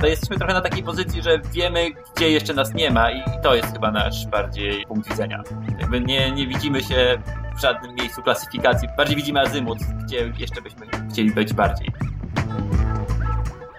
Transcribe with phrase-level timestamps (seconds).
[0.00, 3.54] to jesteśmy trochę na takiej pozycji, że wiemy, gdzie jeszcze nas nie ma i to
[3.54, 5.42] jest chyba nasz bardziej punkt widzenia.
[5.80, 7.18] Jakby nie, nie widzimy się
[7.56, 11.88] w żadnym miejscu klasyfikacji, bardziej widzimy azymut, gdzie jeszcze byśmy chcieli być bardziej.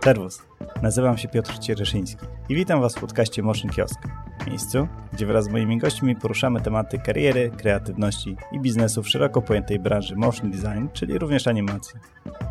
[0.03, 0.41] Serwus,
[0.81, 3.99] nazywam się Piotr Ciereszyński i witam Was w podcaście Motion Kiosk,
[4.47, 9.79] miejscu, gdzie wraz z moimi gośćmi poruszamy tematy kariery, kreatywności i biznesu w szeroko pojętej
[9.79, 11.99] branży motion design, czyli również animacji.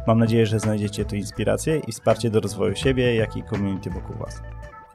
[0.07, 4.17] Mam nadzieję, że znajdziecie tu inspirację i wsparcie do rozwoju siebie, jak i community wokół
[4.17, 4.43] Was.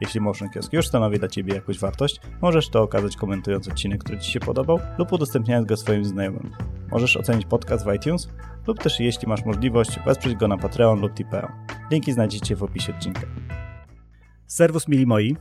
[0.01, 4.19] Jeśli Motion Kiosk już stanowi dla Ciebie jakąś wartość, możesz to okazać komentując odcinek, który
[4.19, 6.51] Ci się podobał lub udostępniając go swoim znajomym.
[6.91, 8.29] Możesz ocenić podcast w iTunes
[8.67, 11.47] lub też jeśli masz możliwość, wesprzeć go na Patreon lub Tipeo.
[11.91, 13.21] Linki znajdziecie w opisie odcinka.
[14.47, 15.37] Serwus mili moi.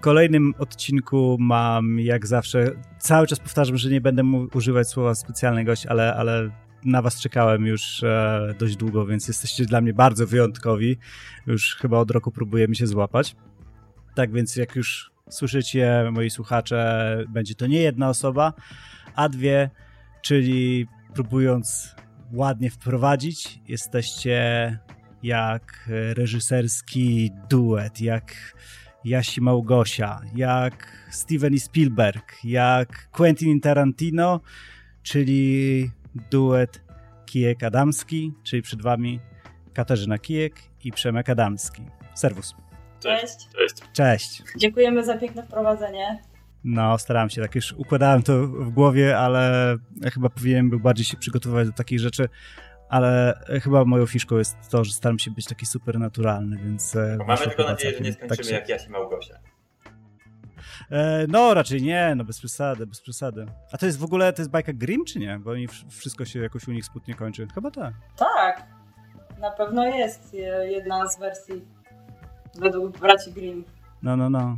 [0.00, 4.22] Kolejnym odcinku mam, jak zawsze, cały czas powtarzam, że nie będę
[4.54, 6.50] używać słowa specjalny gość, ale, ale
[6.84, 10.96] na was czekałem już e, dość długo, więc jesteście dla mnie bardzo wyjątkowi.
[11.46, 13.36] Już chyba od roku próbujemy się złapać.
[14.14, 18.52] Tak więc jak już słyszycie, moi słuchacze, będzie to nie jedna osoba,
[19.14, 19.70] a dwie,
[20.22, 21.94] czyli próbując
[22.32, 24.78] ładnie wprowadzić, jesteście
[25.22, 28.54] jak reżyserski duet, jak
[29.04, 34.40] Jasi Małgosia, jak Steven Spielberg, jak Quentin Tarantino,
[35.02, 35.90] czyli
[36.30, 36.82] duet
[37.26, 39.20] Kijek Adamski, czyli przed wami
[39.74, 41.82] Katarzyna Kijek i Przemek Adamski.
[42.14, 42.54] Serwus.
[43.00, 43.48] Cześć.
[43.56, 43.74] Cześć.
[43.92, 44.42] Cześć.
[44.56, 46.22] Dziękujemy za piękne wprowadzenie.
[46.64, 51.04] No, starałem się, tak już układałem to w głowie, ale ja chyba powinienem był bardziej
[51.04, 52.28] się przygotowywać do takich rzeczy,
[52.90, 56.96] ale chyba moją fiszką jest to, że staram się być taki super naturalny, więc...
[56.96, 58.54] E, mamy tylko nadzieję, że nie skończymy tak się...
[58.54, 59.38] jak Jasi Małgosia.
[60.90, 63.46] E, no, raczej nie, no bez przesady, bez przesady.
[63.72, 65.38] A to jest w ogóle, to jest bajka Grimm, czy nie?
[65.38, 67.46] Bo oni wszystko się jakoś u nich smutnie kończy.
[67.54, 67.94] Chyba tak.
[68.16, 68.66] Tak,
[69.38, 70.36] na pewno jest
[70.68, 71.64] jedna z wersji
[72.60, 73.64] według braci Grimm.
[74.02, 74.56] No, no, no.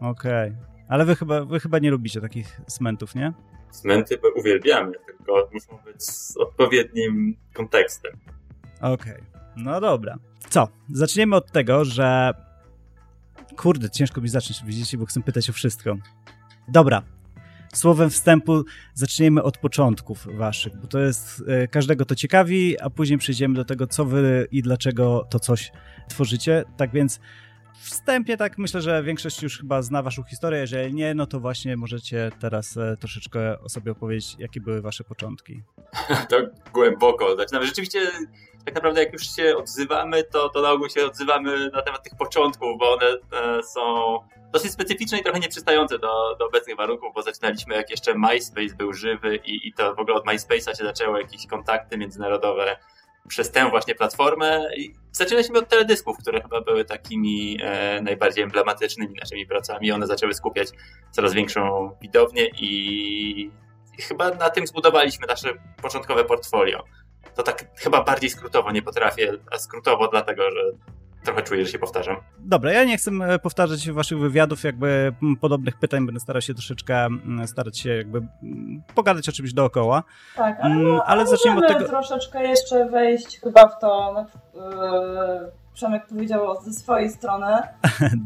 [0.00, 0.50] Okej.
[0.50, 0.56] Okay.
[0.88, 3.32] Ale wy chyba, wy chyba nie lubicie takich smentów, nie?
[3.70, 8.12] Smenty uwielbiamy, tylko muszą być z odpowiednim kontekstem.
[8.80, 9.24] Okej, okay.
[9.56, 10.18] no dobra.
[10.48, 10.68] Co?
[10.92, 12.32] Zaczniemy od tego, że...
[13.56, 15.96] Kurde, ciężko mi zacząć, widzicie, bo chcę pytać o wszystko.
[16.68, 17.02] Dobra,
[17.74, 18.64] słowem wstępu
[18.94, 23.64] zaczniemy od początków waszych, bo to jest, e, każdego to ciekawi, a później przejdziemy do
[23.64, 25.72] tego, co wy i dlaczego to coś
[26.08, 26.64] tworzycie.
[26.76, 27.20] Tak więc
[27.78, 31.76] wstępnie tak myślę, że większość już chyba zna waszą historię, jeżeli nie, no to właśnie
[31.76, 35.62] możecie teraz e, troszeczkę o sobie opowiedzieć, jakie były wasze początki.
[36.30, 36.36] to
[36.72, 37.36] głęboko.
[37.36, 37.66] Zaczynamy.
[37.66, 38.00] Rzeczywiście
[38.64, 42.14] tak naprawdę jak już się odzywamy, to, to na ogół się odzywamy na temat tych
[42.18, 43.80] początków, bo one e, są
[44.52, 48.92] dosyć specyficzne i trochę nieprzystające do, do obecnych warunków, bo zaczynaliśmy jak jeszcze MySpace był
[48.92, 52.76] żywy i, i to w ogóle od MySpace'a się zaczęły jakieś kontakty międzynarodowe
[53.28, 54.66] przez tę właśnie platformę.
[54.76, 59.92] I zaczynaliśmy od teledysków, które chyba były takimi e, najbardziej emblematycznymi naszymi pracami.
[59.92, 60.68] One zaczęły skupiać
[61.10, 63.50] coraz większą widownię i,
[64.00, 65.48] chyba na tym zbudowaliśmy nasze
[65.82, 66.84] początkowe portfolio.
[67.34, 70.62] To tak chyba bardziej skrótowo nie potrafię, a skrótowo dlatego, że
[71.24, 72.16] trochę czuję, że się powtarzam.
[72.38, 77.08] Dobra, ja nie chcę e, powtarzać waszych wywiadów, jakby podobnych pytań, będę starał się troszeczkę
[77.46, 78.22] starać się jakby
[78.94, 80.02] pogadać o czymś dookoła.
[80.36, 81.88] Tak, ale, no, ale zacznijmy od tego...
[81.88, 84.26] troszeczkę jeszcze wejść chyba w to, no,
[84.60, 87.46] yy, Przemek powiedział ze swojej strony.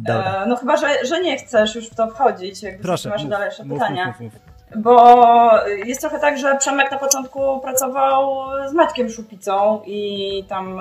[0.06, 0.46] Dobra.
[0.46, 3.64] no chyba, że, że nie chcesz już w to wchodzić, jakby Proszę, masz mów, dalsze
[3.64, 4.06] mów, pytania.
[4.06, 4.54] Mów, mów, mów.
[4.76, 10.78] Bo jest trochę tak, że Przemek na początku pracował z Maćkiem Szupicą i tam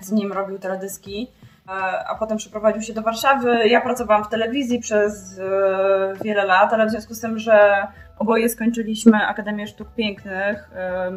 [0.00, 1.28] z nim robił teledyski,
[1.68, 1.70] e,
[2.08, 3.68] a potem przeprowadził się do Warszawy.
[3.68, 7.86] Ja pracowałam w telewizji przez e, wiele lat, ale w związku z tym, że
[8.18, 11.12] oboje skończyliśmy Akademię Sztuk Pięknych, e,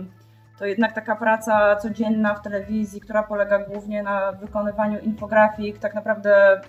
[0.60, 6.62] to jednak taka praca codzienna w telewizji, która polega głównie na wykonywaniu infografik, tak naprawdę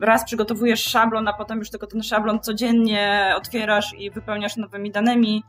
[0.00, 5.44] raz przygotowujesz szablon, a potem już tylko ten szablon codziennie otwierasz i wypełniasz nowymi danymi.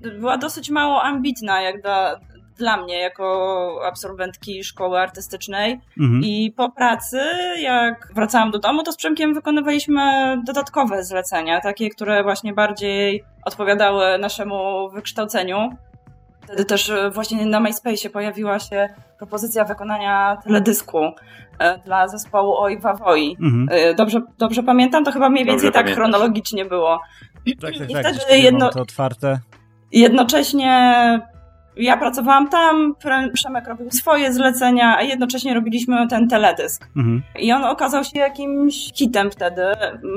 [0.00, 2.20] Była dosyć mało ambitna, jak dla,
[2.56, 5.80] dla mnie, jako absolwentki szkoły artystycznej.
[6.00, 6.22] Mhm.
[6.24, 7.20] I po pracy,
[7.58, 10.02] jak wracałam do domu, to z Przemkiem wykonywaliśmy
[10.46, 15.70] dodatkowe zlecenia, takie, które właśnie bardziej odpowiadały naszemu wykształceniu.
[16.44, 18.88] Wtedy też właśnie na MySpace pojawiła się
[19.18, 20.98] propozycja wykonania teledysku
[21.58, 23.36] e, dla zespołu Oj Wawoi.
[23.40, 23.68] Mhm.
[23.70, 25.04] E, dobrze, dobrze pamiętam?
[25.04, 25.94] To chyba mniej więcej dobrze tak pamiętasz.
[25.94, 27.00] chronologicznie było.
[27.60, 28.14] Tak, tak, I tak.
[28.16, 28.70] Wtedy jedno...
[28.70, 29.38] to otwarte.
[29.92, 31.20] Jednocześnie
[31.76, 32.94] ja pracowałam tam,
[33.32, 36.88] Przemek robił swoje zlecenia, a jednocześnie robiliśmy ten teledysk.
[36.96, 37.22] Mhm.
[37.38, 39.62] I on okazał się jakimś hitem wtedy.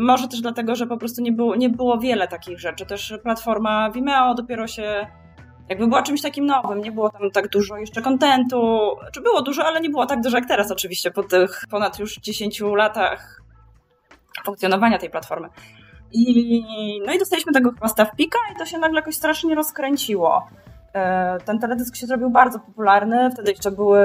[0.01, 2.85] Może też dlatego, że po prostu nie było, nie było wiele takich rzeczy.
[2.85, 5.07] Też platforma Vimeo dopiero się
[5.69, 9.65] jakby była czymś takim nowym, nie było tam tak dużo jeszcze kontentu, czy było dużo,
[9.65, 13.41] ale nie było tak dużo jak teraz oczywiście po tych ponad już 10 latach
[14.45, 15.49] funkcjonowania tej platformy.
[16.11, 16.61] I,
[17.05, 20.47] no i dostaliśmy tego chyba Pika i to się nagle jakoś strasznie rozkręciło.
[20.95, 23.99] E, ten teledysk się zrobił bardzo popularny, wtedy jeszcze były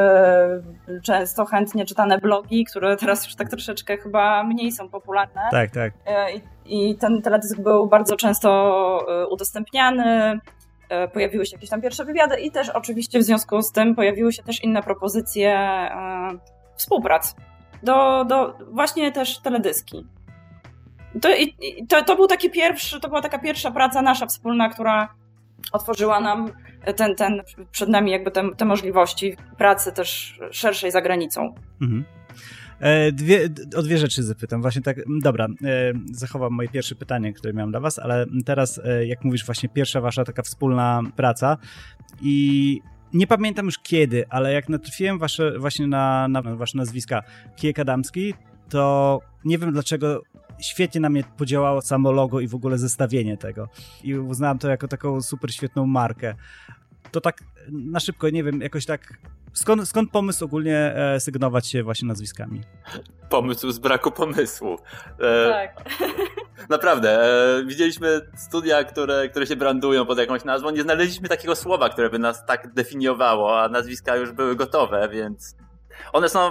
[1.03, 5.43] często chętnie czytane blogi, które teraz już tak troszeczkę chyba mniej są popularne.
[5.51, 5.93] Tak, tak.
[6.07, 8.51] E, I, i ten teledysk był bardzo często
[9.09, 10.41] e, udostępniany,
[11.13, 14.43] pojawiły się jakieś tam pierwsze wywiady i też oczywiście w związku z tym pojawiły się
[14.43, 15.59] też inne propozycje
[16.77, 17.37] współprac
[17.83, 20.07] do, do właśnie też teledyski.
[21.23, 21.57] To, i,
[21.89, 25.09] to, to był taki pierwszy, to była taka pierwsza praca nasza wspólna, która
[25.73, 26.53] otworzyła nam
[26.97, 31.55] ten, ten przed nami jakby te, te możliwości pracy też szerszej za granicą.
[31.81, 32.05] Mhm.
[32.81, 34.63] E, dwie, o dwie rzeczy zapytam.
[34.63, 39.07] Właśnie tak, dobra, e, zachowam moje pierwsze pytanie, które miałem dla was, ale teraz, e,
[39.07, 41.57] jak mówisz, właśnie pierwsza wasza taka wspólna praca
[42.23, 42.81] i
[43.15, 47.23] nie pamiętam już kiedy, ale jak natrafiłem wasze, właśnie na, na wasze nazwiska
[47.57, 48.35] Kijek Adamski,
[48.69, 50.23] to nie wiem dlaczego
[50.61, 53.69] świetnie na mnie podziałało samo logo i w ogóle zestawienie tego.
[54.03, 56.35] I uznałem to jako taką super świetną markę.
[57.11, 59.19] To tak na szybko, nie wiem, jakoś tak
[59.53, 62.61] Skąd, skąd, pomysł ogólnie e, sygnować się właśnie nazwiskami?
[63.31, 64.79] Pomysł z braku pomysłu.
[65.21, 65.91] E, tak.
[66.69, 67.23] Naprawdę.
[67.59, 70.71] E, widzieliśmy studia, które, które się brandują pod jakąś nazwą.
[70.71, 75.57] Nie znaleźliśmy takiego słowa, które by nas tak definiowało, a nazwiska już były gotowe, więc
[76.13, 76.51] one są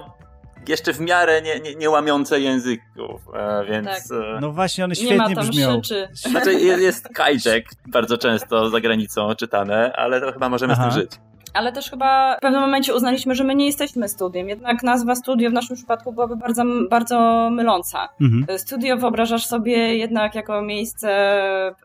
[0.67, 3.87] jeszcze w miarę nie, nie, nie łamiące języków, e, więc...
[3.87, 4.19] Tak.
[4.37, 5.83] E, no właśnie, one świetnie brzmią.
[5.83, 6.07] Szyczy.
[6.13, 10.91] Znaczy jest kajczek bardzo często za granicą czytane, ale to chyba możemy Aha.
[10.91, 11.11] z tym żyć.
[11.53, 14.49] Ale też chyba w pewnym momencie uznaliśmy, że my nie jesteśmy studiem.
[14.49, 18.09] Jednak nazwa studio w naszym przypadku byłaby bardzo, bardzo myląca.
[18.21, 18.59] Mhm.
[18.59, 21.09] Studio wyobrażasz sobie jednak jako miejsce,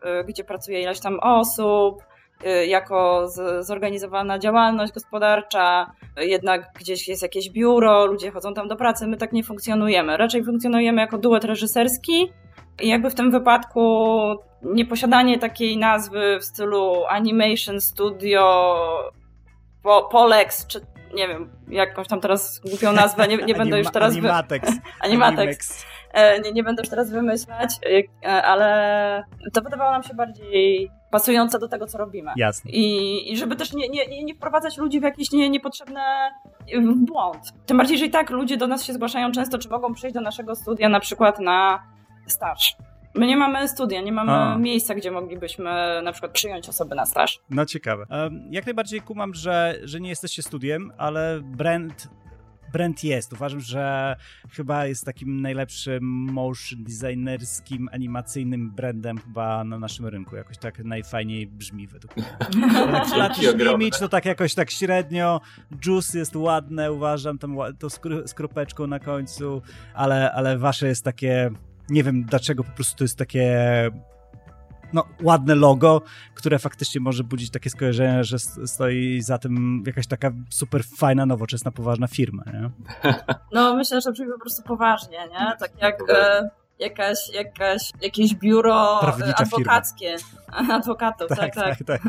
[0.03, 2.03] e, gdzie pracuje ileś tam osób,
[2.67, 3.27] jako
[3.59, 9.33] zorganizowana działalność gospodarcza, jednak gdzieś jest jakieś biuro, ludzie chodzą tam do pracy, my tak
[9.33, 10.17] nie funkcjonujemy.
[10.17, 12.31] Raczej funkcjonujemy jako duet reżyserski
[12.81, 19.13] i jakby w tym wypadku nieposiadanie takiej nazwy w stylu Animation Studio,
[19.83, 20.81] po, Polex, czy
[21.15, 24.13] nie wiem, jakąś tam teraz głupią nazwę, nie, nie będę już teraz...
[24.13, 24.71] Animatex.
[24.71, 24.81] Wy...
[24.99, 25.85] Animatex.
[26.15, 27.69] E, nie, nie będę już teraz wymyślać,
[28.25, 29.23] e, ale
[29.53, 32.31] to wydawało nam się bardziej pasujące do tego, co robimy.
[32.35, 32.71] Jasne.
[32.71, 36.01] I, i żeby też nie, nie, nie wprowadzać ludzi w jakieś nie, niepotrzebne
[36.95, 37.53] błąd.
[37.65, 40.21] Tym bardziej, że i tak ludzie do nas się zgłaszają często, czy mogą przyjść do
[40.21, 41.83] naszego studia na przykład na
[42.27, 42.75] staż.
[43.15, 44.57] My nie mamy studia, nie mamy A.
[44.57, 47.39] miejsca, gdzie moglibyśmy na przykład przyjąć osoby na staż.
[47.49, 48.05] No ciekawe.
[48.49, 52.09] Jak najbardziej kumam, że, że nie jesteście studiem, ale brand
[52.75, 53.33] brand jest.
[53.33, 54.15] Uważam, że
[54.51, 60.35] chyba jest takim najlepszym motion designerskim, animacyjnym brandem chyba na naszym rynku.
[60.35, 62.25] Jakoś tak najfajniej brzmi według mnie.
[63.73, 65.41] Image to tak jakoś tak średnio.
[65.85, 67.89] Juice jest ładne, uważam, tam to
[68.25, 69.61] z kropeczką na końcu,
[69.93, 71.51] ale, ale wasze jest takie
[71.89, 73.57] nie wiem dlaczego po prostu to jest takie
[74.95, 76.01] no, ładne logo,
[76.33, 81.71] które faktycznie może budzić takie skojarzenie, że stoi za tym jakaś taka super fajna, nowoczesna,
[81.71, 82.69] poważna firma, nie?
[83.51, 85.53] No, myślę, że brzmi po prostu poważnie, nie?
[85.59, 86.49] Tak jak e,
[86.79, 90.15] jakaś, jakaś, jakieś biuro Prawnicza adwokackie.
[90.17, 90.75] Firma.
[90.77, 91.77] Adwokatów, tak, tak.
[91.77, 92.01] Tak, tak.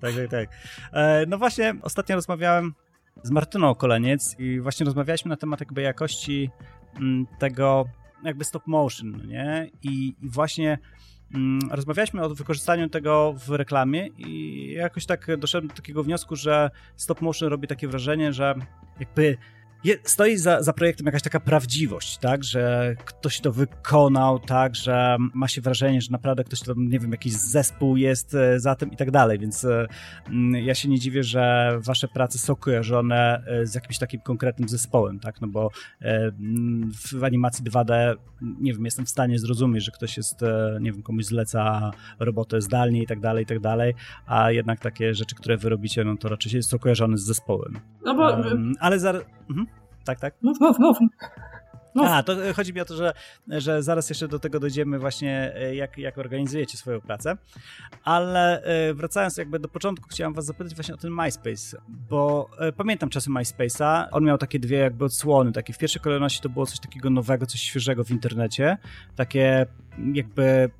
[0.00, 0.48] tak, tak, tak.
[0.92, 2.74] E, no właśnie, ostatnio rozmawiałem
[3.22, 6.50] z Martyną Koleniec i właśnie rozmawialiśmy na temat jakby jakości
[6.96, 7.84] mm, tego
[8.24, 9.70] jakby stop motion, nie?
[9.82, 10.78] I, i właśnie
[11.70, 17.20] rozmawialiśmy o wykorzystaniu tego w reklamie i jakoś tak doszedłem do takiego wniosku, że stop
[17.20, 18.54] motion robi takie wrażenie, że
[19.00, 19.36] jakby
[20.04, 25.48] stoi za, za projektem jakaś taka prawdziwość, tak, że ktoś to wykonał, tak, że ma
[25.48, 28.96] się wrażenie, że naprawdę ktoś tam, nie wiem, jakiś zespół jest e, za tym i
[28.96, 29.86] tak dalej, więc e,
[30.28, 34.68] mm, ja się nie dziwię, że wasze prace są kojarzone e, z jakimś takim konkretnym
[34.68, 39.92] zespołem, tak, no bo mm, w animacji 2D, nie wiem, jestem w stanie zrozumieć, że
[39.92, 40.40] ktoś jest,
[40.80, 43.94] nie wiem, komuś zleca robotę zdalnie i tak dalej, i tak dalej,
[44.26, 47.78] a jednak takie rzeczy, które wy robicie, no to raczej są kojarzone z zespołem.
[48.04, 48.30] No bo...
[48.30, 49.12] Um, ale za...
[49.50, 49.66] Mhm.
[50.06, 50.34] Tak, tak?
[50.42, 50.98] Mów, mów, mów.
[51.94, 52.06] Mów.
[52.10, 53.12] A, to chodzi mi o to, że,
[53.48, 57.36] że zaraz jeszcze do tego dojdziemy właśnie, e, jak, jak organizujecie swoją pracę.
[58.04, 62.72] Ale e, wracając jakby do początku, chciałem was zapytać właśnie o ten MySpace, bo e,
[62.72, 66.66] pamiętam czasy MySpace'a, on miał takie dwie jakby odsłony, takie w pierwszej kolejności to było
[66.66, 68.78] coś takiego nowego, coś świeżego w internecie,
[69.16, 69.66] takie
[70.12, 70.70] jakby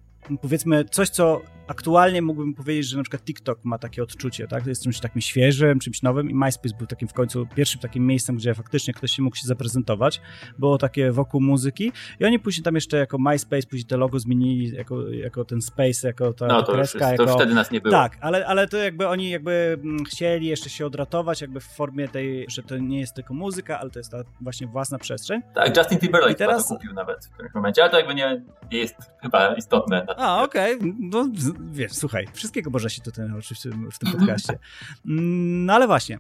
[0.43, 4.67] powiedzmy coś, co aktualnie mógłbym powiedzieć, że na przykład TikTok ma takie odczucie, tak?
[4.67, 8.37] Jest czymś takim świeżym, czymś nowym i MySpace był takim w końcu pierwszym takim miejscem,
[8.37, 10.21] gdzie faktycznie ktoś się mógł się zaprezentować.
[10.59, 14.77] Było takie wokół muzyki i oni później tam jeszcze jako MySpace, później te logo zmienili
[14.77, 16.99] jako, jako ten Space, jako ta, no, to kreska.
[16.99, 17.27] Już, jako...
[17.27, 17.93] to wtedy nas nie było.
[17.93, 22.09] Tak, ale, ale to jakby oni jakby mm, chcieli jeszcze się odratować jakby w formie
[22.09, 25.43] tej, że to nie jest tylko muzyka, ale to jest ta właśnie własna przestrzeń.
[25.55, 26.69] Tak, Justin Timberlake I teraz...
[26.69, 28.43] to kupił nawet w którymś momencie, ale to jakby nie,
[28.73, 30.07] nie jest chyba istotne.
[30.17, 30.95] A, okej, okay.
[30.99, 31.29] no
[31.71, 34.59] wiesz, słuchaj, wszystkiego można się tutaj nauczyć w tym, w tym podcaście.
[35.05, 36.19] No ale właśnie,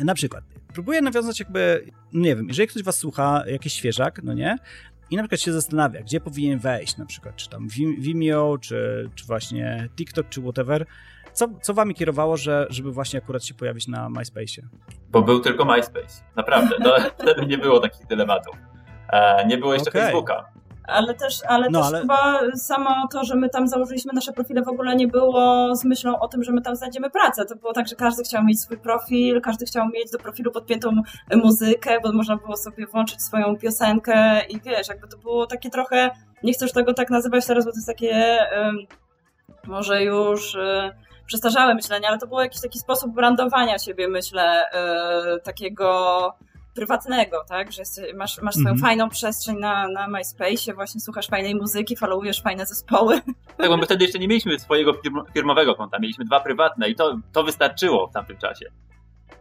[0.00, 4.56] na przykład, próbuję nawiązać jakby, nie wiem, jeżeli ktoś was słucha, jakiś świeżak, no nie,
[5.10, 9.26] i na przykład się zastanawia, gdzie powinien wejść, na przykład, czy tam Vimeo, czy, czy
[9.26, 10.86] właśnie TikTok, czy whatever,
[11.32, 14.62] co, co wami kierowało, że, żeby właśnie akurat się pojawić na MySpace?
[15.10, 16.76] Bo był tylko MySpace, naprawdę.
[16.80, 18.56] No, wtedy nie było takich dylematów.
[19.08, 20.02] E, nie było jeszcze okay.
[20.02, 20.52] Facebooka.
[20.88, 22.00] Ale też, ale no, też ale...
[22.00, 26.18] chyba samo to, że my tam założyliśmy nasze profile w ogóle nie było z myślą
[26.18, 27.44] o tym, że my tam znajdziemy pracę.
[27.44, 31.02] To było tak, że każdy chciał mieć swój profil, każdy chciał mieć do profilu podpiętą
[31.34, 36.10] muzykę, bo można było sobie włączyć swoją piosenkę i wiesz, jakby to było takie trochę,
[36.42, 38.38] nie chcę już tego tak nazywać teraz, bo to jest takie
[39.66, 40.54] może już...
[40.54, 40.92] Um,
[41.26, 44.64] przestarzałe myślenie, ale to był jakiś taki sposób brandowania siebie, myślę,
[45.24, 46.34] yy, takiego
[46.74, 47.72] prywatnego, tak?
[47.72, 47.82] Że
[48.14, 48.82] masz, masz swoją mm -hmm.
[48.82, 53.20] fajną przestrzeń na, na MySpace, właśnie słuchasz fajnej muzyki, followujesz fajne zespoły.
[53.56, 54.92] Tak, bo my wtedy jeszcze nie mieliśmy swojego
[55.34, 58.66] firmowego konta, mieliśmy dwa prywatne i to, to wystarczyło w tamtym czasie.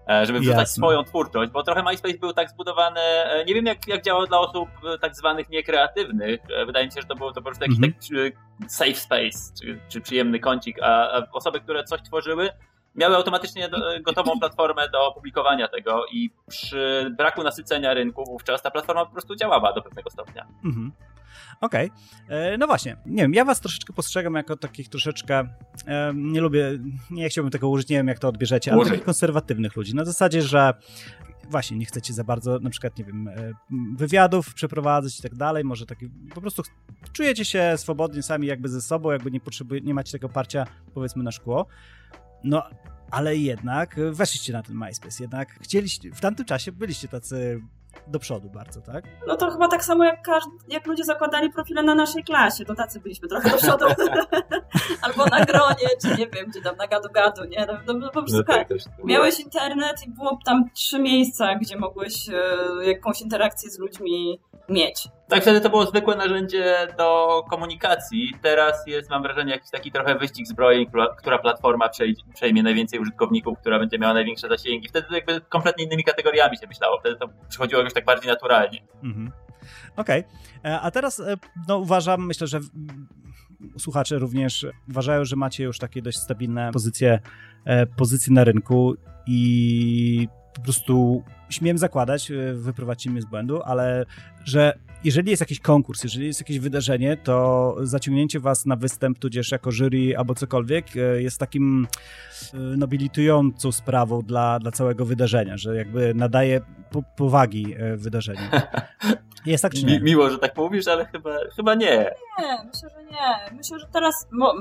[0.09, 0.73] E, żeby wrzucać Jasne.
[0.73, 4.39] swoją twórczość, bo trochę MySpace był tak zbudowany, e, nie wiem jak, jak działa dla
[4.39, 7.77] osób e, tak zwanych niekreatywnych, wydaje mi się, że to był to po prostu jakiś
[7.77, 7.93] mm -hmm.
[7.93, 12.49] taki safe space, czy, czy przyjemny kącik, a, a osoby, które coś tworzyły,
[12.95, 13.69] miały automatycznie
[14.01, 19.35] gotową platformę do publikowania tego i przy braku nasycenia rynku wówczas ta platforma po prostu
[19.35, 20.47] działała do pewnego stopnia.
[20.65, 20.91] Mhm.
[21.61, 21.91] Okej.
[22.25, 22.57] Okay.
[22.57, 25.47] No właśnie, nie wiem, ja was troszeczkę postrzegam jako takich troszeczkę,
[25.87, 26.79] e, nie lubię,
[27.11, 29.95] nie chciałbym tego użyć, nie wiem jak to odbierzecie, ale takich konserwatywnych ludzi.
[29.95, 30.73] Na zasadzie, że
[31.49, 33.53] właśnie nie chcecie za bardzo, na przykład, nie wiem, e,
[33.97, 36.63] wywiadów przeprowadzać i tak dalej, może taki, po prostu
[37.13, 41.23] czujecie się swobodnie sami jakby ze sobą, jakby nie potrzebuje, nie macie tego parcia, powiedzmy,
[41.23, 41.65] na szkło.
[42.43, 42.63] No,
[43.11, 47.61] ale jednak weszliście na ten MySpace, jednak chcieliście, w tamtym czasie byliście tacy
[48.07, 49.03] do przodu bardzo, tak?
[49.27, 52.75] No to chyba tak samo jak, każdy, jak ludzie zakładali profile na naszej klasie, to
[52.75, 53.85] tacy byliśmy trochę do przodu.
[55.01, 57.65] Albo na gronie, czy nie wiem, gdzie tam na gadu-gadu, nie?
[57.65, 58.67] No, no, no po prostu no, tak,
[59.03, 62.33] miałeś internet i było tam trzy miejsca, gdzie mogłeś e,
[62.85, 65.07] jakąś interakcję z ludźmi mieć.
[65.31, 68.33] Tak, wtedy to było zwykłe narzędzie do komunikacji.
[68.41, 70.85] Teraz jest, mam wrażenie, jakiś taki trochę wyścig zbrojeń,
[71.17, 71.89] która platforma
[72.33, 74.87] przejmie najwięcej użytkowników, która będzie miała największe zasięgi.
[74.87, 76.99] Wtedy jakby kompletnie innymi kategoriami się myślało.
[76.99, 78.79] Wtedy to przychodziło już tak bardziej naturalnie.
[79.03, 79.31] Mhm.
[79.95, 80.19] Okej.
[80.19, 80.71] Okay.
[80.71, 82.59] E, a teraz e, no, uważam, myślę, że
[83.77, 87.19] słuchacze również uważają, że macie już takie dość stabilne pozycje,
[87.65, 88.95] e, pozycje na rynku
[89.27, 94.05] i po prostu śmiem zakładać, wyprowadźcie mnie z błędu, ale
[94.45, 99.51] że jeżeli jest jakiś konkurs, jeżeli jest jakieś wydarzenie, to zaciągnięcie was na występ, tudzież
[99.51, 101.87] jako jury albo cokolwiek, e, jest takim
[102.53, 108.41] e, nobilitującą sprawą dla, dla całego wydarzenia, że jakby nadaje po, powagi wydarzeniu.
[109.45, 109.99] Jest tak czy nie?
[109.99, 112.11] miło, że tak mówisz, ale chyba, chyba nie.
[112.39, 113.57] Nie, myślę, że nie.
[113.57, 114.53] Myślę, że teraz, mo,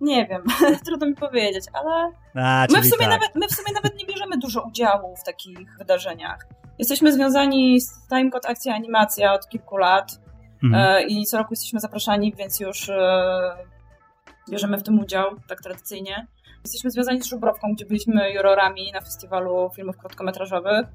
[0.00, 0.42] nie wiem,
[0.86, 3.08] trudno mi powiedzieć, ale A, my, w sumie tak.
[3.08, 6.46] nawet, my w sumie nawet nie bierzemy dużo udziału w takich wydarzeniach.
[6.78, 10.20] Jesteśmy związani z Timecode Akcja Animacja od kilku lat
[10.64, 10.96] mhm.
[10.96, 13.56] E, i co roku jesteśmy zapraszani, więc już e,
[14.50, 16.26] bierzemy w tym udział, tak tradycyjnie.
[16.64, 20.86] Jesteśmy związani z Żubrowką, gdzie byliśmy jurorami na festiwalu filmów krótkometrażowych.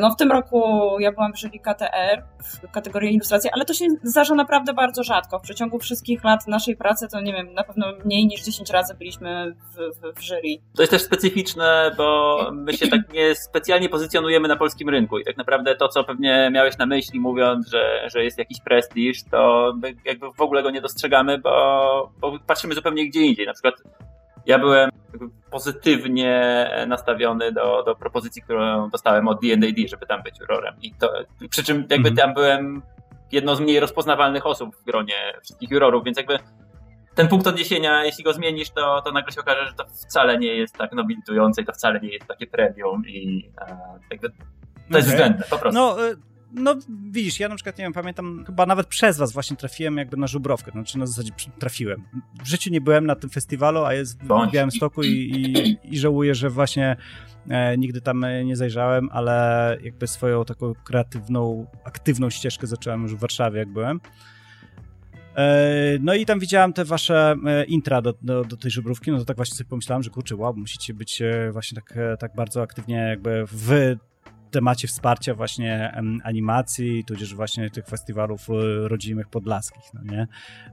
[0.00, 0.62] No w tym roku
[1.00, 5.38] ja byłam w jury KTR w kategorii ilustracji, ale to się zdarza naprawdę bardzo rzadko.
[5.38, 8.94] W przeciągu wszystkich lat naszej pracy to nie wiem, na pewno mniej niż 10 razy
[8.94, 10.58] byliśmy w, w, w jury.
[10.76, 15.24] To jest też specyficzne, bo my się tak nie specjalnie pozycjonujemy na polskim rynku i
[15.24, 19.72] tak naprawdę to, co pewnie miałeś na myśli mówiąc, że, że jest jakiś prestiż, to
[20.04, 23.46] jakby w ogóle go nie dostrzegamy, bo, bo patrzymy zupełnie gdzie indziej.
[23.46, 23.74] Na przykład
[24.46, 24.90] ja byłem
[25.50, 30.74] pozytywnie nastawiony do, do propozycji, którą dostałem od D&D, żeby tam być jurorem.
[30.82, 31.12] I to,
[31.50, 32.16] przy czym jakby mhm.
[32.16, 32.82] tam byłem
[33.32, 36.38] jedną z mniej rozpoznawalnych osób w gronie wszystkich jurorów, więc jakby
[37.14, 40.54] ten punkt odniesienia, jeśli go zmienisz, to, to nagle się okaże, że to wcale nie
[40.56, 43.76] jest tak nobilitujące i to wcale nie jest takie premium i e,
[44.10, 44.34] jakby to
[44.88, 44.98] okay.
[44.98, 45.80] jest względne, po prostu.
[45.80, 46.16] No, y,
[46.54, 46.74] no
[47.10, 50.26] widzisz, ja na przykład, nie wiem, pamiętam, chyba nawet przez was właśnie trafiłem jakby na
[50.26, 52.02] Żubrowkę, znaczy na zasadzie trafiłem.
[52.44, 56.34] W życiu nie byłem na tym festiwalu, a jest w Białymstoku i, i, i żałuję,
[56.34, 56.96] że właśnie
[57.48, 63.18] e, nigdy tam nie zajrzałem, ale jakby swoją taką kreatywną, aktywną ścieżkę zacząłem już w
[63.18, 64.00] Warszawie, jak byłem.
[66.00, 67.36] No i tam widziałem te wasze
[67.68, 70.54] intra do, do, do tej żebrówki, no to tak właśnie sobie pomyślałem, że kurczę, wow,
[70.56, 73.96] musicie być właśnie tak, tak bardzo aktywnie jakby w
[74.52, 80.26] temacie wsparcia właśnie animacji, tudzież właśnie tych festiwalów e, rodzimych podlaskich, no nie?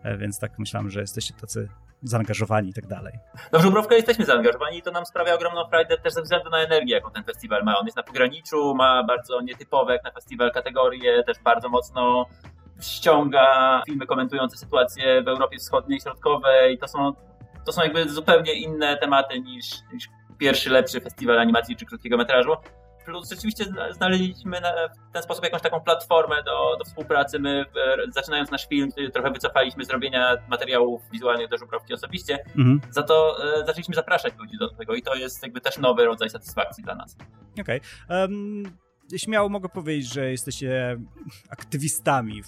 [0.04, 1.70] E, więc tak myślałem, że jesteście tacy
[2.04, 3.14] zaangażowani i tak dalej.
[3.52, 6.58] No w Żubrowkę jesteśmy zaangażowani i to nam sprawia ogromną frajdę też ze względu na
[6.58, 7.80] energię, jaką ten festiwal ma.
[7.80, 12.26] On jest na pograniczu, ma bardzo nietypowe jak na festiwal kategorie, też bardzo mocno
[12.82, 16.78] ściąga filmy komentujące sytuację w Europie Wschodniej, Środkowej.
[16.78, 17.14] To są,
[17.66, 22.52] to są jakby zupełnie inne tematy niż, niż pierwszy, lepszy festiwal animacji czy krótkiego metrażu.
[23.10, 24.62] Plus rzeczywiście znaleźliśmy
[25.10, 27.40] w ten sposób jakąś taką platformę do, do współpracy.
[27.40, 27.66] My
[28.10, 32.40] zaczynając nasz film, trochę wycofaliśmy z robienia materiałów wizualnych do żubrowki osobiście.
[32.58, 32.82] Mhm.
[32.90, 36.30] Za to e, zaczęliśmy zapraszać ludzi do tego i to jest jakby też nowy rodzaj
[36.30, 37.18] satysfakcji dla nas.
[37.62, 37.82] Okej.
[38.06, 38.22] Okay.
[38.22, 38.64] Um
[39.18, 40.98] śmiało mogę powiedzieć, że jesteście
[41.50, 42.48] aktywistami w,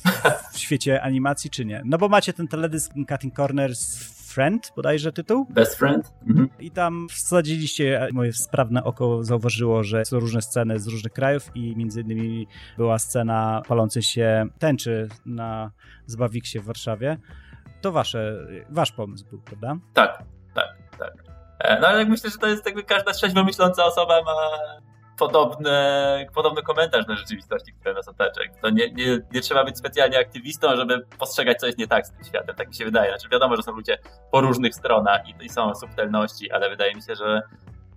[0.54, 1.82] w, świecie animacji, czy nie?
[1.86, 4.00] No bo macie ten teledysk Cutting Corners
[4.32, 5.46] Friend, bodajże tytuł.
[5.50, 6.14] Best Friend.
[6.28, 6.50] Mhm.
[6.60, 11.76] I tam wsadziliście, moje sprawne oko zauważyło, że są różne sceny z różnych krajów i
[11.76, 12.48] między innymi
[12.78, 15.72] była scena palącej się tęczy na
[16.06, 17.18] Zbawiksie w Warszawie.
[17.82, 19.78] To wasze, wasz pomysł był, prawda?
[19.94, 20.24] Tak,
[20.54, 20.68] tak,
[21.00, 21.14] tak.
[21.60, 24.38] E, no ale myślę, że to jest jakby każda trzeźwo myśląca osoba ma
[25.22, 25.72] podobny,
[26.36, 28.42] podobny komentarz na rzeczywistości, która nas otacza.
[28.62, 32.12] To nie, nie, nie trzeba być specjalnie aktywistą, żeby postrzegać, co jest nie tak z
[32.12, 32.56] tym światem.
[32.56, 33.12] Tak mi się wydaje.
[33.12, 33.98] Znaczy wiadomo, że są ludzie
[34.32, 37.42] po różnych stronach i, i są subtelności, ale wydaje mi się, że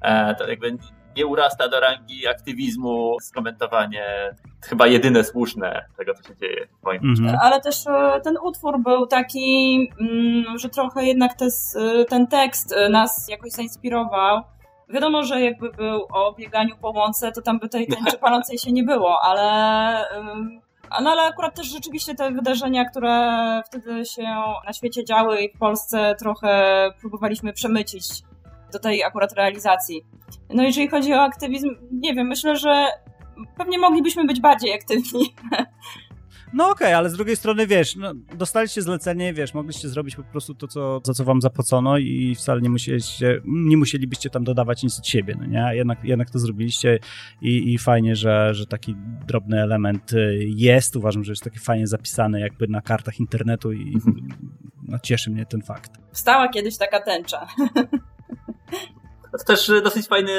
[0.01, 0.77] e, to jakby
[1.17, 7.01] nie urasta do rangi aktywizmu skomentowanie chyba jedyne słuszne tego, co się dzieje w moim
[7.03, 7.37] -hmm.
[7.41, 11.47] Ale też e, ten utwór był taki, mm, że trochę jednak te,
[12.09, 14.43] ten tekst e, nas jakoś zainspirował
[14.89, 18.73] Wiadomo, że jakby był o bieganiu po łące, to tam by tej tęczy palącej się
[18.73, 20.05] nie było, ale,
[21.03, 24.23] no ale akurat też rzeczywiście te wydarzenia, które wtedy się
[24.67, 28.05] na świecie działy i w Polsce trochę próbowaliśmy przemycić
[28.73, 30.03] do tej akurat realizacji.
[30.51, 32.87] No jeżeli chodzi o aktywizm, nie wiem, myślę, że
[33.57, 35.35] pewnie moglibyśmy być bardziej aktywni.
[36.55, 40.23] No okej, okay, ale z drugiej strony, wiesz, no, dostaliście zlecenie, wiesz, mogliście zrobić po
[40.23, 44.83] prostu to, co, za co wam zapłacono i wcale nie musieliście, nie musielibyście tam dodawać
[44.83, 45.77] nic od siebie, no nie?
[45.77, 46.99] Jednak, jednak to zrobiliście
[47.43, 48.97] i, i fajnie, że, że taki
[49.27, 50.97] drobny element y, jest.
[50.97, 53.99] Uważam, że jest taki fajnie zapisany jakby na kartach internetu i
[54.83, 55.93] no, cieszy mnie ten fakt.
[56.13, 57.47] Wstała kiedyś taka tęcza.
[59.33, 60.33] To też dosyć fajny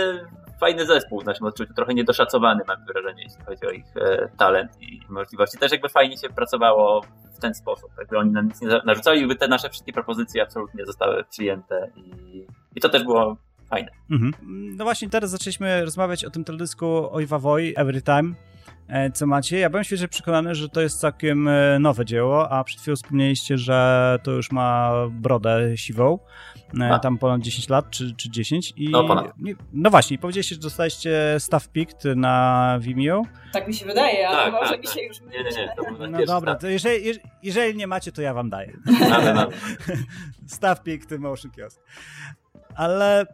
[0.60, 4.82] fajny zespół w naszym odczuciu, trochę niedoszacowany mam wrażenie, jeśli chodzi o ich e, talent
[4.82, 5.58] i możliwości.
[5.58, 7.02] Też jakby fajnie się pracowało
[7.36, 10.86] w ten sposób, jakby oni nam nic nie narzucali, jakby te nasze wszystkie propozycje absolutnie
[10.86, 13.38] zostały przyjęte i, i to też było
[13.70, 13.92] fajne.
[14.12, 14.34] Mhm.
[14.78, 18.34] No właśnie teraz zaczęliśmy rozmawiać o tym teledysku Ojwa Woj, Every Time.
[18.88, 19.60] E, co macie.
[19.60, 23.58] Ja byłem świeżo przekonany, że to jest całkiem e, nowe dzieło, a przed chwilą wspomnieliście,
[23.58, 26.20] że to już ma brodę siwą,
[26.80, 27.00] e, a.
[27.00, 28.74] tam ponad 10 lat, czy, czy 10.
[28.78, 29.34] I, no ponad.
[29.74, 33.24] No właśnie, powiedzieliście, że dostaliście staff picked na Vimeo.
[33.54, 35.04] Tak mi się wydaje, ale tak, może tak, mi się tak.
[35.04, 38.34] już Nie, nie, nie, to był No dobra, to jeżeli, jeżeli nie macie, to ja
[38.34, 38.78] wam daję.
[40.48, 41.82] staff picked Motion Kiosk.
[42.76, 43.26] Ale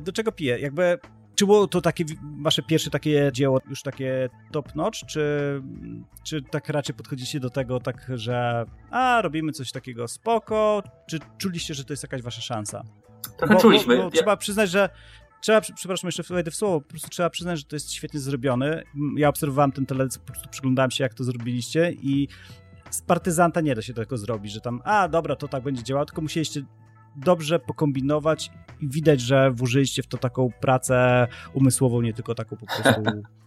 [0.00, 0.58] do czego piję?
[0.58, 0.98] Jakby
[1.38, 2.04] czy było to takie
[2.42, 5.22] wasze pierwsze takie dzieło, już takie top notch, czy,
[6.22, 11.74] czy tak raczej podchodzicie do tego tak, że a, robimy coś takiego spoko, czy czuliście,
[11.74, 12.82] że to jest jakaś wasza szansa?
[13.36, 13.96] Trochę bo, czuliśmy.
[13.96, 14.10] Bo, bo.
[14.10, 14.88] Trzeba przyznać, że
[15.40, 18.82] trzeba, przepraszam, jeszcze wejdę w słowo, po prostu trzeba przyznać, że to jest świetnie zrobione.
[19.16, 22.28] Ja obserwowałem ten teledysk, po prostu przyglądałem się, jak to zrobiliście i
[22.90, 26.06] z partyzanta nie da się tego zrobić, że tam, a dobra, to tak będzie działało,
[26.06, 26.62] tylko musieliście
[27.16, 32.66] dobrze pokombinować i widać, że włożyliście w to taką pracę umysłową, nie tylko taką po
[32.66, 33.02] prostu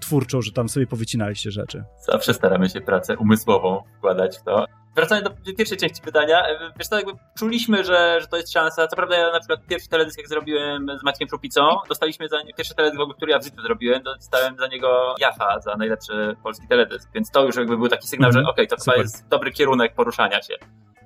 [0.00, 1.84] twórczą, że tam sobie powycinaliście rzeczy.
[1.98, 4.64] Zawsze staramy się pracę umysłową wkładać w to.
[4.96, 6.42] Wracając do pierwszej części pytania,
[6.78, 8.86] wiesz, to jakby czuliśmy, że, że to jest szansa.
[8.86, 12.54] Co prawda ja na przykład pierwszy teledysk, jak zrobiłem z Maćkiem Szupicą, dostaliśmy za nie,
[12.54, 17.10] pierwszy teledysk, który ja w życiu zrobiłem, dostałem za niego Jafa, za najlepszy polski teledysk,
[17.14, 18.46] więc to już jakby był taki sygnał, mm -hmm.
[18.46, 18.94] że okej, okay, to Super.
[18.94, 20.54] chyba jest dobry kierunek poruszania się.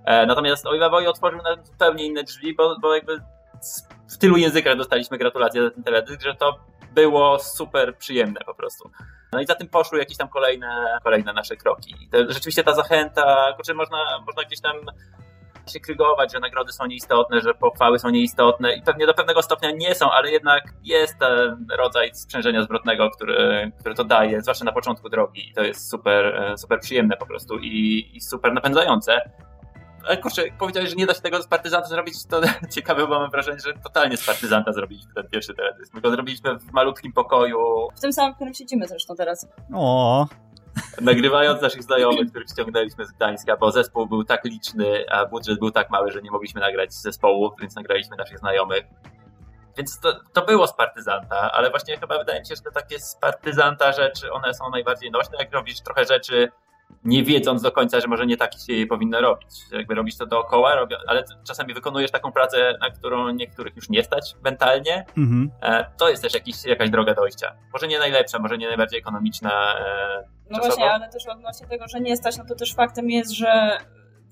[0.05, 3.21] E, natomiast Ojwa Woj otworzył nam zupełnie inne drzwi, bo, bo jakby
[4.09, 6.59] w tylu językach dostaliśmy gratulacje za ten teledysk, że to
[6.95, 8.91] było super przyjemne po prostu.
[9.33, 12.09] No i za tym poszły jakieś tam kolejne, kolejne nasze kroki.
[12.29, 14.77] Rzeczywiście ta zachęta, kurczę, można, można gdzieś tam
[15.67, 19.71] się krygować, że nagrody są nieistotne, że pochwały są nieistotne i pewnie do pewnego stopnia
[19.71, 24.73] nie są, ale jednak jest ten rodzaj sprzężenia zwrotnego, który, który to daje, zwłaszcza na
[24.73, 29.31] początku drogi i to jest super, super przyjemne po prostu i, i super napędzające.
[30.07, 32.41] Ale kurczę, powiedziałeś, że nie da się tego z partyzanta zrobić, to
[32.75, 35.95] ciekawe, bo mam wrażenie, że totalnie z partyzanta zrobiliśmy ten pierwszy teledysk.
[35.95, 37.89] My go zrobiliśmy w malutkim pokoju.
[37.97, 39.49] W tym samym, w którym siedzimy zresztą teraz.
[39.75, 40.27] O.
[41.01, 45.71] nagrywając naszych znajomych, których ściągnęliśmy z Gdańska, bo zespół był tak liczny, a budżet był
[45.71, 48.85] tak mały, że nie mogliśmy nagrać zespołu, więc nagraliśmy naszych znajomych.
[49.77, 53.01] Więc to, to było z partyzanta, ale właśnie chyba wydaje mi się, że te takie
[53.01, 56.49] z partyzanta rzeczy, one są najbardziej nośne, jak robisz trochę rzeczy
[57.05, 59.49] nie wiedząc do końca, że może nie tak się powinno robić.
[59.73, 64.05] Jakby robisz to dookoła, robię, ale czasami wykonujesz taką pracę, na którą niektórych już nie
[64.05, 65.05] stać mentalnie.
[65.19, 65.51] Mhm.
[65.63, 67.57] E, to jest też jakiś, jakaś droga dojścia.
[67.73, 69.79] Może nie najlepsza, może nie najbardziej ekonomiczna.
[69.79, 73.33] E, no właśnie, ale też odnośnie tego, że nie stać, no to też faktem jest,
[73.33, 73.79] że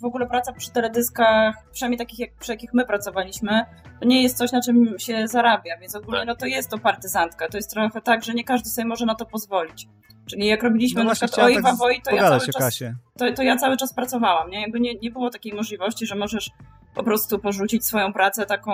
[0.00, 3.64] w ogóle praca przy teledyskach, przynajmniej takich, jak, przy jakich my pracowaliśmy,
[4.00, 6.28] to nie jest coś, na czym się zarabia, więc ogólnie tak.
[6.28, 7.48] no to jest to partyzantka.
[7.48, 9.88] To jest trochę tak, że nie każdy sobie może na to pozwolić.
[10.26, 12.78] Czyli jak robiliśmy no na przykład Oj tak Woi, to ja cały czas,
[13.18, 14.60] to, to, ja cały czas pracowałam, nie?
[14.60, 16.50] Jakby nie, nie było takiej możliwości, że możesz
[16.94, 18.72] po prostu porzucić swoją pracę taką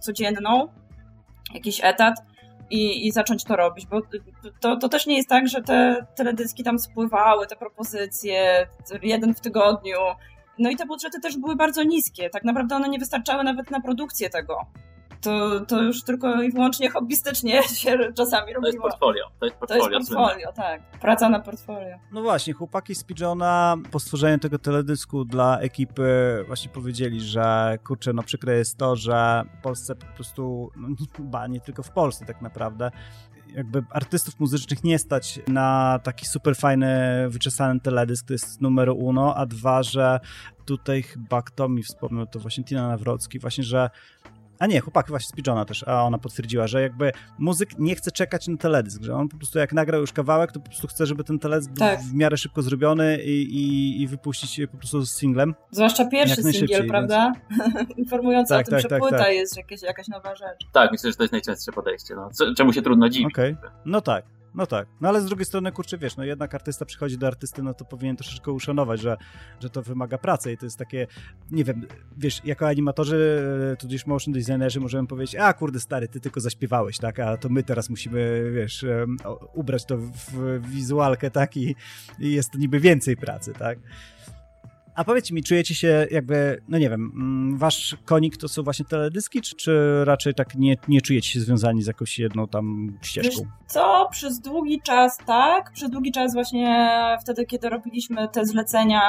[0.00, 0.68] codzienną,
[1.54, 2.14] jakiś etat
[2.70, 4.00] i, i zacząć to robić, bo
[4.60, 8.66] to, to też nie jest tak, że te teledyski tam spływały, te propozycje,
[9.02, 9.98] jeden w tygodniu,
[10.58, 12.30] no i te budżety też były bardzo niskie.
[12.30, 14.66] Tak naprawdę one nie wystarczały nawet na produkcję tego
[15.20, 18.62] to, to już tylko i wyłącznie hobbystycznie się czasami robiło.
[18.62, 19.24] To jest portfolio.
[19.40, 20.82] To jest portfolio, to jest portfolio tak.
[21.00, 21.96] Praca na portfolio.
[22.12, 28.12] No właśnie, chłopaki z Pidgeona po stworzeniu tego teledysku dla ekipy właśnie powiedzieli, że kurczę,
[28.12, 32.24] no przykre jest to, że w Polsce po prostu, no chyba nie tylko w Polsce
[32.26, 32.90] tak naprawdę,
[33.54, 36.88] jakby artystów muzycznych nie stać na taki super fajny,
[37.28, 40.20] wyczesany teledysk, to jest numer uno, a dwa, że
[40.64, 43.90] tutaj chyba kto mi wspomniał, to właśnie Tina Nawrocki, właśnie, że
[44.58, 48.10] a nie, chłopak właśnie z Pidgeona też, a ona potwierdziła, że jakby muzyk nie chce
[48.10, 51.06] czekać na teledysk, że on po prostu jak nagrał już kawałek, to po prostu chce,
[51.06, 52.00] żeby ten teledysk tak.
[52.00, 55.54] był w miarę szybko zrobiony i, i, i wypuścić po prostu z singlem.
[55.70, 57.32] Zwłaszcza pierwszy singiel, prawda?
[57.50, 57.90] Więc...
[57.98, 59.32] Informujący tak, o tym, tak, że tak, płyta tak.
[59.32, 60.66] jest jakaś, jakaś nowa rzecz.
[60.72, 62.14] Tak, myślę, że to jest najczęstsze podejście.
[62.14, 62.30] No.
[62.56, 63.34] Czemu się trudno dziwić?
[63.34, 63.70] Okej, okay.
[63.84, 64.37] no tak.
[64.54, 67.62] No tak, no ale z drugiej strony, kurczę, wiesz, no jednak artysta przychodzi do artysty,
[67.62, 69.16] no to powinien troszeczkę uszanować, że,
[69.60, 71.06] że to wymaga pracy i to jest takie,
[71.50, 73.46] nie wiem, wiesz, jako animatorzy,
[73.78, 77.62] tudzież motion designerzy możemy powiedzieć, a kurde stary, ty tylko zaśpiewałeś, tak, a to my
[77.62, 78.84] teraz musimy, wiesz,
[79.54, 81.74] ubrać to w wizualkę, tak, i,
[82.18, 83.78] i jest niby więcej pracy, tak.
[84.98, 88.84] A powiedzcie mi, czujecie się jakby, no nie wiem, mm, wasz konik to są właśnie
[88.84, 93.42] teledyski, czy, czy raczej tak nie, nie czujecie się związani z jakąś jedną tam ścieżką?
[93.42, 96.88] Wiesz co, przez długi czas tak, przez długi czas właśnie
[97.22, 99.00] wtedy, kiedy robiliśmy te zlecenia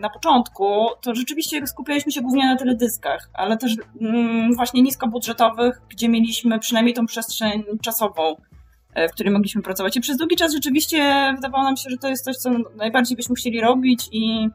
[0.00, 6.08] na początku, to rzeczywiście skupialiśmy się głównie na teledyskach, ale też mm, właśnie niskobudżetowych, gdzie
[6.08, 8.36] mieliśmy przynajmniej tą przestrzeń czasową,
[8.94, 9.96] e, w której mogliśmy pracować.
[9.96, 13.34] I przez długi czas rzeczywiście wydawało nam się, że to jest coś, co najbardziej byśmy
[13.34, 14.48] chcieli robić i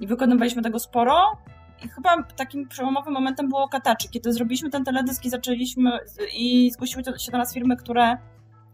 [0.00, 1.38] i wykonywaliśmy tego sporo.
[1.84, 5.98] I chyba takim przełomowym momentem było Kataczy, kiedy zrobiliśmy ten teledysk i zaczęliśmy
[6.34, 8.18] i zgłosiły się do nas firmy, które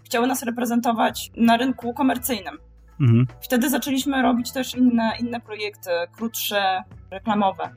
[0.04, 2.58] chciały nas reprezentować na rynku komercyjnym.
[3.00, 3.26] Mhm.
[3.40, 7.70] Wtedy zaczęliśmy robić też inne, inne projekty, krótsze, reklamowe.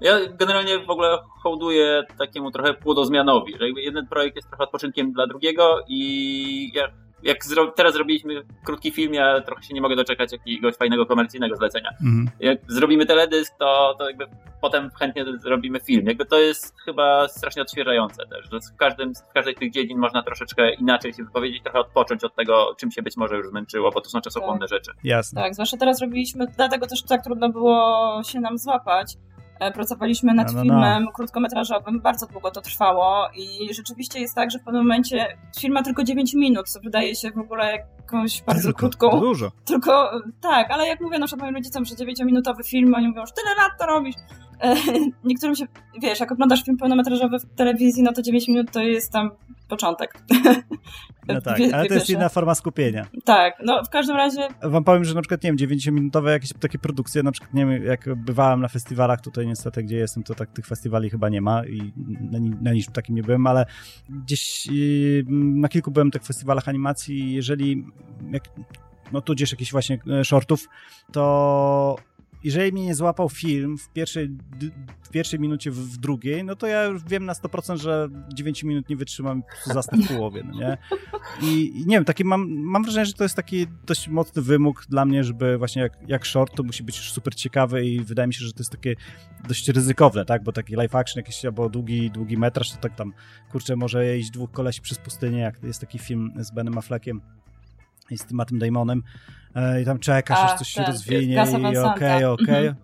[0.00, 5.26] Ja generalnie w ogóle hołduję takiemu trochę płodozmianowi, że jeden projekt jest trochę odpoczynkiem dla
[5.26, 6.88] drugiego i ja
[7.24, 11.56] jak zro teraz zrobiliśmy krótki film, ja trochę się nie mogę doczekać jakiegoś fajnego komercyjnego
[11.56, 11.90] zlecenia.
[11.90, 12.30] Mhm.
[12.40, 14.26] Jak zrobimy teledysk, to, to jakby
[14.60, 16.06] potem chętnie zrobimy film.
[16.06, 19.98] Jakby to jest chyba strasznie odświeżające też, że w, każdym, w każdej z tych dziedzin
[19.98, 23.90] można troszeczkę inaczej się wypowiedzieć, trochę odpocząć od tego, czym się być może już zmęczyło,
[23.90, 24.68] bo to są czasochłonne tak.
[24.68, 24.92] rzeczy.
[25.04, 25.42] Jasne.
[25.42, 29.16] Tak, zwłaszcza teraz robiliśmy, dlatego też tak trudno było się nam złapać,
[29.74, 31.12] pracowaliśmy nad no, no, filmem no.
[31.12, 35.82] krótkometrażowym, bardzo długo to trwało i rzeczywiście jest tak, że w pewnym momencie film ma
[35.82, 39.20] tylko 9 minut, co wydaje się w ogóle jakąś bardzo tylko, krótką.
[39.20, 39.52] Dużo.
[39.64, 43.32] Tylko tak, ale jak mówię na przykład moim rodzicom, że 9-minutowy film, oni mówią, że
[43.32, 44.14] tyle lat to robisz.
[44.64, 44.76] E,
[45.24, 45.64] niektórym się,
[46.02, 49.30] wiesz, jak oglądasz film pełnometrażowy w telewizji, no to 9 minut to jest tam
[49.68, 50.24] początek.
[51.28, 53.06] No tak, ale to jest inna forma skupienia.
[53.24, 54.48] Tak, no w każdym razie...
[54.62, 57.84] Wam powiem, że na przykład, nie wiem, 9-minutowe jakieś takie produkcje, na przykład, nie wiem,
[57.84, 61.66] jak bywałem na festiwalach tutaj niestety, gdzie jestem, to tak tych festiwali chyba nie ma
[61.66, 61.92] i
[62.30, 63.66] na, na niczym takim nie byłem, ale
[64.08, 64.68] gdzieś
[65.28, 67.84] na kilku byłem tych festiwalach animacji jeżeli
[68.30, 68.42] jak,
[69.12, 70.68] no tudzież jakichś właśnie e, shortów,
[71.12, 71.96] to
[72.44, 74.28] jeżeli mnie nie złapał film w pierwszej,
[75.02, 78.62] w pierwszej minucie, w, w drugiej, no to ja już wiem na 100%, że 9
[78.62, 80.78] minut nie wytrzymam zasnę w połowie, no nie?
[81.42, 84.86] I, I, nie wiem, taki mam, mam wrażenie, że to jest taki dość mocny wymóg
[84.88, 88.26] dla mnie, żeby właśnie jak, jak short, to musi być już super ciekawy i wydaje
[88.26, 88.94] mi się, że to jest takie
[89.48, 90.42] dość ryzykowne, tak?
[90.42, 93.12] Bo taki live action jakiś albo długi, długi metraż, to tak tam,
[93.52, 97.20] kurczę, może iść dwóch kolesi przez pustynię, jak jest taki film z Benem Affleckiem
[98.10, 99.02] i z tym Mattem Damonem
[99.54, 102.24] e, i tam czekasz, aż coś się tak, rozwinie i okej, okej.
[102.24, 102.74] Okay, okay.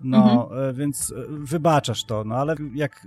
[0.00, 0.68] No, mhm.
[0.70, 3.06] E, więc e, wybaczasz to, no ale jak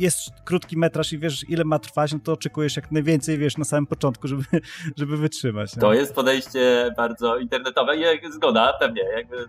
[0.00, 3.64] jest krótki metraż i wiesz, ile ma trwać, no to oczekujesz jak najwięcej, wiesz, na
[3.64, 4.44] samym początku, żeby,
[4.98, 5.74] żeby wytrzymać.
[5.80, 9.46] To jest podejście bardzo internetowe i zgoda, pewnie, jakby e,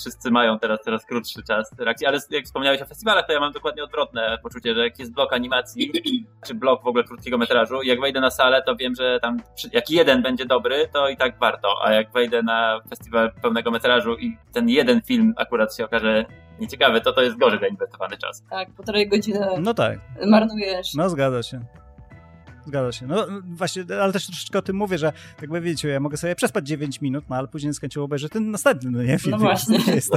[0.00, 3.52] wszyscy mają teraz coraz krótszy czas reakcji, ale jak wspomniałeś o festiwalach, to ja mam
[3.52, 5.92] dokładnie odwrotne poczucie, że jak jest blok animacji,
[6.46, 9.36] czy blok w ogóle krótkiego metrażu, jak wejdę na salę, to wiem, że tam
[9.72, 14.16] jak jeden będzie dobry, to i tak warto, a jak wejdę na festiwal pełnego metrażu
[14.16, 16.24] i ten jeden film akurat się okaże
[16.64, 18.44] nieciekawy, to to jest gorzej zainwestowany czas.
[18.50, 19.98] Tak, półtorej godziny no tak.
[20.26, 20.94] marnujesz.
[20.94, 21.60] No zgadza się.
[22.66, 23.06] Zgadza się.
[23.06, 26.66] No właśnie, ale też troszeczkę o tym mówię, że jakby wiecie, ja mogę sobie przespać
[26.66, 29.18] 9 minut, no ale później chęcią obejrzę ten następny, no nie?
[29.18, 29.78] Film, no właśnie.
[29.94, 30.12] Jest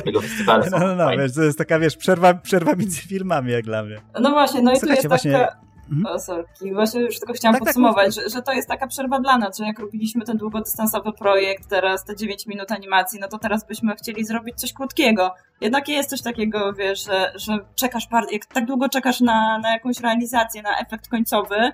[0.46, 3.84] tak, no, no, no, wiesz, to jest taka, wiesz, przerwa, przerwa między filmami jak dla
[3.84, 4.02] mnie.
[4.20, 5.32] No właśnie, no i Słuchajcie, tu jest właśnie...
[5.32, 5.73] taka...
[5.92, 6.20] Mhm.
[6.20, 6.74] Sorki.
[6.74, 9.38] Właśnie już tylko chciałam tak, tak podsumować, tak, że, że to jest taka przerwa dla
[9.38, 13.68] nas, że jak robiliśmy ten długodystansowy projekt, teraz te 9 minut animacji, no to teraz
[13.68, 15.34] byśmy chcieli zrobić coś krótkiego.
[15.62, 20.00] Jednak jest coś takiego, wiesz, że, że czekasz, jak tak długo czekasz na, na jakąś
[20.00, 21.72] realizację, na efekt końcowy,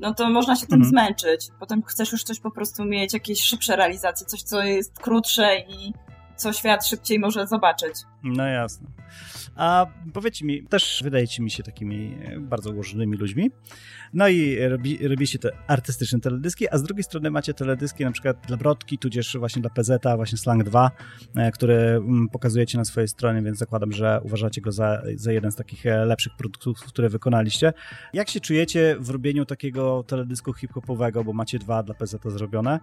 [0.00, 0.90] no to można się tym mhm.
[0.90, 1.48] zmęczyć.
[1.60, 5.92] Potem chcesz już coś po prostu mieć, jakieś szybsze realizacje, coś, co jest krótsze i
[6.36, 7.94] co świat szybciej może zobaczyć.
[8.24, 8.88] No jasne.
[9.56, 13.50] A powiedzcie mi, też wydajecie mi się takimi e, bardzo ułożonymi ludźmi.
[14.12, 18.36] No i robi, robicie te artystyczne teledyski, a z drugiej strony macie teledyski na przykład
[18.46, 20.90] dla Brodki, tudzież właśnie dla PZ, właśnie Slang 2,
[21.36, 25.52] e, które mm, pokazujecie na swojej stronie, więc zakładam, że uważacie go za, za jeden
[25.52, 27.72] z takich e, lepszych produktów, które wykonaliście.
[28.12, 32.80] Jak się czujecie w robieniu takiego teledysku hip-hopowego, bo macie dwa dla PZ zrobione?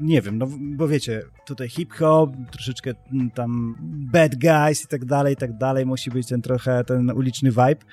[0.00, 2.94] Nie wiem, no bo wiecie, tutaj hip-hop, troszeczkę
[3.34, 3.76] tam
[4.12, 7.84] bad guys i tak dalej, i tak dalej, musi być ten trochę, ten uliczny vibe,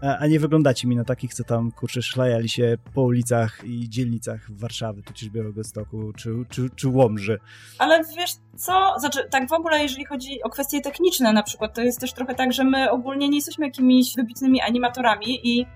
[0.00, 4.50] a nie wyglądacie mi na takich, co tam, kurczę, szlajali się po ulicach i dzielnicach
[4.50, 7.38] Warszawy, tudzież Białegostoku, czy, czy, czy Łomży.
[7.78, 11.82] Ale wiesz co, znaczy tak w ogóle, jeżeli chodzi o kwestie techniczne na przykład, to
[11.82, 15.66] jest też trochę tak, że my ogólnie nie jesteśmy jakimiś wybitnymi animatorami i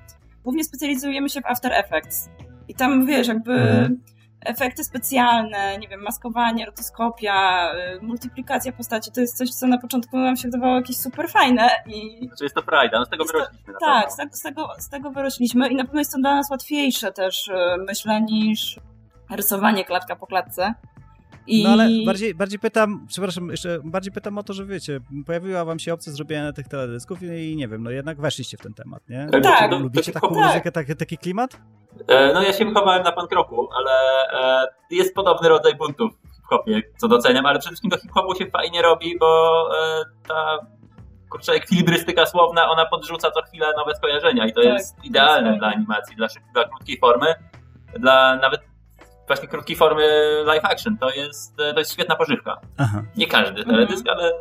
[0.45, 2.29] głównie specjalizujemy się w After Effects.
[2.69, 3.53] I tam, wiesz, jakby...
[3.53, 4.14] Mhm
[4.45, 10.19] efekty specjalne, nie wiem, maskowanie, rotoskopia, y, multiplikacja postaci, to jest coś, co na początku
[10.19, 12.27] nam się wydawało jakieś super fajne i...
[12.27, 13.73] Znaczy jest to frajda, no z tego wyrośliśmy.
[13.73, 16.51] To, tak, z, z, tego, z tego wyrośliśmy i na pewno jest to dla nas
[16.51, 17.55] łatwiejsze też, y,
[17.89, 18.81] myślę, niż
[19.31, 20.75] rysowanie klatka po klatce.
[21.47, 21.65] I...
[21.65, 25.79] No ale bardziej, bardziej pytam, przepraszam, jeszcze bardziej pytam o to, że wiecie, pojawiła wam
[25.79, 29.29] się opcja zrobienia tych teledysków i nie wiem, no jednak weszliście w ten temat, nie?
[29.33, 29.43] Tak.
[29.43, 29.73] tak.
[29.81, 30.47] Lubicie taką tak.
[30.47, 31.61] muzykę, taki, taki klimat?
[32.09, 33.93] E, no ja się wychowałem na pankroku, ale
[34.33, 38.47] e, jest podobny rodzaj buntów w hip-hopie, co doceniam, ale przede wszystkim do hip-hopu się
[38.51, 40.59] fajnie robi, bo e, ta
[41.31, 45.69] kurczę, ekwilibrystyka słowna, ona podrzuca co chwilę nowe skojarzenia i to tak, jest idealne dla
[45.69, 47.35] animacji, dla, dla krótkiej formy,
[47.99, 48.61] dla nawet
[49.27, 50.07] właśnie krótkiej formy
[50.45, 50.99] live action.
[50.99, 52.61] To jest, to jest świetna pożywka.
[52.79, 53.03] Aha.
[53.17, 54.19] Nie każdy teledysk, mhm.
[54.19, 54.33] ale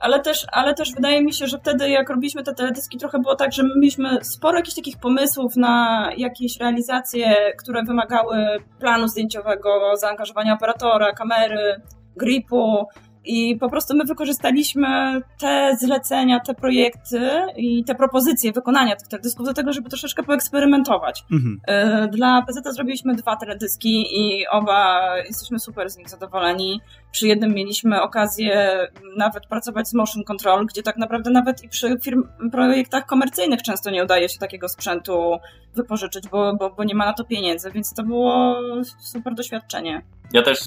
[0.00, 3.36] ale też, ale też wydaje mi się, że wtedy jak robiliśmy te teledyski trochę było
[3.36, 8.36] tak, że my mieliśmy sporo jakichś takich pomysłów na jakieś realizacje, które wymagały
[8.80, 11.80] planu zdjęciowego, zaangażowania operatora, kamery,
[12.16, 12.86] gripu,
[13.26, 19.46] i po prostu my wykorzystaliśmy te zlecenia, te projekty i te propozycje wykonania tych teledysków
[19.46, 21.24] do tego, żeby troszeczkę poeksperymentować.
[21.32, 21.60] Mhm.
[21.66, 26.80] E, dla PZ zrobiliśmy dwa teledyski i oba jesteśmy super z nich zadowoleni.
[27.12, 28.78] Przy jednym mieliśmy okazję
[29.16, 33.90] nawet pracować z motion control, gdzie tak naprawdę nawet i przy firm, projektach komercyjnych często
[33.90, 35.38] nie udaje się takiego sprzętu
[35.74, 38.56] wypożyczyć, bo, bo, bo nie ma na to pieniędzy, więc to było
[39.00, 40.02] super doświadczenie.
[40.32, 40.58] Ja też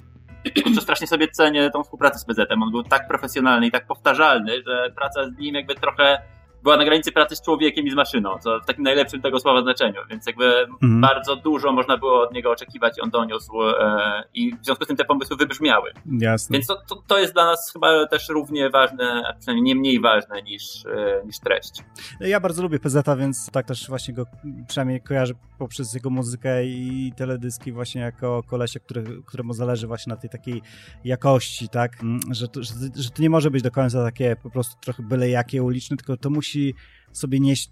[0.64, 2.64] kurczę, strasznie sobie cenię tą współpracę z PZ-em.
[2.64, 6.22] On był tak profesjonalny i tak powtarzalny, że praca z nim jakby trochę
[6.64, 9.62] była na granicy pracy z człowiekiem i z maszyną, co w takim najlepszym tego słowa
[9.62, 11.02] znaczeniu, więc jakby mhm.
[11.02, 14.88] bardzo dużo można było od niego oczekiwać i on doniósł e, i w związku z
[14.88, 15.92] tym te pomysły wybrzmiały.
[16.20, 16.54] Jasne.
[16.54, 20.00] Więc to, to, to, jest dla nas chyba też równie ważne, a przynajmniej nie mniej
[20.00, 21.84] ważne niż, e, niż treść.
[22.20, 24.26] Ja bardzo lubię PZ, więc tak też właśnie go
[24.68, 30.18] przynajmniej kojarzę poprzez jego muzykę i teledyski właśnie jako kolesia, który, któremu zależy właśnie na
[30.18, 30.62] tej takiej
[31.04, 34.50] jakości, tak, mm, że to, że, że to nie może być do końca takie po
[34.50, 36.76] prostu trochę byle jakie uliczne, tylko to musi musi
[37.12, 37.72] sobie nieść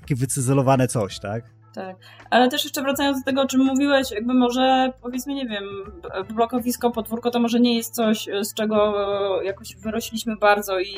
[0.00, 1.44] takie wycyzelowane coś, tak?
[1.74, 1.96] Tak,
[2.30, 5.64] ale też jeszcze wracając do tego, o czym mówiłeś, jakby może powiedzmy, nie wiem,
[6.34, 8.94] blokowisko, podwórko to może nie jest coś, z czego
[9.42, 10.94] jakoś wyrośliśmy bardzo i,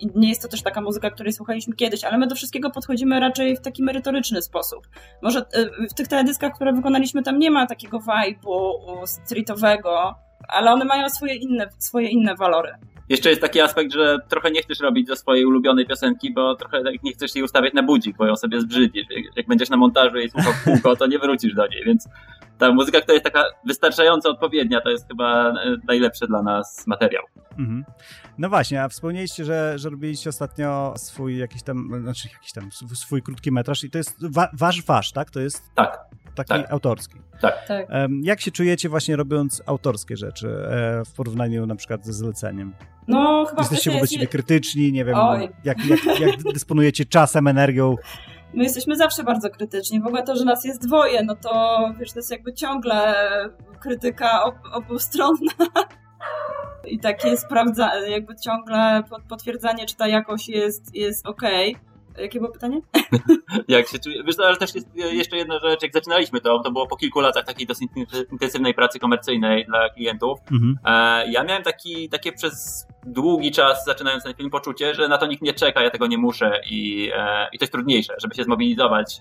[0.00, 3.20] i nie jest to też taka muzyka, której słuchaliśmy kiedyś, ale my do wszystkiego podchodzimy
[3.20, 4.88] raczej w taki merytoryczny sposób.
[5.22, 8.72] Może y, w tych teledyskach, które wykonaliśmy, tam nie ma takiego vibe'u
[9.06, 10.14] streetowego,
[10.48, 12.72] ale one mają swoje inne, swoje inne walory.
[13.08, 16.82] Jeszcze jest taki aspekt, że trochę nie chcesz robić ze swojej ulubionej piosenki, bo trochę
[17.02, 19.06] nie chcesz jej ustawiać na budzik, bo ją sobie zbrzydzisz.
[19.36, 22.08] Jak będziesz na montażu i słuchał kółko, to nie wrócisz do niej, więc
[22.58, 27.24] ta muzyka, która jest taka wystarczająco odpowiednia, to jest chyba e, najlepszy dla nas materiał.
[27.58, 27.84] Mhm.
[28.38, 33.22] No właśnie, a wspomnieliście, że, że robiliście ostatnio swój jakiś tam, znaczy jakiś tam swój
[33.22, 35.30] krótki metraż i to jest wa wasz wasz, tak?
[35.30, 35.98] To jest tak,
[36.36, 36.72] taki tak.
[36.72, 37.14] autorski.
[37.40, 37.66] Tak.
[37.68, 37.86] tak.
[38.22, 42.74] Jak się czujecie właśnie robiąc autorskie rzeczy e, w porównaniu na przykład ze zleceniem?
[43.08, 45.16] No, chyba Jesteście wobec siebie krytyczni, nie wiem,
[45.64, 47.96] jak, jak, jak dysponujecie czasem, energią?
[48.54, 50.00] my jesteśmy zawsze bardzo krytyczni.
[50.00, 53.14] W ogóle to, że nas jest dwoje, no to wiesz, to jest jakby ciągle
[53.80, 55.52] krytyka ob obustronna.
[56.86, 61.70] I takie sprawdza, jakby ciągle potwierdzanie, czy ta jakość jest, jest okej.
[61.74, 61.95] Okay.
[62.18, 62.80] Jakie było pytanie?
[63.68, 64.24] jak się czuje?
[64.24, 67.44] Wiesz, ale też jest jeszcze jedna rzecz, jak zaczynaliśmy to, to było po kilku latach
[67.44, 67.88] takiej dosyć
[68.32, 70.38] intensywnej pracy komercyjnej dla klientów.
[70.52, 70.78] Mhm.
[70.84, 75.26] E, ja miałem taki, takie przez długi czas, zaczynając ten film, poczucie, że na to
[75.26, 78.44] nikt nie czeka, ja tego nie muszę i, e, i to jest trudniejsze, żeby się
[78.44, 79.20] zmobilizować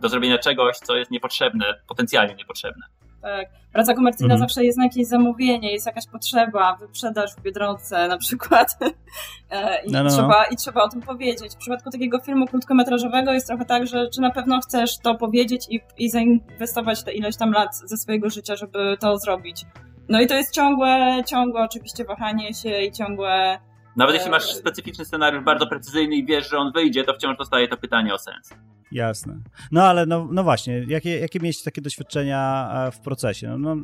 [0.00, 2.86] do zrobienia czegoś, co jest niepotrzebne, potencjalnie niepotrzebne.
[3.22, 3.46] Tak.
[3.72, 4.48] Praca komercyjna mhm.
[4.48, 8.78] zawsze jest na jakieś zamówienie, jest jakaś potrzeba, wyprzedaż w Biedronce na przykład
[9.50, 10.10] e, I, no, no, no.
[10.10, 11.54] Trzeba, i trzeba o tym powiedzieć.
[11.54, 15.66] W przypadku takiego filmu krótkometrażowego jest trochę tak, że czy na pewno chcesz to powiedzieć
[15.70, 19.64] i, i zainwestować te ileś tam lat ze swojego życia, żeby to zrobić.
[20.08, 23.58] No i to jest ciągłe, ciągłe oczywiście wahanie się i ciągłe
[23.96, 27.36] nawet jeśli masz e, specyficzny scenariusz bardzo precyzyjny i wiesz, że on wyjdzie, to wciąż
[27.36, 28.54] dostaje to pytanie o sens.
[28.92, 29.38] Jasne.
[29.70, 33.58] No ale no, no właśnie, jakie, jakie mieliście takie doświadczenia e, w procesie?
[33.58, 33.76] No, no,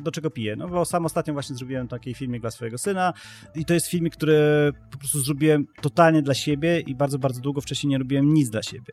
[0.00, 0.56] do czego piję?
[0.56, 3.12] No bo sam ostatnio właśnie zrobiłem taki filmik dla swojego syna
[3.54, 7.60] i to jest filmik, który po prostu zrobiłem totalnie dla siebie i bardzo, bardzo długo
[7.60, 8.92] wcześniej nie robiłem nic dla siebie.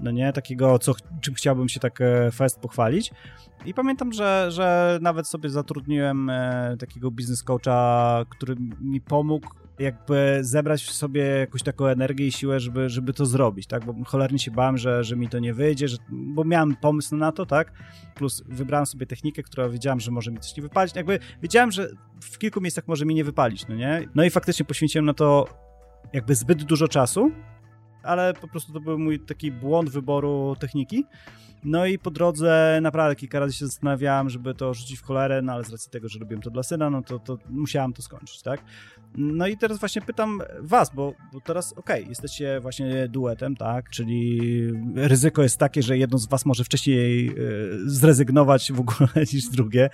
[0.00, 0.32] No nie?
[0.32, 3.10] Takiego, co, czym chciałbym się tak e, fest pochwalić.
[3.66, 9.48] I pamiętam, że, że nawet sobie zatrudniłem e, takiego biznes coacha, który mi pomógł
[9.80, 14.04] jakby zebrać w sobie jakąś taką energię i siłę, żeby, żeby to zrobić, tak, bo
[14.04, 17.46] cholernie się bałem, że, że mi to nie wyjdzie, że, bo miałem pomysł na to,
[17.46, 17.72] tak,
[18.14, 21.88] plus wybrałem sobie technikę, która wiedziałem, że może mi coś nie wypalić, jakby wiedziałem, że
[22.22, 25.46] w kilku miejscach może mi nie wypalić, no nie, no i faktycznie poświęciłem na to
[26.12, 27.30] jakby zbyt dużo czasu,
[28.02, 31.04] ale po prostu to był mój taki błąd wyboru techniki,
[31.64, 35.52] no i po drodze naprawdę kilka razy się zastanawiałem, żeby to rzucić w cholerę, no
[35.52, 38.42] ale z racji tego, że robiłem to dla syna, no to, to musiałem to skończyć,
[38.42, 38.60] tak?
[39.14, 43.90] No i teraz właśnie pytam was, bo, bo teraz okej, okay, jesteście właśnie duetem, tak?
[43.90, 44.40] Czyli
[44.94, 47.32] ryzyko jest takie, że jedno z was może wcześniej e,
[47.84, 49.90] zrezygnować w ogóle niż drugie.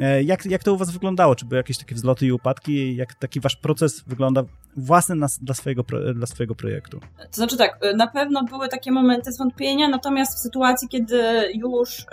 [0.00, 1.34] E, jak, jak to u was wyglądało?
[1.34, 2.96] Czy były jakieś takie wzloty i upadki?
[2.96, 4.44] Jak taki wasz proces wygląda
[4.76, 5.84] własny na, dla, swojego,
[6.14, 7.00] dla swojego projektu?
[7.18, 11.22] To znaczy tak, na pewno były takie momenty zwątpienia, natomiast w sytuacji, kiedy
[11.54, 12.04] już y,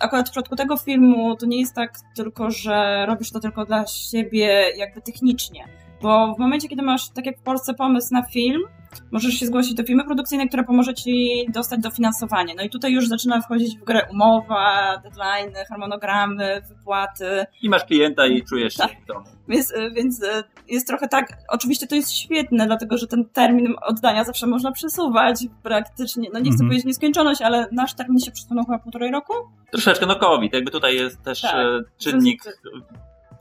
[0.00, 3.86] akurat w przypadku tego filmu to nie jest tak tylko, że robisz to tylko dla
[3.86, 5.64] siebie jakby technicznie,
[6.02, 8.62] bo w momencie, kiedy masz, tak jak w Polsce, pomysł na film,
[9.10, 12.54] możesz się zgłosić do firmy produkcyjnej, która pomoże ci dostać dofinansowanie.
[12.54, 17.46] No i tutaj już zaczyna wchodzić w grę umowa, deadline, harmonogramy, wypłaty.
[17.62, 19.02] I masz klienta i czujesz się tak.
[19.04, 19.26] w domu.
[19.48, 24.24] Więc, więc e, jest trochę tak, oczywiście to jest świetne, dlatego że ten termin oddania
[24.24, 26.68] zawsze można przesuwać praktycznie, no nie chcę mhm.
[26.68, 29.32] powiedzieć nieskończoność, ale nasz termin się przesunął chyba półtorej roku?
[29.72, 32.42] Troszeczkę, no COVID, jakby tutaj jest też tak, e, czynnik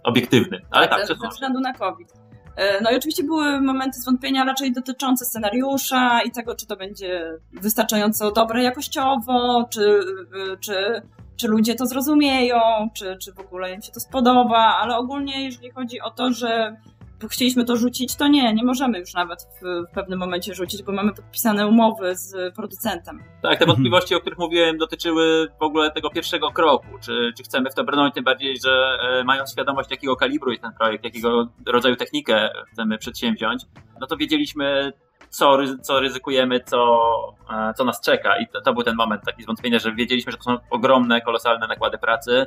[0.03, 2.13] obiektywny, ale tak, tak ze względu na COVID.
[2.57, 7.39] E, no i oczywiście były momenty zwątpienia raczej dotyczące scenariusza i tego, czy to będzie
[7.53, 9.99] wystarczająco dobre jakościowo, czy,
[10.53, 11.01] e, czy,
[11.35, 12.59] czy ludzie to zrozumieją,
[12.93, 16.77] czy, czy w ogóle im się to spodoba, ale ogólnie jeżeli chodzi o to, że
[17.29, 20.91] chcieliśmy to rzucić, to nie, nie możemy już nawet w, w, pewnym momencie rzucić, bo
[20.91, 23.23] mamy podpisane umowy z producentem.
[23.41, 26.87] Tak, te wątpliwości, o których mówiłem, dotyczyły w ogóle tego pierwszego kroku.
[27.01, 30.63] Czy, czy chcemy w to brnąć, tym bardziej, że e, mając świadomość, jakiego kalibru jest
[30.63, 33.63] ten projekt, jakiego rodzaju technikę chcemy przedsięwziąć,
[33.99, 34.93] no to wiedzieliśmy,
[35.29, 37.09] co, co ryzykujemy, co,
[37.49, 38.37] e, co nas czeka.
[38.37, 41.67] I to, to był ten moment taki zwątpienia, że wiedzieliśmy, że to są ogromne, kolosalne
[41.67, 42.45] nakłady pracy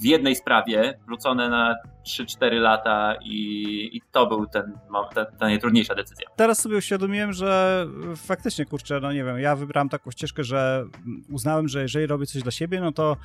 [0.00, 1.74] w jednej sprawie, wrzucone na
[2.06, 4.78] 3-4 lata i, i to był ten,
[5.14, 6.28] ta, ta najtrudniejsza decyzja.
[6.36, 10.84] Teraz sobie uświadomiłem, że faktycznie, kurczę, no nie wiem, ja wybrałem taką ścieżkę, że
[11.30, 13.16] uznałem, że jeżeli robię coś dla siebie, no to,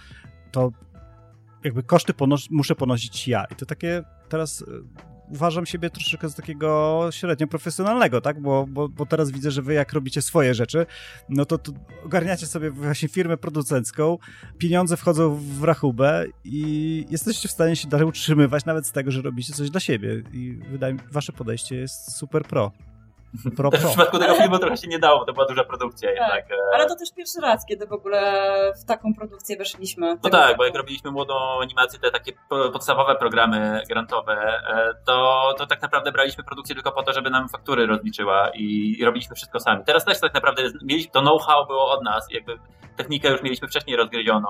[0.52, 0.72] to
[1.64, 3.46] jakby koszty ponos muszę ponosić ja.
[3.52, 4.66] I to takie teraz
[5.32, 8.42] uważam siebie troszeczkę za takiego średnio profesjonalnego, tak?
[8.42, 10.86] Bo, bo, bo teraz widzę, że wy jak robicie swoje rzeczy,
[11.30, 11.72] no to, to
[12.06, 14.18] ogarniacie sobie właśnie firmę producencką,
[14.58, 19.22] pieniądze wchodzą w rachubę i jesteście w stanie się dalej utrzymywać nawet z tego, że
[19.22, 20.24] robicie coś dla siebie.
[20.34, 22.72] I wydaje mi wasze podejście jest super pro.
[23.56, 23.80] Pro, pro.
[23.80, 26.18] W przypadku tego filmu trochę się nie dało, bo to była duża produkcja tak.
[26.18, 26.52] jednak.
[26.52, 26.76] E.
[26.76, 28.22] Ale to też pierwszy raz, kiedy w ogóle
[28.82, 30.18] w taką produkcję weszliśmy.
[30.24, 32.32] No tak, bo jak robiliśmy młodą animację, te takie
[32.74, 34.34] podstawowe programy grantowe,
[34.70, 38.96] e, to, to tak naprawdę braliśmy produkcję tylko po to, żeby nam faktury rozliczyła i,
[39.00, 39.84] i robiliśmy wszystko sami.
[39.86, 42.58] Teraz też tak naprawdę mieliśmy, to know-how było od nas, jakby
[42.98, 44.48] technikę już mieliśmy wcześniej rozgryzioną,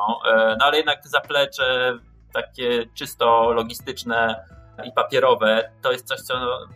[0.59, 1.97] no ale jednak zaplecze
[2.33, 4.45] takie czysto logistyczne
[4.83, 6.33] i papierowe, to jest coś, co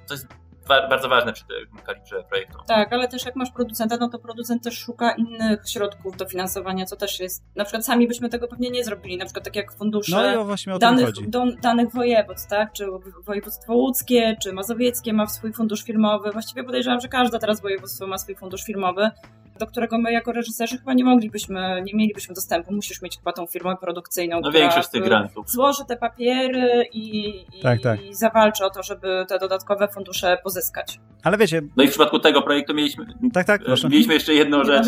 [0.08, 0.28] to jest
[0.68, 2.58] bardzo ważne przy tym kalibrze projektu.
[2.68, 6.96] Tak, ale też jak masz producenta, no to producent też szuka innych środków dofinansowania, co
[6.96, 7.44] też jest.
[7.56, 10.74] Na przykład sami byśmy tego pewnie nie zrobili, na przykład tak jak fundusze no właśnie
[10.74, 12.74] o danych, do, danych województw, tak?
[12.74, 12.86] Czy
[13.24, 16.32] województwo łódzkie, czy mazowieckie ma swój fundusz filmowy.
[16.32, 19.12] Właściwie podejrzewam, że każde teraz województwo ma swój fundusz filmowy
[19.60, 22.74] do którego my jako reżyserzy chyba nie moglibyśmy, nie mielibyśmy dostępu.
[22.74, 25.50] Musisz mieć chyba tą firmę produkcyjną, no, większość tych grantów.
[25.50, 27.28] złoży te papiery i,
[27.60, 28.02] i, tak, tak.
[28.02, 31.00] i zawalczy o to, żeby te dodatkowe fundusze pozyskać.
[31.24, 31.62] Ale wiecie...
[31.78, 33.90] No i w przypadku tego projektu mieliśmy, tak, tak, proszę.
[33.90, 34.86] mieliśmy jeszcze jedną rzecz,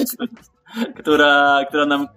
[1.00, 2.08] która, która nam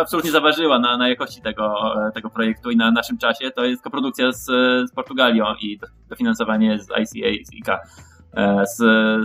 [0.00, 3.50] absolutnie zaważyła na, na jakości tego, tego projektu i na naszym czasie.
[3.50, 4.44] To jest koprodukcja z,
[4.90, 7.80] z Portugalią i dofinansowanie z ICA, z ICA,
[8.34, 8.76] e, z,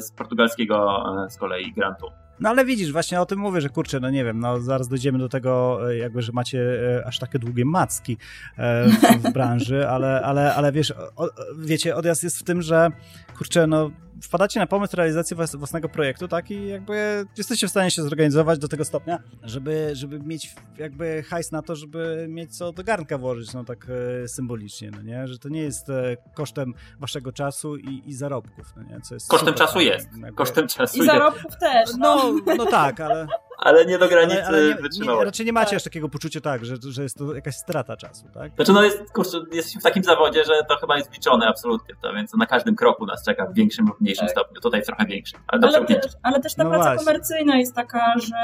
[0.06, 2.23] z portugalskiego e, z kolei grantu.
[2.40, 5.20] No ale widzisz, właśnie o tym mówię, że kurczę, no nie wiem, no zaraz dojdziemy
[5.20, 6.60] do tego, e, jakby, że macie
[6.98, 8.18] e, aż takie długie macki
[8.58, 11.30] e, w, branży, ale, ale, ale wiesz, o,
[11.60, 12.92] wiecie, odjazd jest w tym, że
[13.38, 13.92] kurczę, no
[14.24, 18.68] wpadacie na pomysł realizacji własnego projektu, tak, i jakby jesteście w stanie się zorganizować do
[18.68, 23.54] tego stopnia, żeby, żeby mieć jakby hajs na to, żeby mieć co do garnka włożyć,
[23.54, 23.88] no tak
[24.24, 28.74] e, symbolicznie, no nie, że to nie jest e, kosztem waszego czasu i, i zarobków,
[28.76, 30.34] no nie, co jest Kosztem super, czasu tak, jest, jakby...
[30.34, 32.34] kosztem czasu I zarobków też, no.
[32.46, 32.56] no.
[32.56, 33.28] No, tak, ale...
[33.58, 34.68] ale nie do granicy ale, ale
[35.00, 37.98] nie, nie, Raczej nie macie aż takiego poczucia tak, że, że jest to jakaś strata
[37.98, 38.56] czasu, tak?
[38.56, 42.14] Znaczy no jest, kurczę, jesteśmy w takim zawodzie, że to chyba jest liczone absolutnie, to,
[42.14, 44.32] więc na każdym kroku nas czeka w większym lub mniejszym tak.
[44.32, 44.62] stopniu.
[44.62, 45.40] Tutaj w trochę większym.
[45.48, 47.06] Ale, ale, też, ale też ta no praca właśnie.
[47.06, 48.36] komercyjna jest taka, że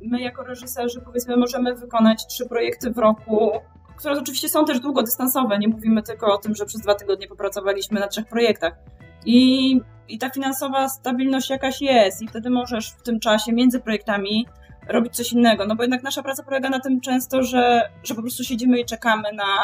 [0.00, 3.52] my jako reżyserzy powiedzmy możemy wykonać trzy projekty w roku,
[3.96, 5.58] które oczywiście są też długodystansowe.
[5.58, 8.72] Nie mówimy tylko o tym, że przez dwa tygodnie popracowaliśmy na trzech projektach.
[9.26, 14.46] I, I ta finansowa stabilność jakaś jest, i wtedy możesz w tym czasie między projektami
[14.88, 15.66] robić coś innego.
[15.66, 18.84] No bo jednak nasza praca polega na tym często, że, że po prostu siedzimy i
[18.84, 19.54] czekamy na,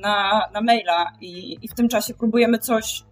[0.00, 3.02] na, na maila i, i w tym czasie próbujemy coś,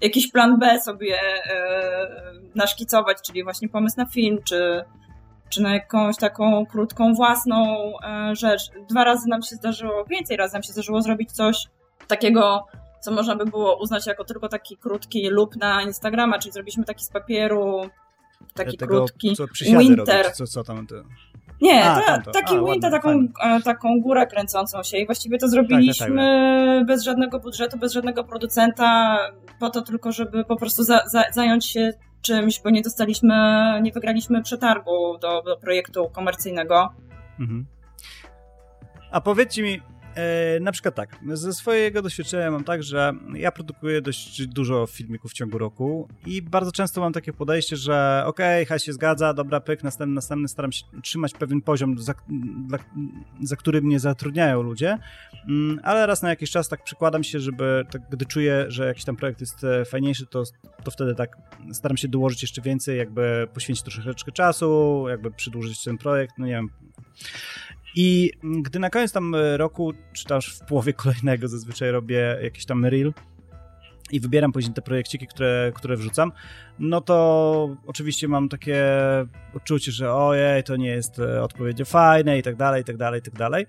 [0.00, 2.08] jakiś plan B sobie e,
[2.54, 4.84] naszkicować, czyli właśnie pomysł na film, czy,
[5.48, 8.62] czy na jakąś taką krótką własną e, rzecz.
[8.88, 11.66] Dwa razy nam się zdarzyło, więcej razy nam się zdarzyło zrobić coś
[12.06, 12.66] takiego,
[13.00, 17.04] co można by było uznać jako tylko taki krótki lub na Instagrama, czyli zrobiliśmy taki
[17.04, 17.90] z papieru,
[18.54, 19.46] taki Tego, krótki co
[19.78, 20.22] winter.
[20.22, 20.94] Robić, co, co tam to...
[21.60, 25.48] Nie, A, ta, taki A, winter, taką, e, taką górę kręcącą się i właściwie to
[25.48, 26.86] zrobiliśmy tak, tak, tak.
[26.86, 29.18] bez żadnego budżetu, bez żadnego producenta,
[29.58, 31.92] po to tylko, żeby po prostu za, za, zająć się
[32.22, 33.34] czymś, bo nie dostaliśmy,
[33.82, 36.92] nie wygraliśmy przetargu do, do projektu komercyjnego.
[37.40, 37.66] Mhm.
[39.10, 39.82] A powiedzcie mi,
[40.60, 45.34] na przykład tak, ze swojego doświadczenia mam tak, że ja produkuję dość dużo filmików w
[45.34, 49.82] ciągu roku i bardzo często mam takie podejście, że okej, okay, się zgadza, dobra, pyk,
[49.82, 52.14] następny, następny, staram się trzymać pewien poziom, za,
[52.68, 52.78] dla,
[53.42, 54.98] za który mnie zatrudniają ludzie,
[55.48, 59.04] mm, ale raz na jakiś czas tak przykładam się, żeby, tak, gdy czuję, że jakiś
[59.04, 60.42] tam projekt jest e, fajniejszy, to,
[60.84, 61.36] to wtedy tak
[61.72, 66.52] staram się dołożyć jeszcze więcej, jakby poświęcić troszeczkę czasu, jakby przedłużyć ten projekt, no nie
[66.52, 66.70] wiem,
[67.94, 72.66] i gdy na koniec tam e, roku, czy też w połowie kolejnego zazwyczaj robię jakiś
[72.66, 73.12] tam reel
[74.12, 76.32] i wybieram później te projekciki, które, które wrzucam,
[76.78, 78.84] no to oczywiście mam takie
[79.54, 83.20] odczucie, że ojej, to nie jest e, odpowiednio fajne i tak dalej, i tak dalej,
[83.20, 83.66] i tak dalej.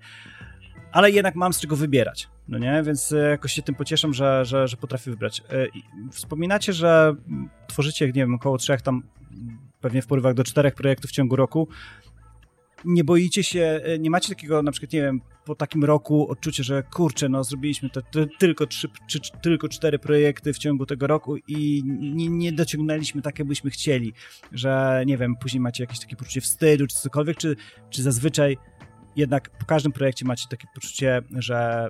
[0.92, 2.82] Ale jednak mam z czego wybierać, no nie?
[2.82, 5.42] Więc e, jakoś się tym pocieszam, że, że, że potrafię wybrać.
[6.10, 7.14] Wspominacie, że
[7.66, 9.02] tworzycie, nie wiem, około trzech tam,
[9.80, 11.68] pewnie w porywach do czterech projektów w ciągu roku
[12.84, 16.62] nie boicie się, e, nie macie takiego na przykład, nie wiem, po takim roku odczucia,
[16.62, 21.06] że kurczę, no zrobiliśmy to, to tylko trzy, czy, tylko cztery projekty w ciągu tego
[21.06, 24.12] roku i nie, nie dociągnęliśmy tak, jakbyśmy chcieli,
[24.52, 27.56] że nie wiem, później macie jakieś takie poczucie wstydu czy cokolwiek, czy,
[27.90, 28.56] czy zazwyczaj
[29.16, 31.88] jednak po każdym projekcie macie takie poczucie, że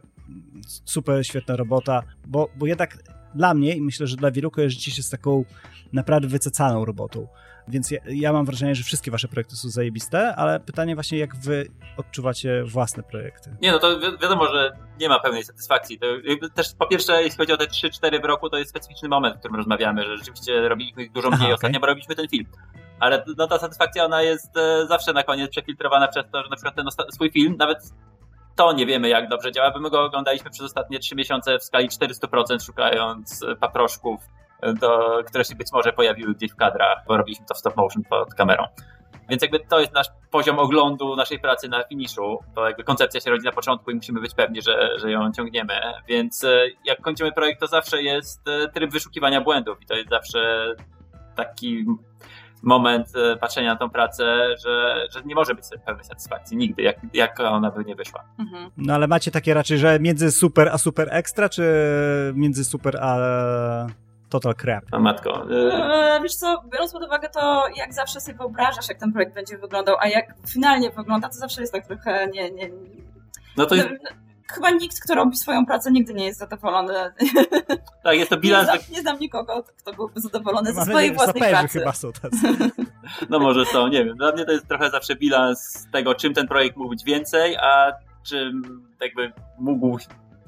[0.84, 2.98] super, świetna robota, bo, bo jednak
[3.34, 5.44] dla mnie i myślę, że dla wielu kojarzycie się z taką
[5.92, 7.28] naprawdę wycecaną robotą.
[7.68, 11.36] Więc ja, ja, mam wrażenie, że wszystkie wasze projekty są zajebiste, ale pytanie właśnie, jak
[11.36, 13.56] wy odczuwacie własne projekty?
[13.62, 15.98] Nie, no to wi wiadomo, że nie ma pełnej satysfakcji.
[15.98, 16.06] To
[16.54, 19.38] też po pierwsze, jeśli chodzi o te 3-4 w roku, to jest specyficzny moment, w
[19.38, 21.80] którym rozmawiamy, że rzeczywiście robiliśmy ich dużo mniej Aha, ostatnio, okay.
[21.80, 22.46] bo robiliśmy ten film.
[23.00, 26.56] Ale no, ta satysfakcja, ona jest e, zawsze na koniec przefiltrowana przez to, że na
[26.56, 27.78] przykład ten swój film, nawet
[28.56, 31.64] to nie wiemy, jak dobrze działa, bo my go oglądaliśmy przez ostatnie 3 miesiące w
[31.64, 34.20] skali 400%, szukając paproszków
[34.80, 38.02] do, które się być może pojawiły gdzieś w kadrach, bo robiliśmy to w stop motion
[38.04, 38.64] pod kamerą.
[39.28, 42.38] Więc jakby to jest nasz poziom oglądu naszej pracy na finiszu.
[42.54, 45.74] To jakby koncepcja się rodzi na początku i musimy być pewni, że, że ją ciągniemy.
[46.08, 50.10] Więc e, jak kończymy projekt, to zawsze jest e, tryb wyszukiwania błędów i to jest
[50.10, 50.74] zawsze
[51.36, 51.84] taki
[52.62, 56.96] moment e, patrzenia na tą pracę, że, że nie może być pełnej satysfakcji nigdy, jak,
[57.12, 58.24] jak ona by nie wyszła.
[58.38, 58.70] Mhm.
[58.76, 61.62] No ale macie takie raczej, że między super a super ekstra, czy
[62.34, 63.16] między super a
[64.32, 64.84] total crap?
[64.92, 65.46] No matko.
[65.50, 69.58] E, wiesz co, biorąc pod uwagę to, jak zawsze sobie wyobrażasz, jak ten projekt będzie
[69.58, 72.50] wyglądał, a jak finalnie wygląda, to zawsze jest tak trochę nie...
[72.50, 72.70] nie...
[73.56, 73.88] No to jest...
[73.88, 74.10] No,
[74.52, 76.94] chyba nikt, kto robi swoją pracę, nigdy nie jest zadowolony.
[78.02, 78.68] Tak, jest to bilans.
[78.68, 81.78] Nie, znam, nie znam nikogo, kto byłby zadowolony ze swojej własnej pracy.
[81.78, 82.36] chyba są tacy.
[83.30, 84.16] No może są, nie wiem.
[84.16, 87.92] Dla mnie to jest trochę zawsze bilans tego, czym ten projekt mógł być więcej, a
[88.28, 88.62] czym
[89.00, 89.98] jakby mógł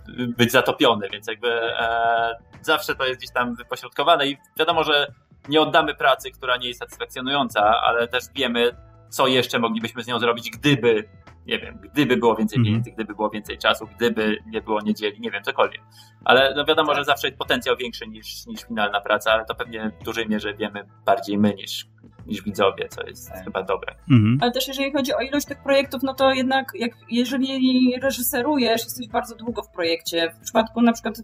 [0.09, 5.12] być zatopiony, więc jakby e, zawsze to jest gdzieś tam wypośrodkowane i wiadomo, że
[5.48, 8.76] nie oddamy pracy, która nie jest satysfakcjonująca, ale też wiemy,
[9.09, 11.09] co jeszcze moglibyśmy z nią zrobić, gdyby
[11.46, 12.64] nie wiem, gdyby było więcej mhm.
[12.64, 15.80] pieniędzy, gdyby było więcej czasu, gdyby nie było niedzieli, nie wiem, cokolwiek.
[16.24, 16.98] Ale no wiadomo, tak.
[16.98, 20.55] że zawsze jest potencjał większy niż, niż finalna praca, ale to pewnie w dużej mierze
[20.55, 21.86] wiemy bardziej my niż,
[22.26, 23.44] niż widzowie, co jest tak.
[23.44, 23.94] chyba dobre.
[24.10, 24.38] Mhm.
[24.40, 29.08] Ale też jeżeli chodzi o ilość tych projektów, no to jednak jak, jeżeli reżyserujesz, jesteś
[29.08, 30.30] bardzo długo w projekcie.
[30.30, 31.14] W przypadku na przykład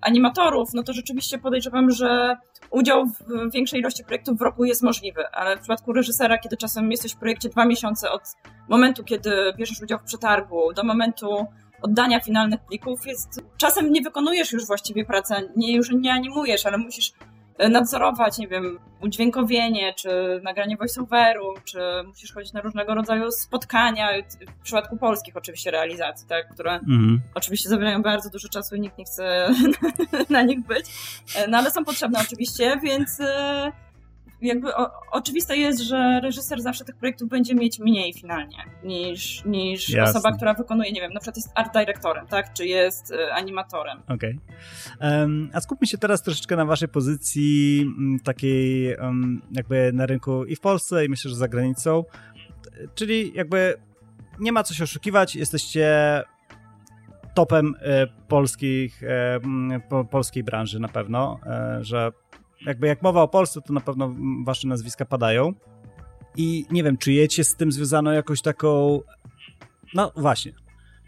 [0.00, 2.36] animatorów, no to rzeczywiście podejrzewam, że
[2.70, 6.90] udział w większej ilości projektów w roku jest możliwy, ale w przypadku reżysera, kiedy czasem
[6.90, 8.22] jesteś w projekcie dwa miesiące od
[8.68, 11.46] momentu, kiedy bierzesz udział w przetargu, do momentu
[11.82, 16.78] oddania finalnych plików, jest czasem nie wykonujesz już właściwie pracy, nie, już nie animujesz, ale
[16.78, 17.12] musisz
[17.68, 24.08] nadzorować, nie wiem, udźwiękowienie, czy nagranie voiceoveru, czy musisz chodzić na różnego rodzaju spotkania,
[24.60, 27.20] w przypadku polskich oczywiście realizacji, tak, które mhm.
[27.34, 29.50] oczywiście zabierają bardzo dużo czasu i nikt nie chce
[30.30, 30.86] na nich być,
[31.48, 33.72] no ale są potrzebne oczywiście, więc e,
[34.42, 39.94] jakby o, oczywiste jest, że reżyser zawsze tych projektów będzie mieć mniej finalnie niż, niż
[39.94, 43.98] osoba, która wykonuje, nie wiem, na przykład jest art dyrektorem, tak, czy jest y, animatorem.
[44.08, 44.38] Okej.
[44.96, 45.20] Okay.
[45.20, 50.44] Um, a skupmy się teraz troszeczkę na waszej pozycji m, takiej um, jakby na rynku
[50.44, 52.04] i w Polsce i myślę, że za granicą,
[52.94, 53.74] czyli jakby
[54.40, 55.90] nie ma co się oszukiwać, jesteście
[57.34, 59.40] topem e, polskich, e,
[59.88, 62.12] po, polskiej branży na pewno, e, że
[62.66, 65.52] jakby jak mowa o Polsce, to na pewno wasze nazwiska padają.
[66.36, 69.00] I nie wiem, czujecie z tym związaną jakąś taką.
[69.94, 70.52] No właśnie.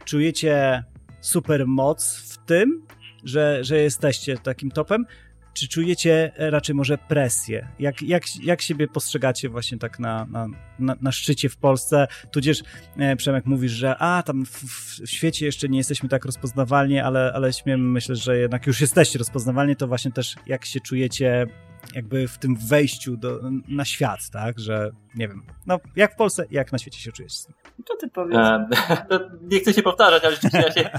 [0.05, 0.85] Czujecie
[1.21, 2.87] super moc w tym,
[3.25, 5.07] że, że jesteście takim topem,
[5.55, 7.69] czy czujecie raczej może presję?
[7.79, 10.47] Jak, jak, jak siebie postrzegacie właśnie tak na, na,
[10.79, 12.07] na, na szczycie w Polsce?
[12.31, 12.63] Tudzież
[12.99, 17.33] e, Przemek mówisz, że a, tam w, w, świecie jeszcze nie jesteśmy tak rozpoznawalni, ale,
[17.35, 21.47] ale śmiem myślę, że jednak już jesteście rozpoznawalni, to właśnie też jak się czujecie
[21.95, 26.45] jakby w tym wejściu do, na świat, tak, że nie wiem, no jak w Polsce,
[26.51, 27.55] jak na świecie się czujesz z tym?
[27.87, 28.39] To ty powiedz.
[28.39, 28.69] E,
[29.51, 30.91] nie chcę się powtarzać, ale rzeczywiście ja się,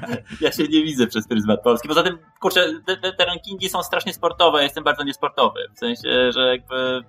[0.41, 1.87] ja się nie widzę przez pryzmat Polski.
[1.87, 5.59] Poza tym, kurczę, te, te rankingi są strasznie sportowe, ja jestem bardzo niesportowy.
[5.75, 7.03] W sensie, że jakby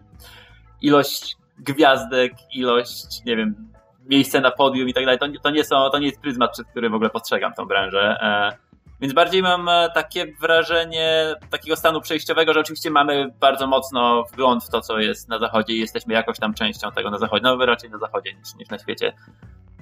[0.83, 3.73] ilość gwiazdek, ilość, nie wiem,
[4.07, 6.67] miejsce na podium i tak dalej, to, to, nie są, to nie jest pryzmat, przez
[6.67, 8.17] który w ogóle postrzegam tą branżę.
[8.21, 14.25] E, więc bardziej mam e, takie wrażenie takiego stanu przejściowego, że oczywiście mamy bardzo mocno
[14.33, 17.43] wgląd w to, co jest na zachodzie i jesteśmy jakoś tam częścią tego na zachodzie.
[17.43, 19.13] No raczej na zachodzie niż, niż na świecie.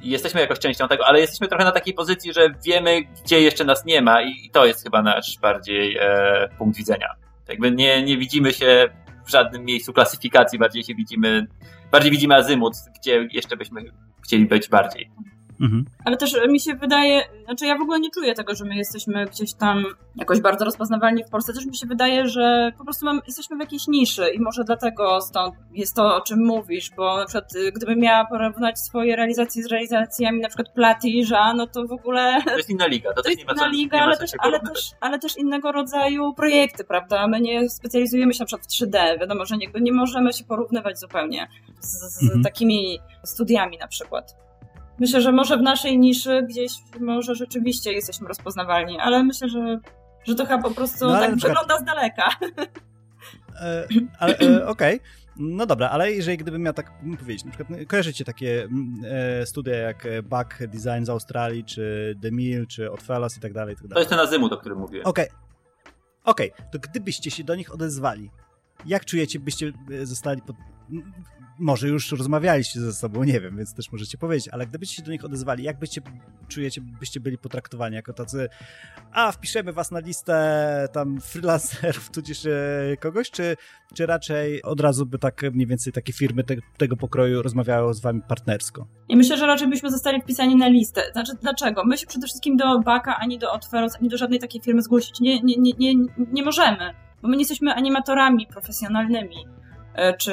[0.02, 3.64] I jesteśmy jakoś częścią tego, ale jesteśmy trochę na takiej pozycji, że wiemy, gdzie jeszcze
[3.64, 7.08] nas nie ma i, to jest chyba nasz bardziej e, punkt widzenia.
[7.48, 8.88] Jakby nie, nie widzimy się
[9.26, 11.46] w żadnym miejscu klasyfikacji, bardziej się widzimy,
[11.90, 13.84] bardziej widzimy azymut, gdzie jeszcze byśmy
[14.24, 15.10] chcieli być bardziej.
[15.62, 15.84] Mhm.
[16.04, 19.26] Ale też mi się wydaje, znaczy ja w ogóle nie czuję tego, że my jesteśmy
[19.26, 19.84] gdzieś tam
[20.16, 21.52] jakoś bardzo rozpoznawalni w Polsce.
[21.52, 25.20] Też mi się wydaje, że po prostu mam, jesteśmy w jakiejś niszy i może dlatego
[25.20, 29.62] stąd jest to, o czym mówisz, bo na przykład y, gdybym miała porównać swoje realizacje
[29.62, 32.42] z realizacjami na przykład Platyża, no to w ogóle...
[32.44, 33.14] To jest inna liga.
[33.14, 37.26] To, to jest inna liga, ale, też, ale, też, ale też innego rodzaju projekty, prawda?
[37.26, 39.20] My nie specjalizujemy się na przykład w 3D.
[39.20, 41.48] Wiadomo, że nie, nie możemy się porównywać zupełnie
[41.80, 42.42] z, z mhm.
[42.42, 44.41] takimi studiami na przykład.
[44.98, 49.78] Myślę, że może w naszej niszy gdzieś może rzeczywiście jesteśmy rozpoznawalni, ale myślę, że,
[50.24, 52.28] że to chyba po prostu no, tak wygląda z daleka.
[53.60, 53.86] E,
[54.18, 54.96] ale e, okej.
[54.96, 55.22] Okay.
[55.36, 58.68] No dobra, ale jeżeli gdybym miał tak powiedzieć, na przykład no, kojarzycie takie
[59.04, 63.74] e, studia jak Back Design z Australii, czy The Mill, czy Otfelas i tak dalej,
[63.74, 63.94] i tak dalej.
[63.94, 65.06] To jest ten azymut, o którym mówiłem.
[65.06, 65.28] Okej.
[65.28, 65.42] Okay.
[66.24, 66.66] Okej, okay.
[66.72, 68.30] to gdybyście się do nich odezwali,
[68.86, 69.72] jak czujecie, byście
[70.02, 70.56] zostali pod,
[71.58, 75.10] może już rozmawialiście ze sobą, nie wiem, więc też możecie powiedzieć, ale gdybyście się do
[75.10, 76.00] nich odezwali, jak byście
[76.48, 78.48] czujecie, byście byli potraktowani jako tacy,
[79.12, 83.56] a wpiszemy was na listę tam freelancerów, tudzież e, kogoś, czy,
[83.94, 88.00] czy raczej od razu by tak mniej więcej takie firmy te, tego pokroju rozmawiały z
[88.00, 88.86] wami partnersko?
[89.08, 91.02] I myślę, że raczej byśmy zostali wpisani na listę.
[91.12, 91.84] Znaczy, dlaczego?
[91.84, 95.20] My się przede wszystkim do Baka, ani do Otferos, ani do żadnej takiej firmy zgłosić
[95.20, 95.94] nie, nie, nie, nie,
[96.32, 99.61] nie możemy, bo my nie jesteśmy animatorami profesjonalnymi.
[99.94, 100.32] E, czy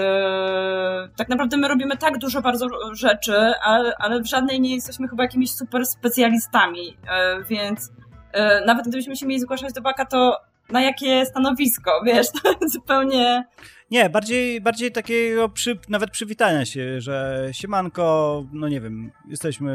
[1.15, 5.23] tak naprawdę my robimy tak dużo bardzo rzeczy, ale, ale w żadnej nie jesteśmy chyba
[5.23, 7.91] jakimiś super specjalistami, e, więc
[8.31, 13.43] e, nawet gdybyśmy się mieli zgłaszać do baka, to na jakie stanowisko, wiesz, to zupełnie...
[13.91, 19.73] Nie, bardziej, bardziej takiego przy, nawet przywitania się, że siemanko, no nie wiem, jesteśmy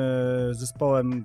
[0.51, 1.25] zespołem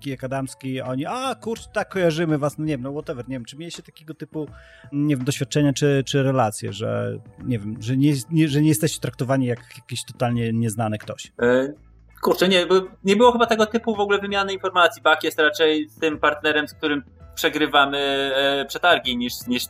[0.00, 3.44] Kijek Adamski, oni, a kurczę, tak kojarzymy was, no nie wiem, no whatever, nie wiem,
[3.44, 4.46] czy mieliście takiego typu,
[4.92, 9.00] nie wiem, doświadczenia czy, czy relacje, że nie wiem, że nie, nie, że nie jesteście
[9.00, 11.32] traktowani jak jakiś totalnie nieznany ktoś?
[11.42, 11.72] E,
[12.20, 12.66] kurczę, nie,
[13.04, 15.02] nie było chyba tego typu w ogóle wymiany informacji.
[15.02, 17.02] Bak jest raczej tym partnerem, z którym
[17.34, 17.98] przegrywamy
[18.36, 19.64] e, przetargi niż, niż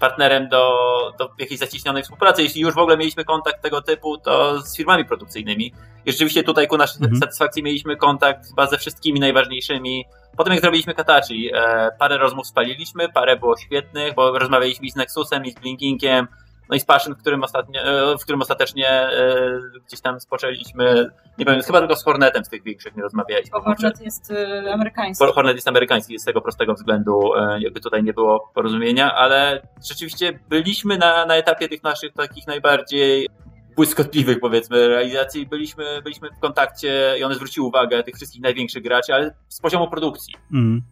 [0.00, 0.78] partnerem do,
[1.18, 2.42] do jakiejś zacieśnionej współpracy.
[2.42, 5.72] Jeśli już w ogóle mieliśmy kontakt tego typu, to z firmami produkcyjnymi.
[6.06, 7.20] I rzeczywiście tutaj ku naszej mhm.
[7.20, 10.04] satysfakcji mieliśmy kontakt chyba ze wszystkimi najważniejszymi.
[10.36, 15.44] Potem jak zrobiliśmy Katachi, e, parę rozmów spaliliśmy, parę było świetnych, bo rozmawialiśmy z Nexusem
[15.44, 16.28] i z Blinkingiem,
[16.68, 21.10] no i z Passion, w którym, ostatnio, e, w którym ostatecznie e, gdzieś tam spoczęliśmy,
[21.38, 23.50] nie wiem, chyba tylko z Hornetem z tych większych nie rozmawialiśmy.
[23.52, 25.26] Bo Hornet jest e, amerykański.
[25.34, 30.98] Hornet jest amerykański z tego prostego względu, jakby tutaj nie było porozumienia, ale rzeczywiście byliśmy
[30.98, 33.28] na, na etapie tych naszych takich najbardziej
[33.76, 35.46] błyskotliwych, powiedzmy, realizacji.
[35.46, 39.90] Byliśmy, byliśmy w kontakcie i one zwróciły uwagę tych wszystkich największych graczy, ale z poziomu
[39.90, 40.34] produkcji.
[40.52, 40.82] Mm.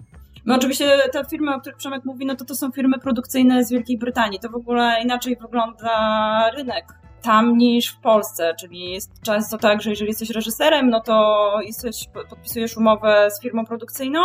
[0.46, 3.70] No oczywiście te firmy, o których Przemek mówi, no to to są firmy produkcyjne z
[3.70, 4.40] Wielkiej Brytanii.
[4.40, 6.84] To w ogóle inaczej wygląda rynek
[7.22, 12.08] tam niż w Polsce, czyli jest często tak, że jeżeli jesteś reżyserem, no to jesteś,
[12.30, 14.20] podpisujesz umowę z firmą produkcyjną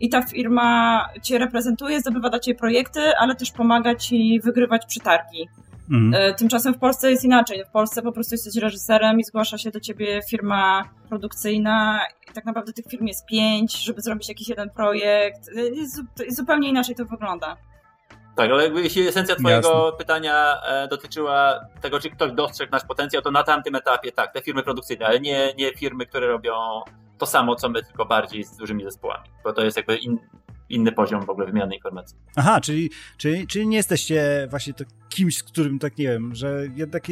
[0.00, 5.48] i ta firma cię reprezentuje, zdobywa dla ciebie projekty, ale też pomaga ci wygrywać przetargi.
[5.90, 6.14] Mhm.
[6.14, 7.64] E, tymczasem w Polsce jest inaczej.
[7.64, 12.44] W Polsce po prostu jesteś reżyserem i zgłasza się do ciebie firma produkcyjna i tak
[12.44, 15.48] naprawdę tych firm jest pięć, żeby zrobić jakiś jeden projekt.
[16.18, 17.56] E, zupełnie inaczej to wygląda.
[18.36, 19.98] Tak, ale jeśli esencja Twojego Jasne.
[19.98, 24.42] pytania e, dotyczyła tego, czy ktoś dostrzegł nasz potencjał, to na tamtym etapie tak, te
[24.42, 26.54] firmy produkcyjne, ale nie, nie firmy, które robią
[27.18, 30.18] to samo, co my, tylko bardziej z dużymi zespołami, bo to jest jakby in,
[30.70, 32.16] inny poziom w ogóle wymiany informacji.
[32.36, 36.66] Aha, czyli, czyli, czyli nie jesteście właśnie to kimś, z którym tak nie wiem, że
[36.74, 37.08] jednak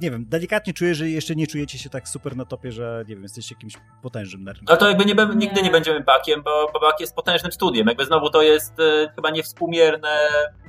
[0.00, 3.14] nie wiem, delikatnie czuję, że jeszcze nie czujecie się tak super na topie, że nie
[3.14, 4.64] wiem, jesteście jakimś potężnym nerdem.
[4.68, 7.86] No to jakby nie, nigdy nie będziemy bakiem, bo, bo bak jest potężnym studiem.
[7.86, 10.18] Jakby znowu to jest e, chyba niewspółmierne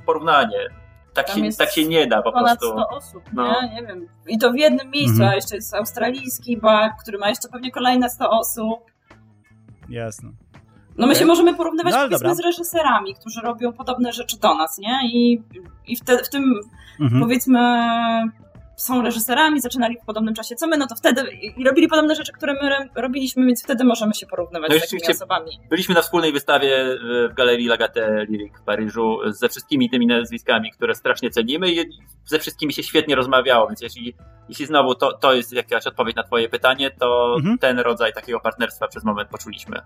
[0.06, 0.68] porównanie.
[1.14, 2.78] Tak się, tak się nie da po ponad prostu.
[2.78, 3.62] 100 osób, no.
[3.62, 3.74] nie?
[3.74, 4.08] nie wiem.
[4.26, 5.30] I to w jednym miejscu, mhm.
[5.30, 8.80] a jeszcze jest australijski bak, który ma jeszcze pewnie kolejne 100 osób.
[9.88, 10.30] Jasne.
[10.98, 14.78] No my się możemy porównywać no, powiedzmy z reżyserami, którzy robią podobne rzeczy do nas,
[14.78, 14.98] nie?
[15.04, 15.42] I,
[15.86, 16.60] i w, te, w tym
[17.00, 17.22] mhm.
[17.22, 17.60] powiedzmy
[18.76, 21.22] są reżyserami, zaczynali w podobnym czasie co my, no to wtedy
[21.56, 25.02] i robili podobne rzeczy, które my robiliśmy, więc wtedy możemy się porównywać no z takimi
[25.10, 25.50] osobami.
[25.70, 26.84] Byliśmy na wspólnej wystawie
[27.30, 31.84] w Galerii Lagate Lyric w Paryżu ze wszystkimi tymi nazwiskami, które strasznie cenimy i
[32.24, 34.14] ze wszystkimi się świetnie rozmawiało, więc jeśli,
[34.48, 37.58] jeśli znowu to, to jest jakaś odpowiedź na twoje pytanie, to mhm.
[37.58, 39.80] ten rodzaj takiego partnerstwa przez moment poczuliśmy.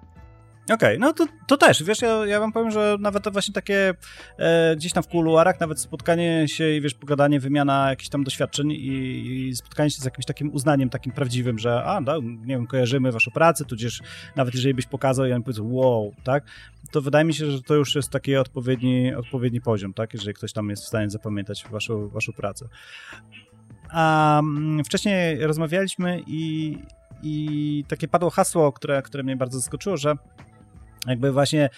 [0.74, 3.54] Okej, okay, no to, to też, wiesz, ja, ja wam powiem, że nawet to właśnie
[3.54, 3.94] takie
[4.38, 8.72] e, gdzieś tam w kuluarach, nawet spotkanie się i wiesz, pogadanie, wymiana jakichś tam doświadczeń
[8.72, 12.66] i, i, spotkanie się z jakimś takim uznaniem takim prawdziwym, że a, no, nie wiem,
[12.66, 14.00] kojarzymy waszą pracę, tudzież
[14.36, 16.44] nawet jeżeli byś pokazał i on powiedział wow, tak,
[16.90, 20.52] to wydaje mi się, że to już jest taki odpowiedni, odpowiedni poziom, tak, jeżeli ktoś
[20.52, 22.68] tam jest w stanie zapamiętać waszą, waszą pracę.
[23.90, 24.42] A
[24.84, 26.76] wcześniej rozmawialiśmy i,
[27.22, 30.14] i takie padło hasło, które, które mnie bardzo zaskoczyło, że
[31.06, 31.70] jakby właśnie,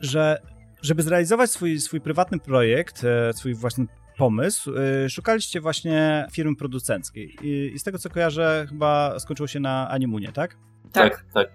[0.00, 0.38] że
[0.82, 7.36] żeby zrealizować swój, swój prywatny projekt, e, swój własny pomysł, e, szukaliście właśnie firmy producenckiej.
[7.42, 10.56] I, I, z tego co kojarzę, chyba skończyło się na Animunie, tak?
[10.92, 11.24] Tak, tak.
[11.34, 11.48] tak.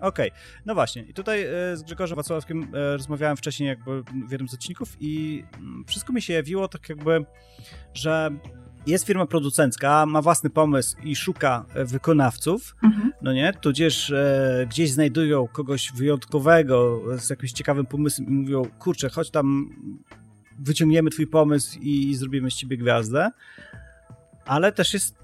[0.00, 0.40] Okej, okay.
[0.66, 1.02] no właśnie.
[1.02, 5.84] I tutaj e, z Grzegorzem Wacławskim rozmawiałem wcześniej jakby w jednym z odcinków i mm,
[5.86, 7.24] wszystko mi się jawiło tak jakby,
[7.94, 8.30] że
[8.86, 13.12] jest firma producencka, ma własny pomysł i szuka e, wykonawców, mhm.
[13.22, 19.08] no nie, tudzież e, gdzieś znajdują kogoś wyjątkowego z jakimś ciekawym pomysłem i mówią, kurczę,
[19.08, 19.70] chodź tam,
[20.58, 23.30] wyciągniemy twój pomysł i, i zrobimy z ciebie gwiazdę,
[24.44, 25.16] ale też jest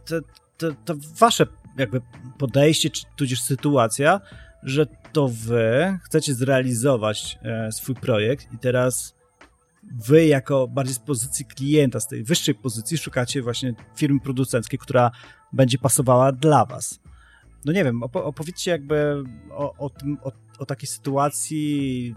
[0.57, 1.47] to, to wasze
[1.79, 2.01] jakby
[2.39, 4.21] podejście, czy tudzież sytuacja,
[4.63, 9.20] że to wy chcecie zrealizować e, swój projekt i teraz
[9.91, 15.11] wy jako bardziej z pozycji klienta, z tej wyższej pozycji szukacie właśnie firmy producenckiej, która
[15.53, 17.01] będzie pasowała dla was.
[17.65, 22.15] No nie wiem, opowiedzcie jakby o, o, tym, o, o takiej sytuacji,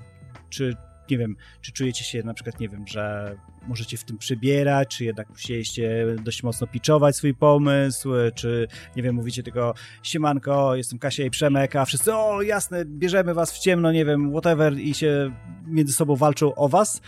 [0.49, 0.75] czy
[1.09, 3.35] nie wiem, czy czujecie się na przykład, nie wiem, że
[3.67, 9.15] możecie w tym przebierać, czy jednak musieliście dość mocno pitchować swój pomysł, czy, nie wiem,
[9.15, 9.73] mówicie tylko
[10.03, 14.31] siemanko, jestem Kasia i Przemek, a wszyscy, o jasne, bierzemy was w ciemno, nie wiem,
[14.31, 15.31] whatever i się
[15.67, 17.01] między sobą walczą o was.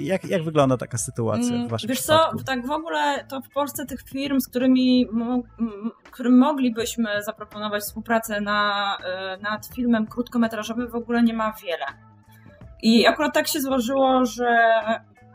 [0.00, 2.38] Jak, jak wygląda taka sytuacja w waszym Wiesz przypadku?
[2.38, 5.06] co, tak w ogóle to w Polsce tych firm, z którymi
[6.10, 12.13] którym moglibyśmy zaproponować współpracę na, e, nad filmem krótkometrażowym w ogóle nie ma wiele.
[12.82, 14.56] I akurat tak się złożyło, że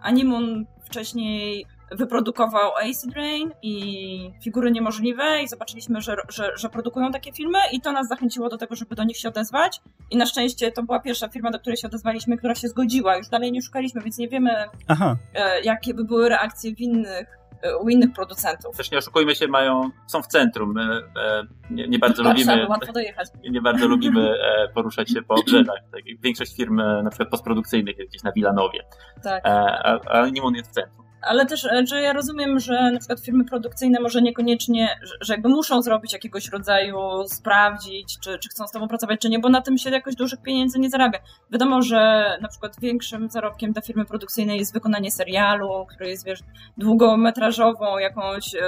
[0.02, 7.34] Animon wcześniej wyprodukował Acid Rain i Figury Niemożliwe i zobaczyliśmy, że, że, że, produkują takie
[7.34, 9.82] filmy i to nas zachęciło do tego, żeby do nich się odezwać
[10.12, 13.18] i na szczęście to była pierwsza firma, do której się odezwaliśmy, która się zgodziła.
[13.18, 14.52] Już dalej nie szukaliśmy, więc nie wiemy,
[14.88, 15.16] Aha.
[15.34, 17.39] E, jakie by były reakcje w innych
[17.82, 18.78] u innych producentów.
[18.78, 20.74] Też nie oszukujmy się, mają, są w centrum.
[20.74, 22.68] My e, nie, nie bardzo lubimy.
[22.68, 23.28] łatwo dojechać.
[23.52, 25.80] Nie, bardzo lubimy e, poruszać się po obrzeżach.
[25.92, 28.80] Tak, większość firm, e, na przykład postprodukcyjnych, jest gdzieś na Wilanowie.
[29.24, 29.44] Tak.
[29.46, 33.20] A, a Nimon jest w centrum ale też, e, że ja rozumiem, że na przykład
[33.20, 36.98] firmy produkcyjne może niekoniecznie, że jakby muszą zrobić jakiegoś rodzaju,
[37.28, 40.42] sprawdzić, czy, czy chcą z tobą pracować, czy nie, bo na tym się jakoś dużych
[40.42, 41.20] pieniędzy nie zarabia.
[41.52, 46.40] Wiadomo, że na przykład większym zarobkiem dla firmy produkcyjnej jest wykonanie serialu, który jest, wiesz,
[46.78, 48.62] długometrażową jakąś e,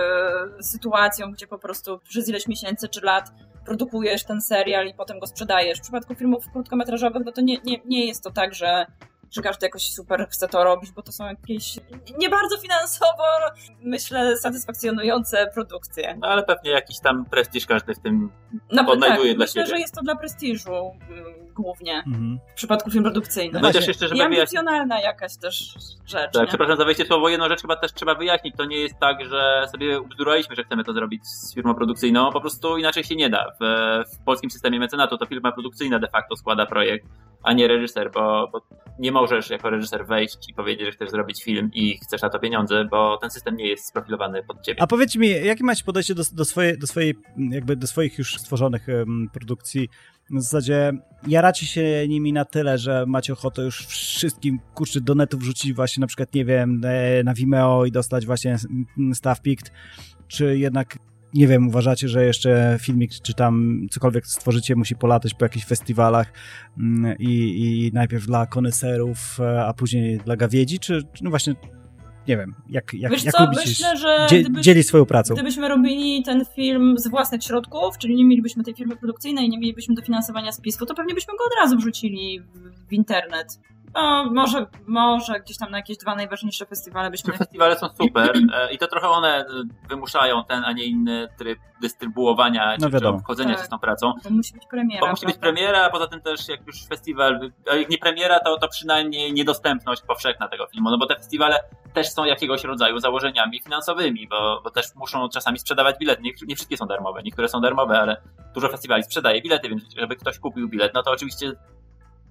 [0.61, 3.31] sytuacją, gdzie po prostu przez ileś miesięcy czy lat
[3.65, 5.79] produkujesz ten serial i potem go sprzedajesz.
[5.79, 8.85] W przypadku filmów krótkometrażowych, no to nie, nie, nie jest to tak, że
[9.31, 11.79] że każdy jakoś super chce to robić, bo to są jakieś
[12.17, 13.23] nie bardzo finansowo,
[13.81, 16.17] myślę, satysfakcjonujące produkcje.
[16.21, 18.31] No ale pewnie jakiś tam prestiż każdy w tym
[18.71, 19.75] no, odnajduje tak, dla myślę, siebie.
[19.75, 20.91] że jest to dla prestiżu
[21.61, 22.39] głównie mhm.
[22.51, 23.61] w przypadku film produkcyjnych.
[23.61, 25.73] No chociaż jeszcze, żeby I ambicjonalna jakaś też
[26.05, 26.33] rzecz.
[26.33, 26.47] Tak, nie?
[26.47, 28.55] przepraszam za wejście słowo, jedną rzecz chyba też trzeba wyjaśnić.
[28.57, 32.41] To nie jest tak, że sobie ubzduraliśmy, że chcemy to zrobić z firmą produkcyjną, po
[32.41, 33.51] prostu inaczej się nie da.
[33.61, 33.63] W,
[34.15, 37.05] w polskim systemie mecenatu to firma produkcyjna de facto składa projekt,
[37.43, 38.61] a nie reżyser, bo, bo
[38.99, 42.39] nie możesz jako reżyser wejść i powiedzieć, że chcesz zrobić film i chcesz na to
[42.39, 44.81] pieniądze, bo ten system nie jest sprofilowany pod ciebie.
[44.81, 48.35] A powiedz mi, jakie macie podejście do, do, swojej, do swojej, jakby do swoich już
[48.35, 49.89] stworzonych um, produkcji?
[50.31, 50.91] W zasadzie
[51.27, 56.01] jaracie się nimi na tyle, że macie ochotę już wszystkim, kurczę, do netu wrzucić właśnie
[56.01, 58.57] na przykład, nie wiem, e, na Vimeo i dostać właśnie
[59.13, 59.71] staff picked,
[60.27, 60.97] czy jednak
[61.33, 66.33] nie wiem, uważacie, że jeszcze filmik, czy tam cokolwiek stworzycie, musi polatać po jakichś festiwalach
[66.77, 71.55] mm, i, i najpierw dla koneserów, e, a później dla gawiedzi, czy no właśnie
[72.27, 75.33] nie wiem, jak, jak, Wiesz jak co, lubicie myślę, że dzie, gdybyś, dzielić swoją pracą.
[75.33, 79.95] Gdybyśmy robili ten film z własnych środków, czyli nie mielibyśmy tej firmy produkcyjnej, nie mielibyśmy
[79.95, 83.59] dofinansowania z to pewnie byśmy go od razu wrzucili w, w internet.
[83.93, 87.31] No, może, może gdzieś tam na jakieś dwa najważniejsze festiwale byśmy...
[87.31, 89.45] Te festiwale są super e, i to trochę one
[89.89, 93.59] wymuszają ten, a nie inny tryb dystrybuowania no czy, czy wchodzenia tak.
[93.59, 94.13] się z tą pracą.
[94.23, 95.01] Bo musi być premiera.
[95.01, 98.39] Bo musi być premiera, a poza tym też jak już festiwal, a jak nie premiera,
[98.39, 101.59] to, to przynajmniej niedostępność powszechna tego filmu, no bo te festiwale
[101.93, 106.21] też są jakiegoś rodzaju założeniami finansowymi, bo, bo też muszą czasami sprzedawać bilety.
[106.21, 108.21] Nie, nie wszystkie są darmowe, niektóre są darmowe, ale
[108.53, 111.53] dużo festiwali sprzedaje bilety, więc żeby ktoś kupił bilet, no to oczywiście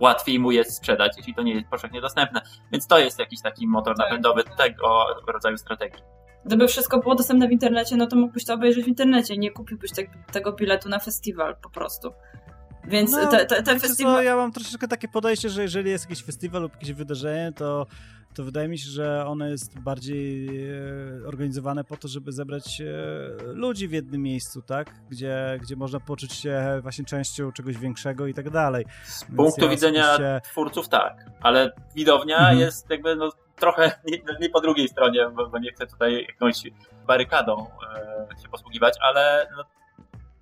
[0.00, 2.40] łatwiej mu jest sprzedać, jeśli to nie jest powszechnie dostępne.
[2.72, 4.06] Więc to jest jakiś taki motor tak.
[4.06, 6.02] napędowy tego rodzaju strategii.
[6.44, 9.92] Gdyby wszystko było dostępne w internecie, no to mógłbyś to obejrzeć w internecie, nie kupiłbyś
[9.92, 12.12] te, tego biletu na festiwal po prostu.
[12.84, 14.24] Więc no, te, te, te festiwale...
[14.24, 17.86] Ja mam troszeczkę takie podejście, że jeżeli jest jakiś festiwal lub jakieś wydarzenie, to
[18.34, 22.84] to wydaje mi się, że ono jest bardziej e, organizowane po to, żeby zebrać e,
[23.42, 24.94] ludzi w jednym miejscu, tak?
[25.08, 28.84] Gdzie, gdzie można poczuć się właśnie częścią czegoś większego i tak dalej.
[29.04, 30.50] Z Więc punktu ja widzenia oczywiście...
[30.50, 32.58] twórców tak, ale widownia mhm.
[32.58, 36.62] jest jakby no, trochę nie, nie, po drugiej stronie, bo, bo, nie chcę tutaj jakąś
[37.06, 37.66] barykadą
[38.36, 39.64] e, się posługiwać, ale no,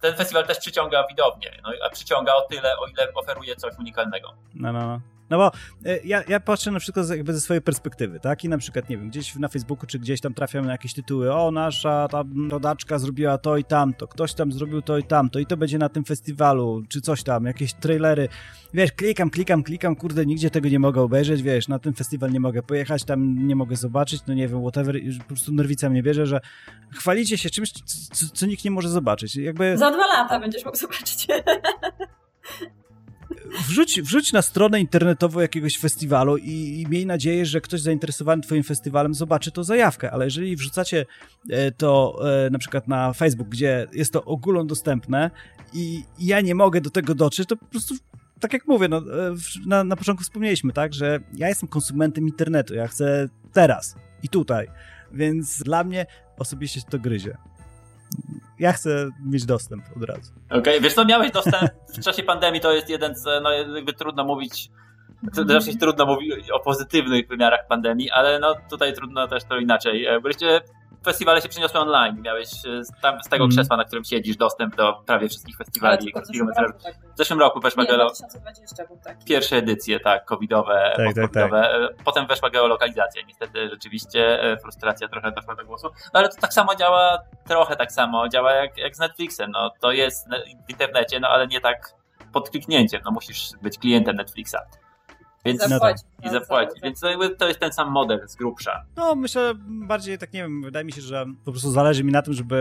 [0.00, 4.34] ten festiwal też przyciąga widownię, no, a przyciąga o tyle, o ile oferuje coś unikalnego.
[4.54, 5.00] No, no, no.
[5.30, 5.52] No bo
[5.84, 8.44] e, ja, ja patrzę na przykład jakby ze swojej perspektywy, tak?
[8.44, 11.32] I na przykład, nie wiem, gdzieś na Facebooku czy gdzieś tam trafiam na jakieś tytuły,
[11.32, 15.46] o, nasza tam rodaczka zrobiła to i tamto, ktoś tam zrobił to i tamto i
[15.46, 18.28] to będzie na tym festiwalu, czy coś tam, jakieś trailery.
[18.74, 22.40] Wiesz, klikam, klikam, klikam, kurde, nigdzie tego nie mogę obejrzeć, wiesz, na ten festiwal nie
[22.40, 26.26] mogę pojechać, tam nie mogę zobaczyć, no nie wiem, whatever, po prostu nerwica mnie bierze,
[26.26, 26.40] że
[26.94, 27.72] chwalicie się czymś,
[28.12, 29.36] co, co nikt nie może zobaczyć.
[29.36, 29.78] Jakby...
[29.78, 31.26] Za dwa lata będziesz mógł zobaczyć.
[33.68, 38.62] wrzuć, wrzuć na stronę internetową jakiegoś festiwalu i, i miej nadzieję, że ktoś zainteresowany twoim
[38.62, 41.06] festiwalem zobaczy to zajawkę, ale jeżeli wrzucacie
[41.50, 45.30] e, to e, na przykład na Facebook, gdzie jest to ogólnodostępne
[45.74, 47.94] i, i ja nie mogę do tego dotrzeć, to po prostu
[48.40, 49.02] tak jak mówię, no,
[49.66, 54.68] na, na początku wspomnieliśmy, tak, że ja jestem konsumentem internetu, ja chcę teraz i tutaj,
[55.12, 57.36] więc dla mnie osobiście to gryzie.
[58.58, 60.32] Ja chcę mieć dostęp od razu.
[60.46, 63.92] Okej, okay, wiesz co, miałeś dostęp w czasie pandemii, to jest jeden z, no jakby
[63.92, 64.70] trudno mówić
[65.32, 70.06] Zawsze trudno mówić o pozytywnych wymiarach pandemii, ale no tutaj trudno też to inaczej.
[70.06, 70.60] E, byliście
[71.08, 72.22] festiwale się przeniosły online.
[72.22, 73.50] Miałeś e, tam z tego mm.
[73.50, 76.12] krzesła, na którym siedzisz, dostęp do prawie wszystkich festiwali.
[76.22, 79.24] w, zeszłym roku, tak w zeszłym roku weszła Nie, 2020 był taki.
[79.24, 81.52] Pierwsze edycje, tak, covidowe, tak, tak, tak.
[81.52, 83.22] E, Potem weszła geolokalizacja.
[83.26, 85.88] Niestety rzeczywiście frustracja trochę doszła do głosu.
[86.14, 89.50] No ale to tak samo działa, trochę tak samo działa jak, jak z Netflixem.
[89.50, 90.28] No to jest
[90.66, 91.94] w internecie, no ale nie tak
[92.32, 93.00] pod kliknięciem.
[93.04, 94.56] No musisz być klientem Netflixa.
[95.44, 95.68] Więc.
[95.68, 95.96] No tak.
[96.24, 96.82] I zapłacić.
[96.82, 97.00] Więc
[97.38, 98.84] to jest ten sam model z grubsza.
[98.96, 102.22] No, myślę bardziej, tak nie wiem, wydaje mi się, że po prostu zależy mi na
[102.22, 102.56] tym, żeby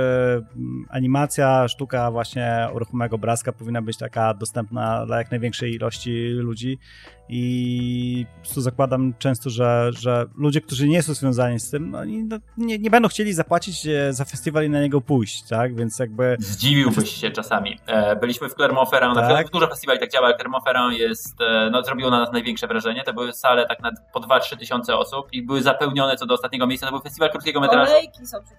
[0.55, 6.79] mm, animacja, sztuka właśnie uruchomego obrazka powinna być taka dostępna dla jak największej ilości ludzi
[7.29, 12.37] i tu zakładam często, że, że ludzie, którzy nie są związani z tym, oni no,
[12.57, 15.75] nie, nie będą chcieli zapłacić e, za festiwal i na niego pójść, tak?
[15.75, 16.35] Więc jakby...
[16.39, 17.79] Zdziwiłbyś się czasami.
[17.85, 19.49] E, byliśmy w Clermont-Ferrand, tak?
[19.49, 23.33] dużo festiwali tak działa, Clermont-Ferrand jest, e, no zrobiło na nas największe wrażenie, to były
[23.33, 26.91] sale tak na po 2-3 tysiące osób i były zapełnione co do ostatniego miejsca, to
[26.91, 27.91] był festiwal krótkiego metrażu.
[27.91, 28.57] Kolejki są przed.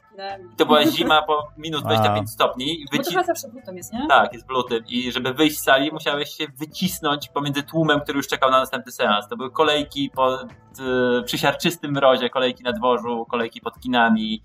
[0.56, 2.84] To była zima po minus 25 stopni.
[2.92, 2.98] Wyci...
[2.98, 4.06] Bo to chyba zawsze w lutym jest, nie?
[4.08, 8.16] Tak, jest w lutym i żeby wyjść z sali musiałeś się wycisnąć pomiędzy tłumem, który
[8.16, 9.28] już czekał na następny seans.
[9.28, 14.42] To były kolejki pod, y, przy siarczystym mrozie, kolejki na dworzu, kolejki pod kinami,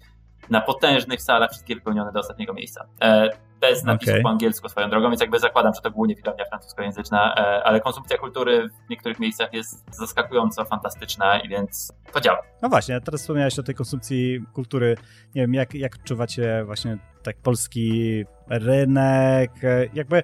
[0.50, 2.86] na potężnych salach, wszystkie wypełnione do ostatniego miejsca.
[3.02, 3.30] E,
[3.62, 4.24] bez napisów okay.
[4.24, 8.18] po angielsku swoją drogą, więc jakby zakładam, że to głównie widownia francuskojęzyczna, e, ale konsumpcja
[8.18, 12.40] kultury w niektórych miejscach jest zaskakująco fantastyczna i więc to działa.
[12.62, 14.96] No właśnie, teraz wspomniałeś o tej konsumpcji kultury.
[15.36, 20.24] Nie wiem, jak, jak czuwacie właśnie tak polski rynek, e, jakby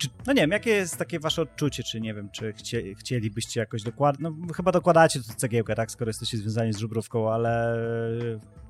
[0.00, 3.60] czy, no nie wiem, jakie jest takie wasze odczucie, czy nie wiem, czy chcie, chcielibyście
[3.60, 7.76] jakoś dokładnie, no chyba dokładacie tu cegiełkę, tak, skoro jesteście związani z żubrówką, ale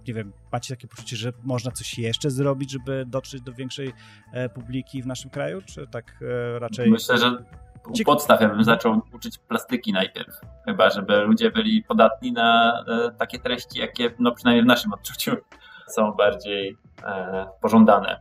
[0.09, 3.93] nie wiem, macie takie poczucie, że można coś jeszcze zrobić, żeby dotrzeć do większej
[4.33, 6.91] e, publiki w naszym kraju, czy tak e, raczej...
[6.91, 7.45] Myślę, że
[7.89, 13.11] u podstaw ja bym zaczął uczyć plastyki najpierw, chyba, żeby ludzie byli podatni na e,
[13.19, 15.37] takie treści, jakie, no przynajmniej w naszym odczuciu,
[15.95, 18.21] są bardziej e, pożądane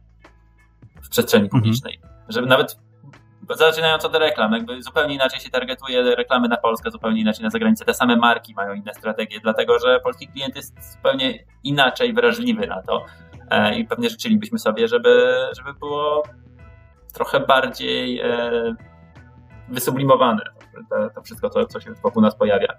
[1.01, 1.95] w przestrzeni publicznej.
[1.95, 2.23] Mhm.
[2.29, 2.79] Żeby nawet
[3.55, 7.85] zaczynając od reklam, jakby zupełnie inaczej się targetuje reklamy na Polskę, zupełnie inaczej na zagranicę.
[7.85, 12.81] Te same marki mają inne strategie, dlatego że polski klient jest zupełnie inaczej wrażliwy na
[12.81, 13.05] to.
[13.49, 16.23] E, I pewnie życzylibyśmy sobie, żeby, żeby było
[17.13, 18.75] trochę bardziej e,
[19.69, 20.41] wysublimowane
[20.89, 22.73] to, to wszystko, co, co się wokół nas pojawia.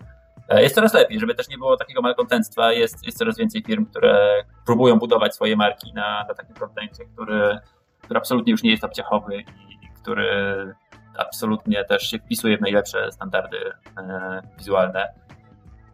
[0.48, 2.72] E, jest coraz lepiej, żeby też nie było takiego malkontentstwa.
[2.72, 7.58] Jest, jest coraz więcej firm, które próbują budować swoje marki na, na takim kontencie, który,
[8.02, 9.69] który absolutnie już nie jest obciachowy i
[10.02, 10.74] który
[11.18, 13.56] absolutnie też się wpisuje w najlepsze standardy
[13.98, 15.12] e, wizualne.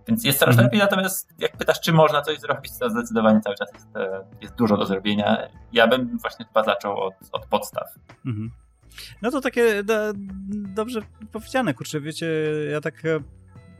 [0.08, 0.66] Więc jest coraz mhm.
[0.66, 4.54] lepiej, natomiast jak pytasz, czy można coś zrobić, to zdecydowanie cały czas jest, e, jest
[4.54, 5.48] dużo do zrobienia.
[5.72, 7.94] Ja bym właśnie chyba zaczął od, od podstaw.
[8.26, 8.50] Mhm.
[9.22, 10.12] No to takie do,
[10.74, 11.00] dobrze
[11.32, 12.26] powiedziane, kurczę, wiecie,
[12.70, 13.20] ja tak e,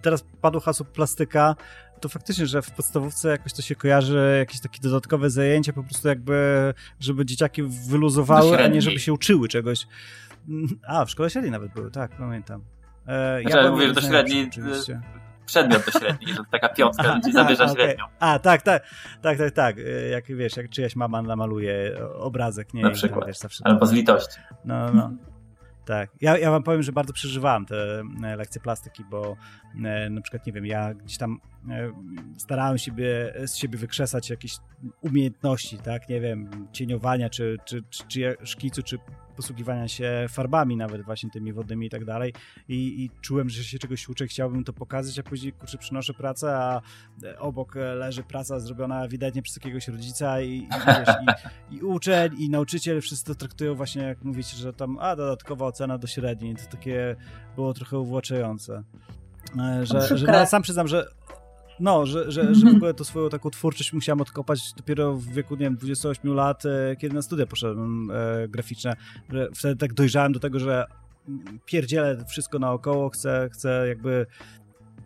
[0.03, 1.57] teraz padło hasło plastyka,
[2.01, 6.09] to faktycznie, że w podstawówce jakoś to się kojarzy, jakieś takie dodatkowe zajęcia, po prostu
[6.09, 9.87] jakby, żeby dzieciaki wyluzowały, a nie żeby się uczyły czegoś.
[10.87, 12.65] A, w szkole średniej nawet były, tak, pamiętam.
[13.07, 14.51] E, znaczy, ja mówię, że do średniej
[15.47, 17.77] przedmiot do średniej, że taka piątka ci zabierza okay.
[17.77, 18.05] średnią.
[18.19, 18.85] A, tak, tak,
[19.23, 19.77] tak, tak, tak.
[19.79, 22.83] E, jak wiesz, jak czyjaś mama namaluje obrazek, nie?
[22.83, 24.39] Na przykład, wiesz, zawsze albo z litości.
[24.65, 25.11] No, no.
[25.87, 26.11] Tak.
[26.21, 29.37] Ja, ja wam powiem, że bardzo przeżywałem te e, lekcje plastyki, bo
[29.85, 31.93] e, na przykład, nie wiem, ja gdzieś tam e,
[32.37, 32.93] starałem się
[33.47, 34.57] z siebie wykrzesać jakieś
[35.01, 38.99] umiejętności, tak, nie wiem, cieniowania, czy, czy, czy, czy szkicu, czy
[39.37, 42.33] posługiwania się farbami nawet właśnie tymi wodnymi i tak dalej.
[42.69, 46.57] I, i czułem, że się czegoś uczę, chciałbym to pokazać, a później kurczę przynoszę pracę,
[46.57, 46.83] a
[47.39, 51.17] obok leży praca zrobiona ewidentnie przez jakiegoś rodzica i, i, wiesz,
[51.71, 53.01] i, i uczeń i nauczyciel.
[53.01, 57.17] Wszyscy to traktują właśnie jak mówicie, że tam a dodatkowa ocena do średniej, to takie
[57.55, 58.83] było trochę uwłaczające.
[59.59, 61.07] E, że, że sam przyznam, że
[61.81, 65.55] no, że, że, że w ogóle to swoją taką twórczość musiałem odkopać dopiero w wieku,
[65.55, 68.97] nie wiem, 28 lat, e, kiedy na studia poszedłem e, graficzne.
[69.33, 70.85] Że wtedy tak dojrzałem do tego, że
[71.65, 74.27] pierdzielę wszystko naokoło, chcę, chcę jakby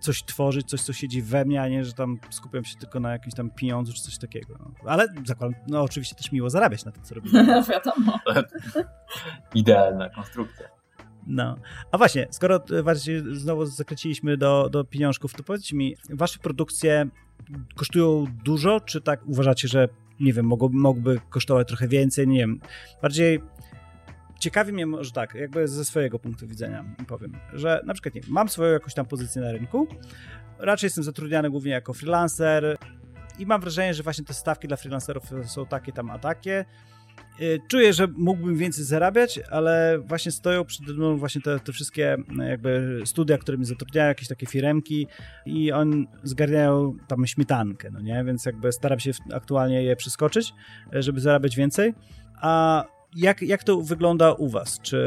[0.00, 3.12] coś tworzyć, coś, co siedzi we mnie, a nie, że tam skupiam się tylko na
[3.12, 4.54] jakimś tam pieniądzu czy coś takiego.
[4.58, 4.70] No.
[4.86, 7.30] Ale zakładam, no oczywiście też miło zarabiać na tym, co robię.
[7.70, 8.18] Wiadomo.
[9.54, 10.79] Idealna konstrukcja.
[11.30, 11.56] No.
[11.92, 17.08] A właśnie, skoro właśnie znowu zakręciliśmy do, do pieniążków, to powiedzcie mi, wasze produkcje
[17.76, 19.88] kosztują dużo, czy tak uważacie, że
[20.20, 22.60] nie wiem, mogą, mogłyby kosztować trochę więcej, nie wiem.
[23.02, 23.40] Bardziej
[24.38, 28.48] ciekawi mnie może tak, jakby ze swojego punktu widzenia powiem, że na przykład nie mam
[28.48, 29.86] swoją jakąś tam pozycję na rynku,
[30.58, 32.76] raczej jestem zatrudniany głównie jako freelancer
[33.38, 36.64] i mam wrażenie, że właśnie te stawki dla freelancerów są takie tam a takie.
[37.40, 42.16] Y, czuję, że mógłbym więcej zarabiać, ale właśnie stoją przede mną właśnie te, te wszystkie
[42.28, 45.06] no, jakby studia, które mi zatrudniają, jakieś takie firemki
[45.46, 48.24] i on zgarniają tam śmietankę, no nie?
[48.24, 50.52] Więc jakby staram się aktualnie je przeskoczyć,
[50.92, 51.94] żeby zarabiać więcej.
[52.40, 52.84] A
[53.16, 54.80] jak, jak to wygląda u was?
[54.80, 55.00] Czy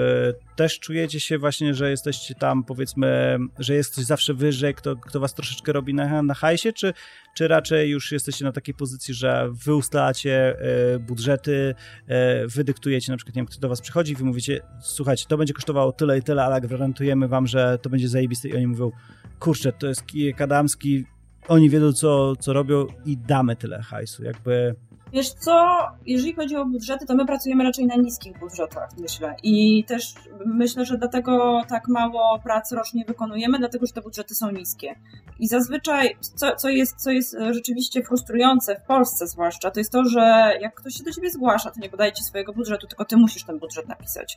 [0.55, 5.19] też czujecie się właśnie, że jesteście tam, powiedzmy, że jest ktoś zawsze wyżej, kto, kto
[5.19, 6.93] was troszeczkę robi na, na hajsie, czy,
[7.35, 11.75] czy raczej już jesteście na takiej pozycji, że wy ustalacie e, budżety,
[12.07, 15.37] e, wy dyktujecie, na przykład, nie wiem, kto do was przychodzi, wy mówicie, słuchajcie, to
[15.37, 18.91] będzie kosztowało tyle i tyle, ale gwarantujemy wam, że to będzie zajebiste i oni mówią,
[19.39, 21.05] kurczę, to jest kijek adamski,
[21.47, 24.75] oni wiedzą, co, co robią i damy tyle hajsu, jakby
[25.13, 29.35] Wiesz co, jeżeli chodzi o budżety, to my pracujemy raczej na niskich budżetach, myślę.
[29.43, 30.13] I też
[30.45, 34.95] myślę, że dlatego tak mało prac rocznie wykonujemy, dlatego że te budżety są niskie.
[35.39, 40.05] I zazwyczaj, co, co, jest, co jest rzeczywiście frustrujące, w Polsce zwłaszcza, to jest to,
[40.05, 43.17] że jak ktoś się do ciebie zgłasza, to nie podaje ci swojego budżetu, tylko ty
[43.17, 44.35] musisz ten budżet napisać.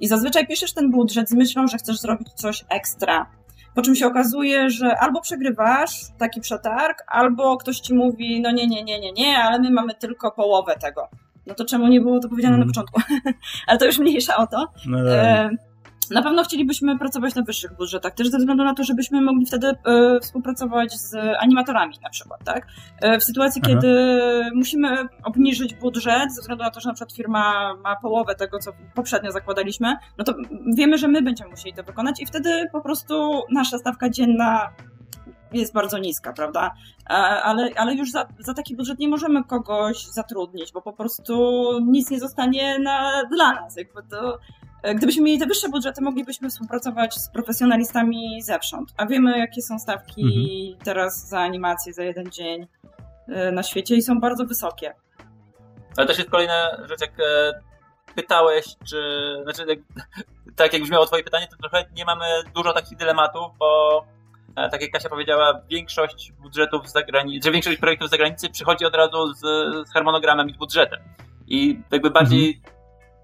[0.00, 3.26] I zazwyczaj piszesz ten budżet z myślą, że chcesz zrobić coś ekstra
[3.74, 8.66] po czym się okazuje, że albo przegrywasz taki przetarg, albo ktoś ci mówi, no nie,
[8.66, 11.08] nie, nie, nie, nie, ale my mamy tylko połowę tego.
[11.46, 12.68] No to czemu nie było to powiedziane mm.
[12.68, 12.86] na mhm.
[12.86, 13.20] początku?
[13.66, 14.68] ale to już mniejsza o to.
[14.86, 15.50] No e,
[16.10, 19.66] na pewno chcielibyśmy pracować na wyższych budżetach, też ze względu na to, żebyśmy mogli wtedy
[19.66, 22.66] e, współpracować z animatorami na przykład, tak?
[23.00, 23.74] E, w sytuacji, Aha.
[23.74, 23.88] kiedy
[24.54, 28.70] musimy obniżyć budżet ze względu na to, że na przykład firma ma połowę tego, co
[28.94, 30.34] poprzednio zakładaliśmy, no to
[30.76, 34.70] wiemy, że my będziemy musieli to wykonać i wtedy po prostu nasza stawka dzienna
[35.60, 36.74] jest bardzo niska, prawda?
[37.44, 42.10] Ale, ale już za, za taki budżet nie możemy kogoś zatrudnić, bo po prostu nic
[42.10, 43.76] nie zostanie na, dla nas.
[43.76, 44.38] Jakby to
[44.84, 48.94] E, gdybyśmy mieli te wyższe budżety, moglibyśmy współpracować z profesjonalistami zewsząd.
[48.96, 50.84] A wiemy, jakie są stawki mhm.
[50.84, 52.66] teraz za animację za jeden dzień
[53.28, 54.94] e, na świecie i są bardzo wysokie.
[55.96, 57.52] Ale też jest kolejna rzecz, jak e,
[58.14, 59.00] pytałeś, czy.
[59.42, 59.66] Znaczy,
[60.56, 62.24] tak jak brzmiało Twoje pytanie, to trochę nie mamy
[62.54, 64.04] dużo takich dylematów, bo
[64.54, 68.94] tak jak Kasia powiedziała, większość budżetów z zagranicy, że większość projektów z zagranicy przychodzi od
[68.94, 69.40] razu z,
[69.88, 71.00] z harmonogramem i z budżetem.
[71.46, 72.74] I jakby bardziej mhm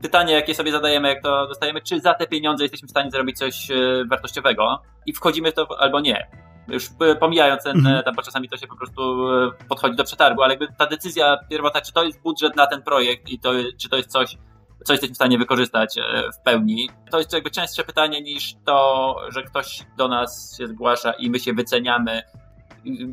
[0.02, 3.38] pytanie, jakie sobie zadajemy, jak to dostajemy, czy za te pieniądze jesteśmy w stanie zrobić
[3.38, 3.74] coś e,
[4.10, 6.26] wartościowego i wchodzimy w to albo nie.
[6.68, 6.88] Już
[7.20, 8.04] pomijając ten, mhm.
[8.04, 11.36] tam, bo czasami to się po prostu e, podchodzi do przetargu, ale jakby ta decyzja
[11.50, 14.36] pierwotna, czy to jest budżet na ten projekt i to, czy to jest coś,
[14.84, 16.90] co jesteśmy w stanie wykorzystać e, w pełni.
[17.10, 21.38] To jest jakby częstsze pytanie niż to, że ktoś do nas się zgłasza i my
[21.38, 22.22] się wyceniamy,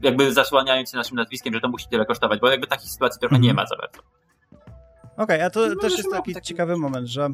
[0.04, 3.40] jakby zasłaniając się naszym nazwiskiem, że to musi tyle kosztować, bo jakby takich sytuacji trochę
[3.40, 3.56] nie mhm.
[3.56, 4.02] ma za bardzo.
[5.18, 7.30] Okej, okay, a to no, też jest taki, taki ciekawy moment, że,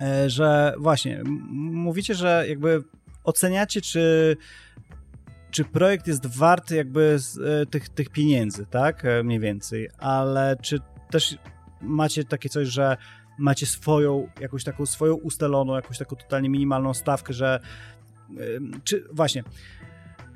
[0.00, 2.84] e, że właśnie mówicie, że jakby
[3.24, 4.36] oceniacie, czy,
[5.50, 7.18] czy projekt jest wart jakby
[7.62, 9.02] e, tych, tych pieniędzy, tak?
[9.24, 10.78] Mniej więcej, ale czy
[11.10, 11.38] też
[11.80, 12.96] macie takie coś, że
[13.38, 17.60] macie swoją, jakąś taką swoją ustaloną, jakąś taką totalnie minimalną stawkę, że
[18.84, 19.42] czy właśnie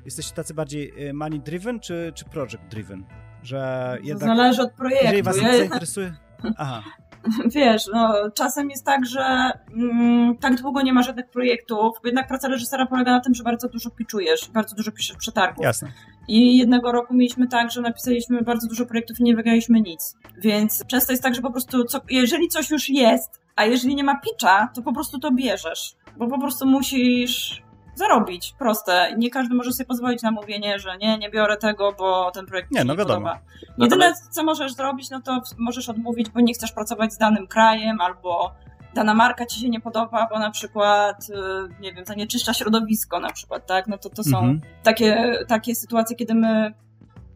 [0.05, 3.05] jesteście tacy bardziej money driven czy, czy project driven?
[3.43, 4.29] że jednak...
[4.29, 5.05] To zależy od projektu.
[5.05, 5.57] Jeżeli was ja...
[5.57, 6.13] zainteresuje...
[6.57, 6.83] Aha.
[7.55, 12.47] Wiesz, no, czasem jest tak, że mm, tak długo nie ma żadnych projektów, jednak praca
[12.47, 15.65] reżysera polega na tym, że bardzo dużo piczujesz, bardzo dużo piszesz przetargów.
[15.65, 15.91] Jasne.
[16.27, 20.15] I jednego roku mieliśmy tak, że napisaliśmy bardzo dużo projektów i nie wygraliśmy nic.
[20.37, 24.03] Więc często jest tak, że po prostu, co, jeżeli coś już jest, a jeżeli nie
[24.03, 25.95] ma pitcha, to po prostu to bierzesz.
[26.17, 27.63] Bo po prostu musisz
[27.95, 28.55] zarobić.
[28.59, 29.15] Proste.
[29.17, 32.71] Nie każdy może sobie pozwolić na mówienie, że nie, nie biorę tego, bo ten projekt
[32.71, 33.29] nie, no nie wiadomo.
[33.29, 33.41] podoba.
[33.77, 38.01] Jedyne, co możesz zrobić, no to możesz odmówić, bo nie chcesz pracować z danym krajem,
[38.01, 38.51] albo
[38.93, 41.33] dana marka ci się nie podoba, bo na przykład, y,
[41.81, 43.87] nie wiem, zanieczyszcza środowisko na przykład, tak?
[43.87, 44.61] No to, to są mhm.
[44.83, 46.73] takie, takie sytuacje, kiedy my,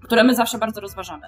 [0.03, 1.27] które my zawsze bardzo rozważamy.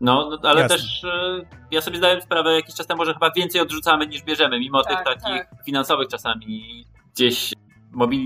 [0.00, 0.76] No, no ale Jasne.
[0.76, 4.58] też y, ja sobie zdałem sprawę jakiś czas temu, że chyba więcej odrzucamy niż bierzemy,
[4.58, 5.64] mimo tak, tych takich tak.
[5.64, 6.84] finansowych czasami
[7.14, 7.52] gdzieś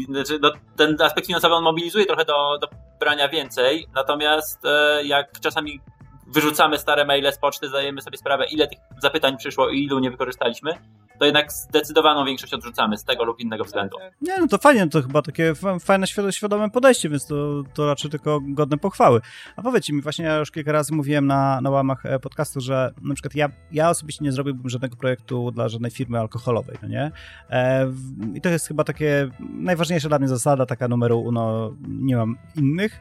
[0.05, 2.69] znaczy, no, ten aspekt finansowy on mobilizuje trochę do, do
[3.01, 5.81] brania więcej, natomiast e, jak czasami
[6.27, 10.11] wyrzucamy stare maile z poczty, zdajemy sobie sprawę, ile tych zapytań przyszło i ilu nie
[10.11, 10.73] wykorzystaliśmy,
[11.19, 13.97] to jednak zdecydowaną większość odrzucamy z tego lub innego względu.
[14.21, 18.41] Nie, no to fajnie, to chyba takie fajne, świadome podejście, więc to, to raczej tylko
[18.43, 19.21] godne pochwały.
[19.57, 22.93] A powiedzcie mi, właśnie ja już kilka razy mówiłem na, na łamach e, podcastu, że
[23.03, 27.11] na przykład ja, ja osobiście nie zrobiłbym żadnego projektu dla żadnej firmy alkoholowej, no nie?
[27.51, 27.87] E,
[28.35, 33.01] I to jest chyba takie najważniejsza dla mnie zasada, taka numeru uno, nie mam innych,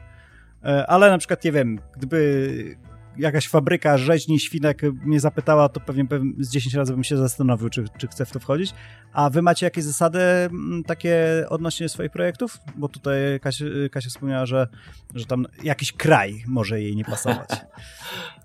[0.64, 2.85] e, ale na przykład, nie wiem, gdyby
[3.18, 6.04] jakaś fabryka rzeźni świnek mnie zapytała, to pewnie,
[6.38, 8.74] z 10 razy bym się zastanowił, czy, czy chcę w to wchodzić.
[9.12, 12.58] A wy macie jakieś zasady mm, takie odnośnie swoich projektów?
[12.76, 14.68] Bo tutaj Kasia, Kasia wspomniała, że,
[15.14, 17.48] że tam jakiś kraj może jej nie pasować.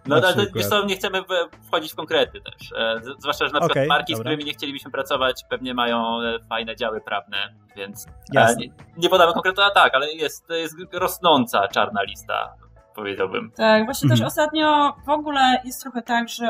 [0.05, 1.23] No, ale to, wiesz co, nie chcemy
[1.67, 2.71] wchodzić w konkrety też.
[2.77, 4.23] E, zwłaszcza, że na przykład okay, marki, dobra.
[4.23, 9.09] z którymi nie chcielibyśmy pracować, pewnie mają e, fajne działy prawne, więc e, nie, nie
[9.09, 12.55] podamy konkretu, a tak, ale jest, jest rosnąca czarna lista,
[12.95, 13.51] powiedziałbym.
[13.55, 14.19] Tak, właśnie mhm.
[14.19, 16.47] też ostatnio w ogóle jest trochę tak, że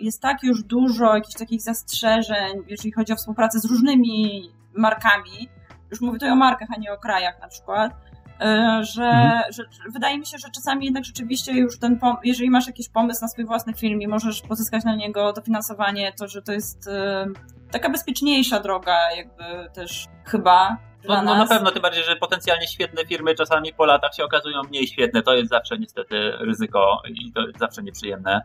[0.00, 5.48] jest tak już dużo jakichś takich zastrzeżeń, jeżeli chodzi o współpracę z różnymi markami,
[5.90, 7.92] już mówię tutaj o markach, a nie o krajach na przykład,
[8.40, 9.52] E, że, mhm.
[9.52, 13.28] że, wydaje mi się, że czasami jednak rzeczywiście już ten, jeżeli masz jakiś pomysł na
[13.28, 17.26] swój własny film i możesz pozyskać na niego dofinansowanie, to że to jest e,
[17.70, 20.76] taka bezpieczniejsza droga jakby też chyba
[21.08, 24.62] no, no, na pewno, tym bardziej, że potencjalnie świetne firmy czasami po latach się okazują
[24.62, 25.22] mniej świetne.
[25.22, 28.42] To jest zawsze niestety ryzyko i to jest zawsze nieprzyjemne.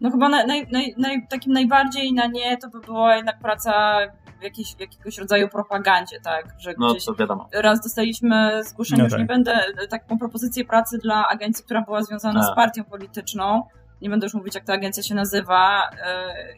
[0.00, 3.98] No chyba naj, naj, naj, takim najbardziej na nie to by była jednak praca
[4.40, 6.46] w jakiejś, jakiegoś rodzaju propagandzie, tak?
[6.58, 7.48] Że no, to wiadomo.
[7.52, 9.20] raz dostaliśmy zgłoszenie, no już tak.
[9.20, 12.42] nie będę, taką propozycję pracy dla agencji, która była związana A.
[12.42, 13.62] z partią polityczną.
[14.02, 15.90] Nie będę już mówić, jak ta agencja się nazywa.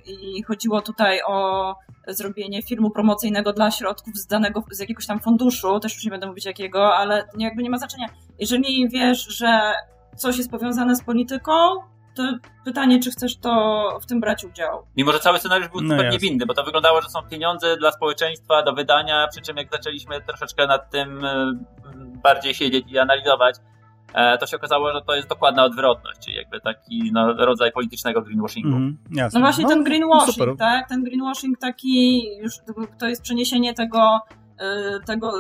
[0.07, 1.75] Yy, I chodziło tutaj o
[2.07, 6.27] zrobienie filmu promocyjnego dla środków z danego, z jakiegoś tam funduszu, też już nie będę
[6.27, 8.07] mówić jakiego, ale jakby nie ma znaczenia.
[8.39, 9.73] Jeżeli wiesz, że
[10.17, 11.53] coś jest powiązane z polityką,
[12.15, 12.23] to
[12.65, 14.87] pytanie, czy chcesz to w tym brać udział.
[14.97, 17.93] Mimo, że cały scenariusz był no super niewinny, bo to wyglądało, że są pieniądze dla
[17.93, 21.53] społeczeństwa do wydania, przy czym jak zaczęliśmy troszeczkę nad tym e,
[22.23, 23.61] bardziej siedzieć i analizować, e,
[24.41, 28.77] to się okazało, że to jest dokładna odwrotność, czyli jakby taki no, rodzaj politycznego greenwashingu.
[28.77, 28.99] Mm,
[29.35, 30.89] no właśnie no, ten greenwashing, no tak?
[30.89, 32.55] Ten greenwashing taki, już
[32.99, 34.48] to jest przeniesienie tego e,
[35.07, 35.33] tego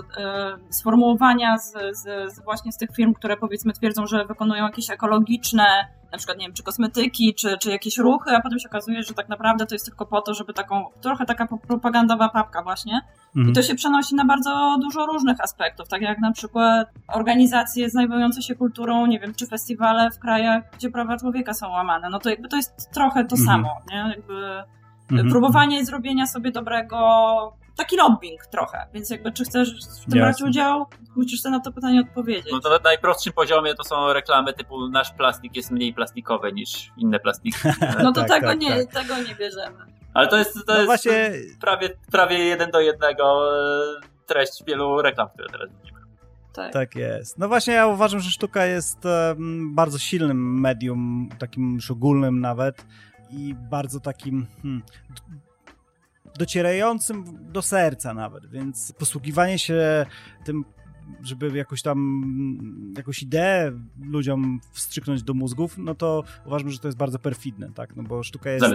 [0.71, 5.65] sformułowania z, z, z, właśnie z tych firm, które powiedzmy twierdzą, że wykonują jakieś ekologiczne
[6.13, 9.15] na przykład, nie wiem, czy kosmetyki, czy, czy jakieś ruchy, a potem się okazuje, że
[9.15, 13.01] tak naprawdę to jest tylko po to, żeby taką, trochę taka propagandowa papka właśnie.
[13.37, 13.51] Mhm.
[13.51, 18.43] I to się przenosi na bardzo dużo różnych aspektów, tak jak na przykład organizacje zajmujące
[18.43, 22.11] się kulturą, nie wiem, czy festiwale w krajach, gdzie prawa człowieka są łamane.
[22.11, 23.47] No to jakby to jest trochę to mhm.
[23.47, 24.15] samo, nie?
[24.17, 24.63] Jakby
[25.11, 25.31] mhm.
[25.31, 26.99] próbowanie zrobienia sobie dobrego
[27.79, 29.75] taki lobbying trochę, więc jakby czy chcesz
[30.07, 32.53] w tym brać udział, musisz sobie na to pytanie odpowiedzieć.
[32.53, 36.93] No to na najprostszym poziomie to są reklamy typu nasz plastik jest mniej plastikowy niż
[36.97, 37.59] inne plastiki.
[38.03, 39.03] no to tak, tego, tak, nie, tak.
[39.03, 39.77] tego nie bierzemy.
[40.15, 41.33] Ale to jest, to no jest właśnie...
[41.61, 46.01] prawie, prawie jeden do jednego e, treść wielu reklam, które teraz widzimy.
[46.53, 46.73] Tak.
[46.73, 47.39] tak jest.
[47.39, 52.87] No właśnie ja uważam, że sztuka jest um, bardzo silnym medium, takim już ogólnym nawet
[53.31, 54.83] i bardzo takim hmm,
[56.39, 60.07] docierającym do serca nawet, więc posługiwanie się
[60.45, 60.65] tym
[61.23, 63.73] żeby jakoś tam jakąś ideę
[64.03, 67.97] ludziom wstrzyknąć do mózgów, no to uważam, że to jest bardzo perfidne, tak?
[67.97, 68.67] No bo sztuka jest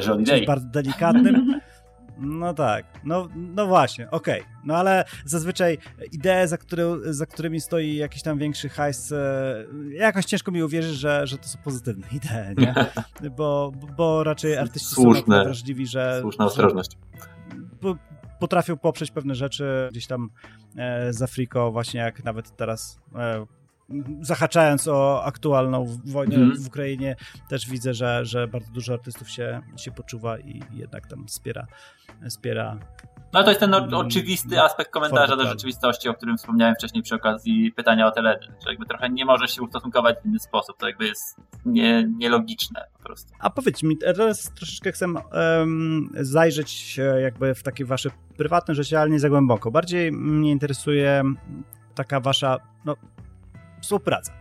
[0.48, 1.60] bardzo delikatnym.
[2.18, 4.42] No tak, no, no właśnie, okej.
[4.42, 4.54] Okay.
[4.66, 5.78] No ale zazwyczaj
[6.12, 10.96] idee, za, które, za którymi stoi jakiś tam większy hajs, e, jakoś ciężko mi uwierzyć,
[10.96, 12.76] że, że to są pozytywne idee, nie?
[13.38, 15.38] Bo, bo raczej artyści Słuszne.
[15.38, 16.18] są wrażliwi, że...
[16.22, 16.92] Słuszna ostrożność.
[16.92, 17.96] Że,
[18.44, 20.30] potrafią poprzeć pewne rzeczy gdzieś tam
[20.78, 21.22] e, z
[21.72, 23.46] właśnie jak nawet teraz e,
[24.22, 26.58] zahaczając o aktualną wojnę mm.
[26.58, 27.16] w Ukrainie,
[27.50, 31.68] też widzę, że, że bardzo dużo artystów się, się poczuwa i jednak tam wspiera,
[32.30, 32.78] wspiera
[33.34, 37.16] no to jest ten mm, oczywisty aspekt komentarza do rzeczywistości, o którym wspomniałem wcześniej przy
[37.16, 40.88] okazji pytania o Teledy, że jakby trochę nie może się ustosunkować w inny sposób, to
[40.88, 43.34] jakby jest nie, nielogiczne po prostu.
[43.40, 49.10] A powiedz mi, teraz troszeczkę chcę um, zajrzeć jakby w takie wasze prywatne życie, ale
[49.10, 49.72] nie za głęboko.
[49.72, 51.24] Bardziej mnie interesuje
[51.96, 52.96] taka wasza no,
[53.84, 54.34] współpraca.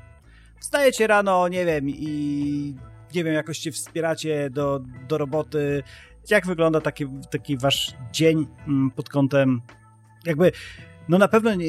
[0.60, 2.74] Wstajecie rano, nie wiem, i
[3.14, 5.82] nie wiem, jakoś się wspieracie do, do roboty,
[6.30, 9.60] jak wygląda taki, taki wasz dzień mm, pod kątem
[10.26, 10.52] jakby,
[11.08, 11.66] no na pewno nie,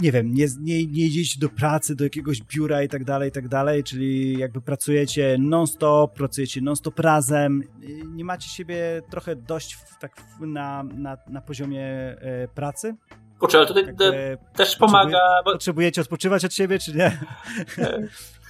[0.00, 3.32] nie wiem, nie, nie, nie idziecie do pracy, do jakiegoś biura i tak dalej, i
[3.32, 7.62] tak dalej, czyli jakby pracujecie non-stop, pracujecie non-stop razem,
[8.06, 12.96] nie macie siebie trochę dość w, tak na, na, na poziomie e, pracy?
[13.40, 13.84] Kurczę, ale tutaj
[14.56, 15.42] też pomaga...
[15.44, 15.52] Bo...
[15.52, 17.18] Potrzebujecie odpoczywać od siebie, czy nie?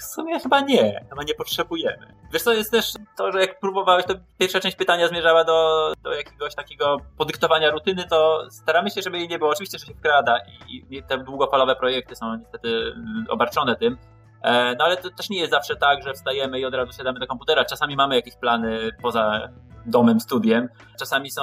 [0.00, 2.14] W sumie chyba nie, chyba nie potrzebujemy.
[2.32, 6.12] Wiesz co, jest też to, że jak próbowałeś, to pierwsza część pytania zmierzała do, do
[6.12, 9.50] jakiegoś takiego podyktowania rutyny, to staramy się, żeby jej nie było.
[9.50, 10.38] Oczywiście, że się wkrada
[10.68, 13.98] i, i te długofalowe projekty są niestety mm, obarczone tym,
[14.42, 17.20] e, no ale to też nie jest zawsze tak, że wstajemy i od razu siadamy
[17.20, 17.64] do komputera.
[17.64, 19.48] Czasami mamy jakieś plany poza
[19.86, 20.68] domem, studiem.
[20.98, 21.42] Czasami są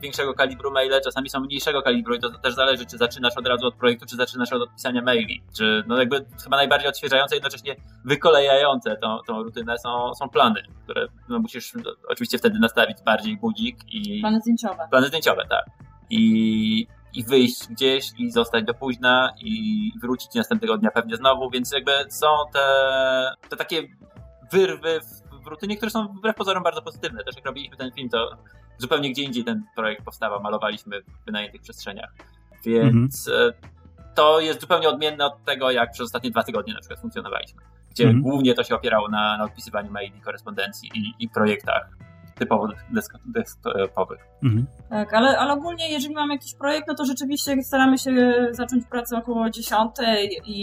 [0.00, 3.66] większego kalibru maile, czasami są mniejszego kalibru i to też zależy, czy zaczynasz od razu
[3.66, 5.42] od projektu, czy zaczynasz od odpisania maili.
[5.56, 11.06] Czy, no jakby chyba najbardziej odświeżające, jednocześnie wykolejające tą, tą rutynę są, są plany, które
[11.28, 11.72] no musisz
[12.08, 14.20] oczywiście wtedy nastawić bardziej budzik i...
[14.20, 14.88] Plany zdjęciowe.
[14.90, 15.64] Plany zdjęciowe, tak.
[16.10, 21.72] I, i wyjść gdzieś i zostać do późna i wrócić następnego dnia pewnie znowu, więc
[21.72, 22.60] jakby są te,
[23.48, 23.82] te takie
[24.52, 27.24] wyrwy w rutynie, które są wbrew pozorom bardzo pozytywne.
[27.24, 28.36] Też jak robiliśmy ten film, to
[28.78, 32.14] zupełnie gdzie indziej ten projekt powstawał, malowaliśmy w wynajętych przestrzeniach.
[32.64, 33.52] Więc mhm.
[34.14, 37.62] to jest zupełnie odmienne od tego, jak przez ostatnie dwa tygodnie na przykład funkcjonowaliśmy.
[37.90, 38.22] Gdzie mhm.
[38.22, 41.90] głównie to się opierało na, na odpisywaniu maili, korespondencji i, i projektach
[42.38, 42.68] typowo
[43.26, 44.20] desktopowych.
[44.42, 44.66] Mhm.
[44.90, 48.12] Tak, ale, ale ogólnie jeżeli mamy jakiś projekt, no to rzeczywiście staramy się
[48.50, 49.90] zacząć pracę około 10
[50.44, 50.56] i,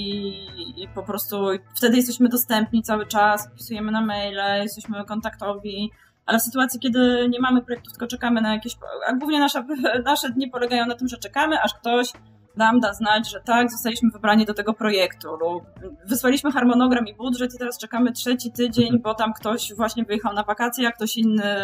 [0.83, 1.47] i po prostu
[1.77, 5.91] wtedy jesteśmy dostępni cały czas, pisujemy na maile, jesteśmy kontaktowi,
[6.25, 8.77] ale w sytuacji, kiedy nie mamy projektów, tylko czekamy na jakieś,
[9.07, 9.65] a głównie nasze,
[10.05, 12.11] nasze dni polegają na tym, że czekamy, aż ktoś
[12.57, 15.63] nam da znać, że tak, zostaliśmy wybrani do tego projektu lub
[16.05, 20.43] wysłaliśmy harmonogram i budżet i teraz czekamy trzeci tydzień, bo tam ktoś właśnie wyjechał na
[20.43, 21.55] wakacje, a ktoś inny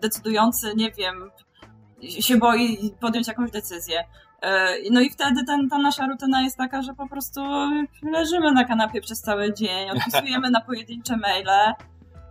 [0.00, 1.30] decydujący, nie wiem,
[2.02, 4.04] się boi podjąć jakąś decyzję.
[4.42, 7.40] E, no i wtedy ten, ta nasza rutyna jest taka, że po prostu
[8.12, 11.74] leżymy na kanapie przez cały dzień, odpisujemy na pojedyncze maile,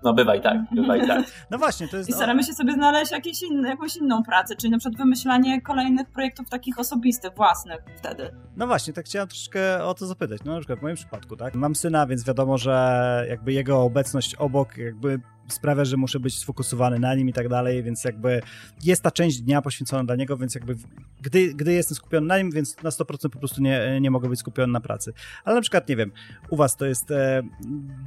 [0.08, 1.26] no bywa i tak, bywa i tak.
[1.52, 2.10] No właśnie, to jest...
[2.10, 6.10] I staramy się sobie znaleźć jakieś inne, jakąś inną pracę, czyli na przykład wymyślanie kolejnych
[6.10, 8.32] projektów takich osobistych, własnych wtedy.
[8.58, 10.42] No właśnie, tak chciałem troszkę o to zapytać.
[10.46, 11.56] No na przykład w moim przypadku, tak?
[11.56, 17.00] Mam syna, więc wiadomo, że jakby jego obecność obok jakby sprawia, że muszę być sfokusowany
[17.00, 18.42] na nim i tak dalej, więc jakby
[18.84, 20.76] jest ta część dnia poświęcona dla niego, więc jakby
[21.22, 24.40] gdy, gdy jestem skupiony na nim, więc na 100% po prostu nie, nie mogę być
[24.40, 25.14] skupiony na pracy.
[25.44, 26.12] Ale na przykład, nie wiem,
[26.50, 27.44] u was to jest e,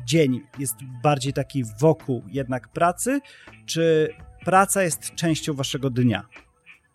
[0.05, 3.21] dzień, jest bardziej taki wokół jednak pracy,
[3.67, 4.09] czy
[4.45, 6.27] praca jest częścią waszego dnia?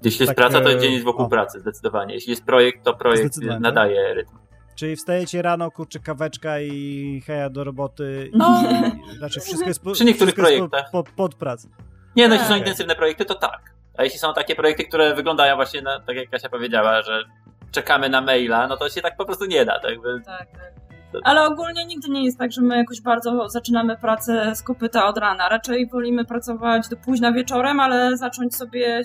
[0.04, 1.30] Jeśli jest tak, praca, to dzień jest wokół o.
[1.30, 2.14] pracy, zdecydowanie.
[2.14, 4.45] Jeśli jest projekt, to projekt nadaje rytm.
[4.76, 8.32] Czyli wstajecie rano, kurczę, kaweczka i heja do roboty.
[8.34, 8.64] No.
[9.14, 10.92] I, znaczy wszystko jest, po, Przy niektórych projektach.
[10.92, 11.68] Pod, pod, pod pracę.
[12.16, 13.74] Nie, no jeśli są intensywne projekty, to tak.
[13.98, 17.24] A jeśli są takie projekty, które wyglądają właśnie na, tak jak Kasia powiedziała, że
[17.72, 19.80] czekamy na maila, no to się tak po prostu nie da.
[19.80, 19.94] Tak,
[20.26, 20.68] tak, tak.
[21.24, 25.18] Ale ogólnie nigdy nie jest tak, że my jakoś bardzo zaczynamy pracę z kopyta od
[25.18, 25.50] rana.
[25.50, 29.04] Raczej wolimy pracować do późna wieczorem, ale zacząć sobie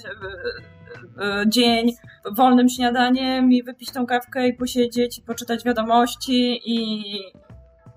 [1.18, 1.92] E, dzień
[2.32, 7.04] wolnym śniadaniem i wypić tą kawkę i posiedzieć i poczytać wiadomości i,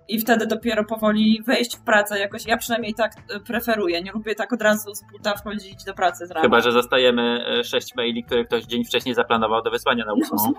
[0.07, 2.45] i wtedy dopiero powoli wejść w pracę jakoś.
[2.45, 4.01] Ja przynajmniej tak e, preferuję.
[4.01, 6.41] Nie lubię tak od razu z buta wchodzić do pracy z rana.
[6.41, 10.53] Chyba, że zostajemy e, sześć maili, które ktoś dzień wcześniej zaplanował do wysłania na ósmą.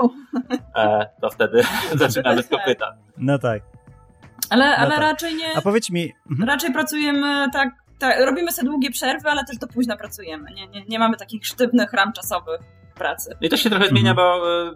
[1.20, 1.62] to wtedy
[1.95, 2.97] zaczynamy z kopyta.
[3.19, 3.62] No tak.
[4.51, 5.01] Ale, no ale tak.
[5.01, 5.57] raczej nie.
[5.57, 6.12] A powiedz mi.
[6.31, 6.49] Mhm.
[6.49, 7.69] Raczej pracujemy tak
[7.99, 10.51] tak, robimy sobie długie przerwy, ale też do późna pracujemy.
[10.55, 12.61] Nie, nie, nie mamy takich sztywnych ram czasowych
[12.95, 13.37] pracy.
[13.41, 14.16] I to się trochę zmienia, mhm.
[14.16, 14.75] bo e,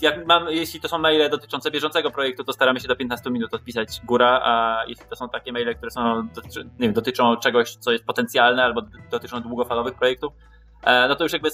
[0.00, 3.54] jak mam, jeśli to są maile dotyczące bieżącego projektu, to staramy się do 15 minut
[3.54, 7.76] odpisać góra, a jeśli to są takie maile, które są, dotyczy, nie wiem, dotyczą czegoś,
[7.76, 10.32] co jest potencjalne, albo dotyczą długofalowych projektów,
[10.82, 11.50] e, no to już jakby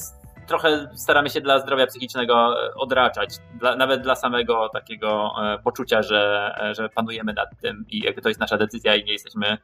[0.47, 5.35] trochę staramy się dla zdrowia psychicznego e, odraczać, dla, nawet dla samego takiego
[5.65, 9.47] poczucia, że, że panujemy nad tym i jakby to jest nasza decyzja i nie jesteśmy
[9.49, 9.59] e,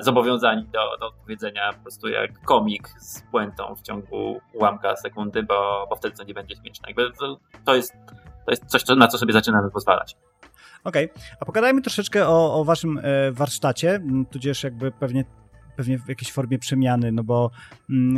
[0.00, 5.86] zobowiązani do, do odpowiedzenia po prostu jak komik z puentą w ciągu ułamka sekundy, bo,
[5.90, 6.88] bo wtedy to nie będzie śmieszne.
[6.88, 7.92] Jakby to, to, jest,
[8.44, 10.16] to jest coś, na co sobie zaczynamy pozwalać.
[10.84, 11.22] Okej, okay.
[11.40, 14.00] a pogadajmy troszeczkę o, o waszym e, warsztacie,
[14.30, 15.24] tudzież jakby pewnie
[15.76, 17.50] pewnie w jakiejś formie przemiany, no bo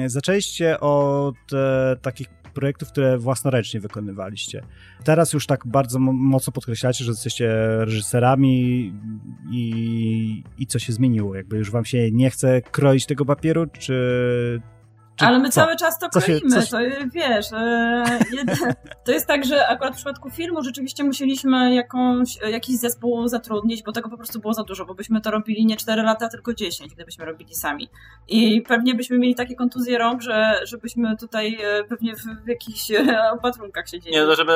[0.07, 2.28] zaczęliście od e, takich
[2.59, 4.63] projektów, które własnoręcznie wykonywaliście.
[5.05, 7.49] Teraz już tak bardzo mocno podkreślacie, że jesteście
[7.79, 8.93] reżyserami
[9.51, 11.35] i, i co się zmieniło?
[11.35, 14.63] Jakby już wam się nie chce kroić tego papieru, czy,
[15.27, 15.61] ale my co?
[15.61, 16.78] cały czas to kroimy, to
[17.12, 18.05] wiesz, e,
[19.05, 23.93] to jest tak, że akurat w przypadku filmu rzeczywiście musieliśmy jakąś, jakiś zespół zatrudnić, bo
[23.93, 26.95] tego po prostu było za dużo, bo byśmy to robili nie 4 lata, tylko 10,
[26.95, 27.89] gdybyśmy robili sami.
[28.28, 32.90] I pewnie byśmy mieli takie kontuzje rąk, że żebyśmy tutaj e, pewnie w, w jakichś
[32.90, 34.16] e, opatrunkach siedzieli.
[34.16, 34.53] Nie, no żeby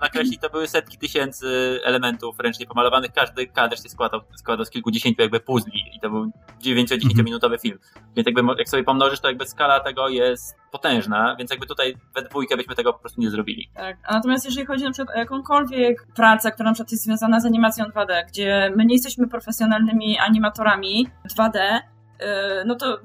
[0.00, 5.22] nakreślić, to były setki tysięcy elementów ręcznie pomalowanych, każdy kadr się składał, składał z kilkudziesięciu
[5.22, 6.30] jakby puzli i to był
[6.64, 7.78] 9-10 minutowy film.
[8.16, 12.22] Więc jakby jak sobie pomnożysz, to jakby skala tego jest potężna, więc jakby tutaj we
[12.22, 13.70] dwójkę byśmy tego po prostu nie zrobili.
[13.74, 17.40] Tak, a natomiast jeżeli chodzi na przykład o jakąkolwiek pracę, która na przykład jest związana
[17.40, 21.80] z animacją 2D, gdzie my nie jesteśmy profesjonalnymi animatorami 2D, y,
[22.66, 22.98] no to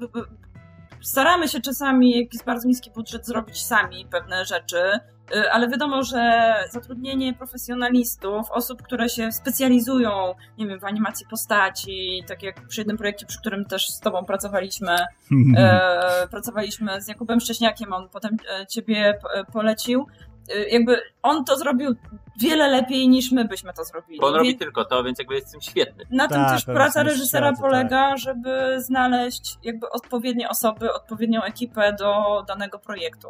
[1.00, 5.15] staramy się czasami, jak jest bardzo niski budżet, zrobić sami pewne rzeczy Y,
[5.52, 12.42] ale wiadomo, że zatrudnienie profesjonalistów, osób, które się specjalizują, nie wiem, w animacji postaci, tak
[12.42, 14.96] jak przy jednym projekcie, przy którym też z tobą pracowaliśmy,
[15.56, 19.18] e, pracowaliśmy z Jakubem Szcześniakiem, on potem e, ciebie
[19.52, 20.06] polecił,
[20.54, 21.94] y, jakby on to zrobił
[22.40, 24.20] wiele lepiej niż my byśmy to zrobili.
[24.20, 26.04] Bo on robi tylko to, więc jakby jest tym świetny.
[26.10, 28.18] Na tym tak, też praca reżysera polega, tak.
[28.18, 33.28] żeby znaleźć jakby odpowiednie osoby, odpowiednią ekipę do danego projektu.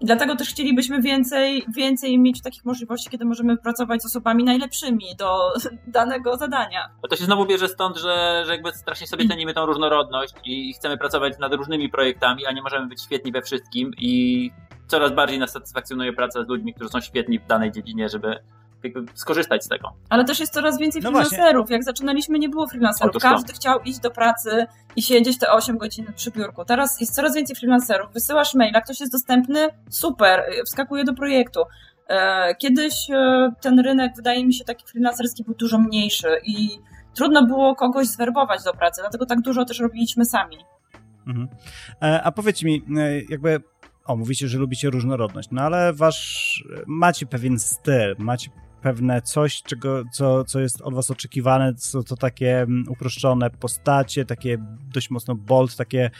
[0.00, 5.52] Dlatego też chcielibyśmy więcej, więcej mieć takich możliwości, kiedy możemy pracować z osobami najlepszymi do
[5.86, 6.90] danego zadania.
[7.10, 10.98] To się znowu bierze stąd, że, że jakby strasznie sobie cenimy tą różnorodność i chcemy
[10.98, 14.50] pracować nad różnymi projektami, a nie możemy być świetni we wszystkim i
[14.86, 18.36] coraz bardziej nas satysfakcjonuje praca z ludźmi, którzy są świetni w danej dziedzinie, żeby
[19.14, 19.92] skorzystać z tego.
[20.08, 21.62] Ale też jest coraz więcej no freelancerów.
[21.62, 21.76] Właśnie.
[21.76, 23.22] Jak zaczynaliśmy, nie było freelancerów.
[23.22, 24.66] Każdy chciał iść do pracy
[24.96, 26.64] i siedzieć te 8 godzin przy biurku.
[26.64, 28.12] Teraz jest coraz więcej freelancerów.
[28.12, 31.60] Wysyłasz maila, ktoś jest dostępny, super, wskakuje do projektu.
[32.10, 36.68] E, kiedyś e, ten rynek, wydaje mi się, taki freelancerski był dużo mniejszy i
[37.14, 40.56] trudno było kogoś zwerbować do pracy, dlatego tak dużo też robiliśmy sami.
[41.26, 41.48] Mhm.
[42.02, 42.82] E, a powiedz mi,
[43.28, 43.62] jakby
[44.06, 48.50] o, mówicie, że lubicie różnorodność, no ale wasz, macie pewien styl, macie
[48.82, 54.24] pewne coś, czego, co, co jest od was oczekiwane, co to takie mm, uproszczone postacie,
[54.24, 54.58] takie
[54.94, 56.10] dość mocno bold, takie,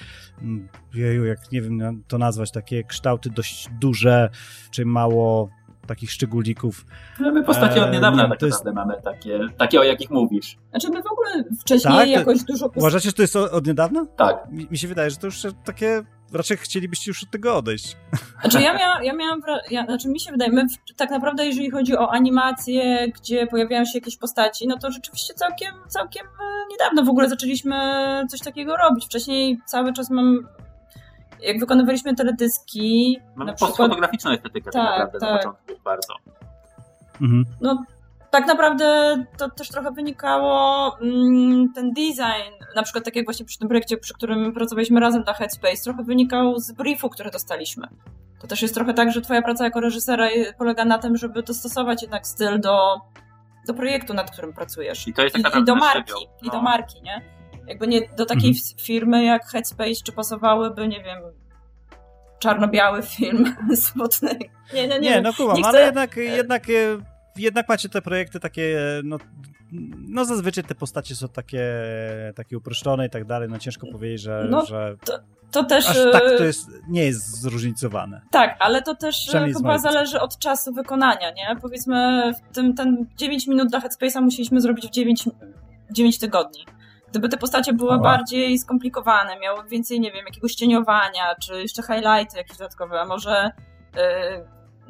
[0.43, 4.31] mm, jeju, jak nie wiem to nazwać, takie kształty dość duże,
[4.71, 5.51] czy mało
[5.87, 6.87] takich szczególników.
[7.21, 8.65] No my postacie od niedawna tak jest...
[8.65, 10.59] mamy takie, takie, o jakich mówisz.
[10.71, 12.09] Znaczy my w ogóle wcześniej tak?
[12.09, 12.69] jakoś dużo...
[12.69, 12.79] Post...
[12.79, 14.07] Uważacie, że to jest od niedawna?
[14.17, 14.51] Tak.
[14.51, 16.03] Mi, mi się wydaje, że to już takie
[16.33, 17.97] raczej chcielibyście już od tego odejść.
[18.41, 19.41] Znaczy ja miałam, ja miałam
[19.71, 23.85] ja, znaczy mi się wydaje, my w, tak naprawdę jeżeli chodzi o animację, gdzie pojawiają
[23.85, 26.31] się jakieś postaci, no to rzeczywiście całkiem, całkiem e,
[26.71, 27.77] niedawno w ogóle zaczęliśmy
[28.31, 29.05] coś takiego robić.
[29.05, 30.49] Wcześniej cały czas mam
[31.43, 33.19] jak wykonywaliśmy teledyski.
[33.37, 33.71] Mamy przykład...
[33.71, 35.31] postfotograficzną estetykę tak, tak naprawdę tak.
[35.31, 36.15] na początku bardzo.
[37.21, 37.45] Mhm.
[37.61, 37.85] No
[38.31, 43.59] tak naprawdę to też trochę wynikało mm, ten design, na przykład tak jak właśnie przy
[43.59, 47.89] tym projekcie, przy którym pracowaliśmy razem dla Headspace, trochę wynikał z briefu, który dostaliśmy.
[48.41, 50.29] To też jest trochę tak, że twoja praca jako reżysera
[50.59, 53.01] polega na tym, żeby dostosować jednak styl do,
[53.67, 55.09] do projektu, nad którym pracujesz.
[55.09, 56.13] I to jest tak I, do marki,
[56.43, 56.49] no.
[56.49, 57.23] i do marki, nie?
[57.67, 58.79] Jakby nie do takiej mhm.
[58.79, 61.19] firmy jak Headspace, czy pasowałyby, nie wiem,
[62.39, 64.39] czarno-biały film smutny.
[64.75, 65.11] Nie, nie, nie.
[65.11, 67.10] Nie, no kumam, ale jednak, jednak e,
[67.41, 69.19] jednak macie te projekty takie, no,
[70.09, 71.65] no zazwyczaj te postacie są takie,
[72.37, 75.19] takie uproszczone i tak dalej, no ciężko powiedzieć, że, no, że to,
[75.51, 75.89] to też...
[75.89, 78.21] Aż tak to jest, nie jest zróżnicowane.
[78.31, 81.57] Tak, ale to też chyba zależy od czasu wykonania, nie?
[81.63, 85.29] Powiedzmy, w tym, ten 9 minut dla Headspace'a musieliśmy zrobić w 9,
[85.93, 86.65] 9 tygodni.
[87.11, 92.37] Gdyby te postacie były bardziej skomplikowane, miały więcej, nie wiem, jakiegoś cieniowania, czy jeszcze highlighty
[92.37, 93.51] jakieś dodatkowe, a może...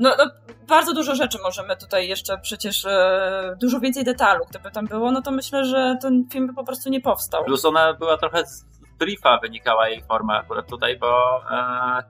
[0.01, 0.31] No, no,
[0.69, 5.23] bardzo dużo rzeczy możemy tutaj jeszcze przecież e, dużo więcej detalu, gdyby tam było, no
[5.23, 7.45] to myślę, że ten film by po prostu nie powstał.
[7.45, 8.65] Plus ona była trochę z
[8.99, 12.03] briefa wynikała jej forma akurat tutaj, bo e,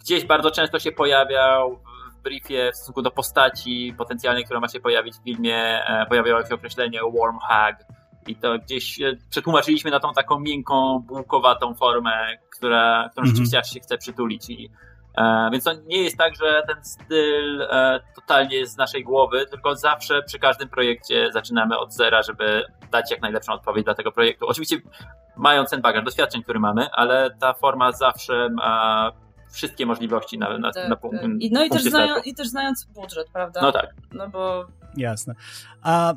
[0.00, 1.80] gdzieś bardzo często się pojawiał
[2.12, 5.56] w briefie w stosunku do postaci potencjalnej, która ma się pojawić w filmie,
[5.86, 7.86] e, pojawiało się określenie warm hug
[8.26, 13.36] i to gdzieś e, przetłumaczyliśmy na tą taką miękką, bułkowatą formę, która, którą mm -hmm.
[13.36, 14.70] rzeczywiście aż się chce przytulić i
[15.52, 19.76] więc to nie jest tak, że ten styl e, totalnie jest z naszej głowy, tylko
[19.76, 24.46] zawsze przy każdym projekcie zaczynamy od zera, żeby dać jak najlepszą odpowiedź dla tego projektu.
[24.46, 24.76] Oczywiście
[25.36, 29.12] mając ten bagaż doświadczeń, który mamy, ale ta forma zawsze ma
[29.52, 31.12] wszystkie możliwości na, na, tak, na tak.
[31.40, 33.60] I, no i też, znają, i też znając budżet, prawda?
[33.62, 33.94] No tak.
[34.12, 34.66] No bo
[34.98, 35.34] Jasne.
[35.82, 36.16] A e,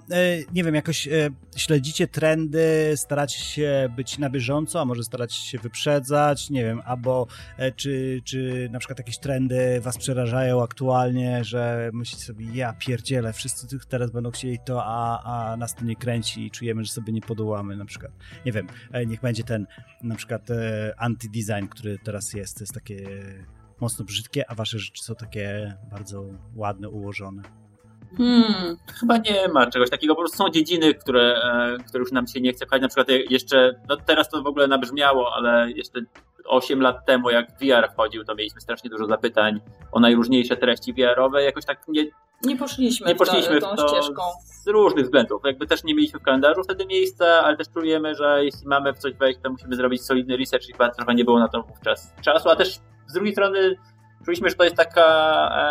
[0.53, 5.57] nie wiem, jakoś e, śledzicie trendy, staracie się być na bieżąco, a może staracie się
[5.57, 7.27] wyprzedzać, nie wiem, albo
[7.57, 13.33] e, czy, czy na przykład jakieś trendy was przerażają aktualnie, że myślicie sobie, ja pierdzielę,
[13.33, 17.13] wszyscy teraz będą chcieli to, a, a nas to nie kręci i czujemy, że sobie
[17.13, 18.11] nie podołamy na przykład.
[18.45, 18.67] Nie wiem,
[19.07, 19.67] niech będzie ten
[20.03, 20.47] na przykład
[20.97, 23.05] anti-design, który teraz jest, to jest takie
[23.81, 26.25] mocno brzydkie, a wasze rzeczy są takie bardzo
[26.55, 27.60] ładne, ułożone.
[28.17, 30.15] Hmm, chyba nie ma czegoś takiego.
[30.15, 32.81] Po prostu są dziedziny, które, e, które już nam się nie chce pchać.
[32.81, 36.01] Na przykład jeszcze, no teraz to w ogóle nabrzmiało, ale jeszcze
[36.45, 39.61] 8 lat temu, jak VR wchodził, to mieliśmy strasznie dużo zapytań
[39.91, 41.43] o najróżniejsze treści VR-owe.
[41.43, 42.05] Jakoś tak nie,
[42.43, 44.21] nie poszliśmy, nie poszliśmy w, to, w to ścieżką.
[44.43, 45.41] Z różnych względów.
[45.45, 48.97] Jakby też nie mieliśmy w kalendarzu wtedy miejsca, ale też czujemy, że jeśli mamy w
[48.97, 52.13] coś wejść, to musimy zrobić solidny research i chyba trochę nie było na to wówczas
[52.21, 53.75] czasu, a też z drugiej strony
[54.25, 55.03] czuliśmy, że to jest taka,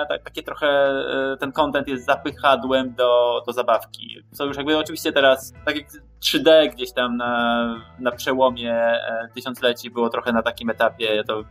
[0.03, 4.17] e, tak, takie trochę, e, ten content jest zapychadłem do, do zabawki.
[4.33, 5.87] Co już jakby oczywiście teraz, tak jak
[6.21, 11.45] 3D gdzieś tam na, na przełomie e, tysiącleci było trochę na takim etapie, to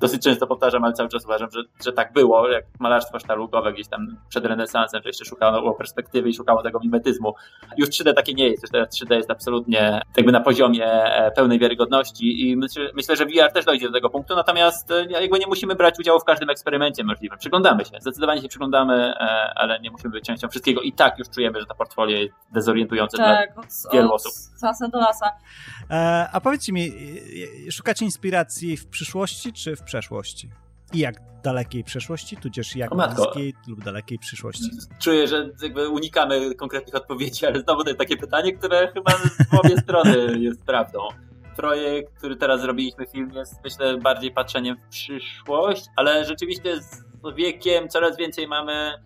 [0.00, 3.88] dosyć często powtarzam, ale cały czas uważam, że, że tak było, jak malarstwo sztalugowe gdzieś
[3.88, 7.34] tam przed renesansem, że jeszcze szukało perspektywy i szukało tego mimetyzmu.
[7.76, 11.58] Już 3D takie nie jest, już teraz 3D jest absolutnie jakby na poziomie e, pełnej
[11.58, 15.46] wiarygodności i myślę, myślę, że VR też dojdzie do tego punktu, natomiast e, jakby nie
[15.46, 17.38] musimy brać udziału w każdym eksperymencie możliwym.
[17.38, 19.14] Przyglądamy się, zdecydowanie się przyglądamy,
[19.54, 23.16] ale nie musimy być częścią wszystkiego i tak już czujemy, że to portfolio jest dezorientujące
[23.16, 24.32] tak, dla od, wielu od osób.
[24.62, 25.30] Lasa do lasa.
[25.90, 26.92] E, a powiedzcie mi,
[27.70, 30.50] szukacie inspiracji w przyszłości czy w przeszłości?
[30.92, 34.70] I jak dalekiej przeszłości, tudzież jak bliskiej lub dalekiej przyszłości?
[34.98, 39.54] Czuję, że jakby unikamy konkretnych odpowiedzi, ale znowu to jest takie pytanie, które chyba z
[39.64, 41.08] obie strony jest prawdą.
[41.56, 47.04] Projekt, który teraz zrobiliśmy film jest myślę bardziej patrzeniem w przyszłość, ale rzeczywiście z
[47.36, 49.04] wiekiem coraz więcej mamy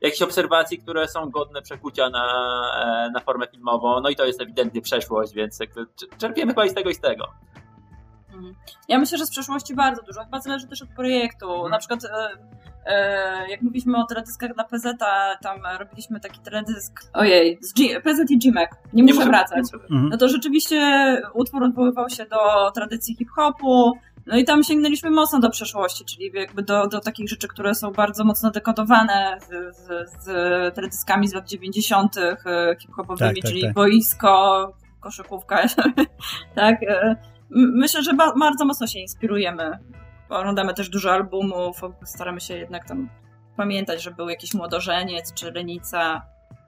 [0.00, 2.26] jakichś obserwacji, które są godne przekucia na,
[3.06, 4.00] e, na formę filmową.
[4.00, 5.58] No i to jest ewidentnie przeszłość, więc
[6.18, 7.24] czerpiemy chyba i z tego i z tego.
[8.38, 8.54] Mhm.
[8.88, 10.24] Ja myślę, że z przeszłości bardzo dużo.
[10.24, 11.52] Chyba zależy też od projektu.
[11.52, 11.70] Mhm.
[11.70, 12.08] Na przykład e,
[12.86, 14.84] e, jak mówiliśmy o teledyskach dla PZ,
[15.42, 19.64] tam robiliśmy taki teledysk, ojej, z G, PZ i GMAC, nie, nie muszę wracać.
[19.74, 20.08] Mhm.
[20.08, 20.80] No to rzeczywiście
[21.34, 23.92] utwór odwoływał się do tradycji hip-hopu,
[24.26, 27.90] no i tam sięgnęliśmy mocno do przeszłości, czyli jakby do, do takich rzeczy, które są
[27.90, 32.16] bardzo mocno dekodowane z, z, z teledyskami z lat 90.
[32.16, 32.36] E,
[32.80, 33.74] hip-hopowymi, tak, tak, czyli tak.
[33.74, 35.62] boisko, koszykówka.
[36.54, 36.76] tak.
[37.50, 39.78] Myślę, że bardzo mocno się inspirujemy.
[40.28, 43.10] Oglądamy też dużo albumów, staramy się jednak tam
[43.56, 46.22] pamiętać, że był jakiś młodożeniec czy lenica.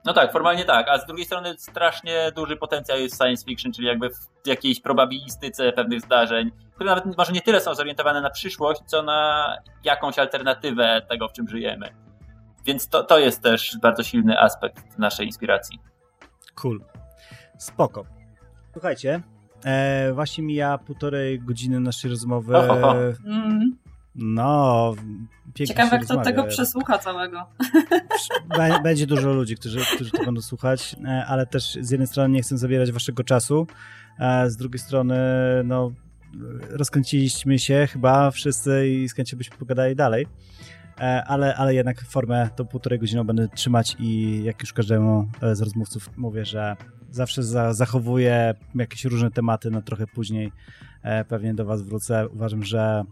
[0.05, 3.87] No tak, formalnie tak, a z drugiej strony strasznie duży potencjał jest science fiction, czyli
[3.87, 8.81] jakby w jakiejś probabilistyce pewnych zdarzeń, które nawet może nie tyle są zorientowane na przyszłość,
[8.85, 11.89] co na jakąś alternatywę tego, w czym żyjemy.
[12.65, 15.79] Więc to, to jest też bardzo silny aspekt naszej inspiracji.
[16.55, 16.81] Cool.
[17.57, 18.05] Spoko.
[18.73, 19.21] Słuchajcie,
[19.65, 22.55] e, właśnie mija półtorej godziny naszej rozmowy.
[23.25, 23.77] Mm.
[24.15, 24.93] No,
[25.45, 26.23] pięknie Ciekawe, kto rozmawia.
[26.23, 27.45] tego przesłucha całego.
[28.83, 32.41] Będzie dużo ludzi, którzy, którzy to będą słuchać, e, ale też z jednej strony nie
[32.41, 33.67] chcę zabierać waszego czasu,
[34.19, 35.17] a z drugiej strony,
[35.63, 35.91] no,
[36.69, 40.27] rozkręciliśmy się chyba wszyscy i z chęcią byśmy pogadali dalej.
[41.01, 45.55] E, ale, ale jednak formę to półtorej godziny będę trzymać i jak już każdemu e,
[45.55, 46.75] z rozmówców mówię, że
[47.11, 50.51] zawsze za, zachowuję jakieś różne tematy na trochę później.
[51.03, 52.27] E, pewnie do Was wrócę.
[52.27, 53.03] Uważam, że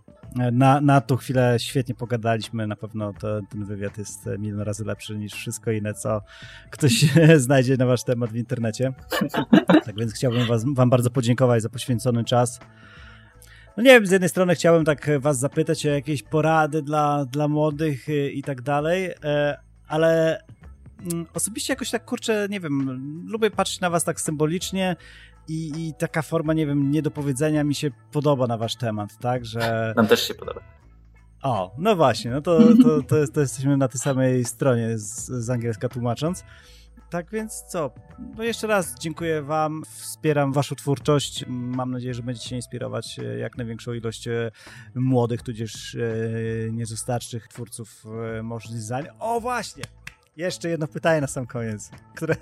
[0.52, 2.68] na, na tą chwilę świetnie pogadaliśmy.
[2.68, 6.22] Na pewno to, ten wywiad jest milion razy lepszy niż wszystko inne, co
[6.70, 7.06] ktoś
[7.45, 8.94] znajdzie na Wasz temat w internecie.
[9.86, 12.60] Tak więc chciałbym was, Wam bardzo podziękować za poświęcony czas.
[13.77, 17.47] No nie wiem, z jednej strony chciałem tak was zapytać o jakieś porady dla, dla
[17.47, 20.41] młodych y, i tak dalej, e, ale
[21.11, 24.95] mm, osobiście jakoś tak, kurczę, nie wiem, lubię patrzeć na was tak symbolicznie
[25.47, 29.59] i, i taka forma, nie wiem, niedopowiedzenia mi się podoba na wasz temat, tak, że...
[29.97, 30.61] Nam też się podoba.
[31.43, 35.25] O, no właśnie, no to, to, to, jest, to jesteśmy na tej samej stronie z,
[35.25, 36.43] z angielska tłumacząc.
[37.10, 37.91] Tak więc co?
[38.38, 41.45] No jeszcze raz dziękuję Wam, wspieram Waszą twórczość.
[41.48, 44.52] Mam nadzieję, że będziecie inspirować e, jak największą ilość e,
[44.95, 45.99] młodych, tudzież e,
[46.72, 48.06] niezostarczych twórców
[48.44, 49.07] motion design.
[49.19, 49.84] O właśnie!
[50.38, 52.36] Jeszcze jedno pytanie na sam koniec, które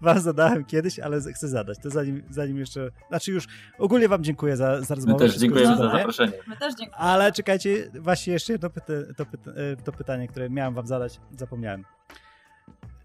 [0.00, 1.78] Wam zadałem kiedyś, ale chcę zadać.
[1.78, 2.90] To zanim, zanim jeszcze.
[3.08, 3.46] Znaczy, już
[3.78, 5.24] ogólnie Wam dziękuję za, za rozmowę.
[5.24, 6.32] My też dziękujemy za zaproszenie.
[6.46, 6.96] My też dziękujemy.
[6.96, 9.50] Ale czekajcie, właśnie jeszcze jedno pyta to, pyta
[9.84, 11.84] to pytanie, które miałem Wam zadać, zapomniałem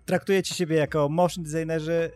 [0.05, 2.11] traktujecie siebie jako motion designerzy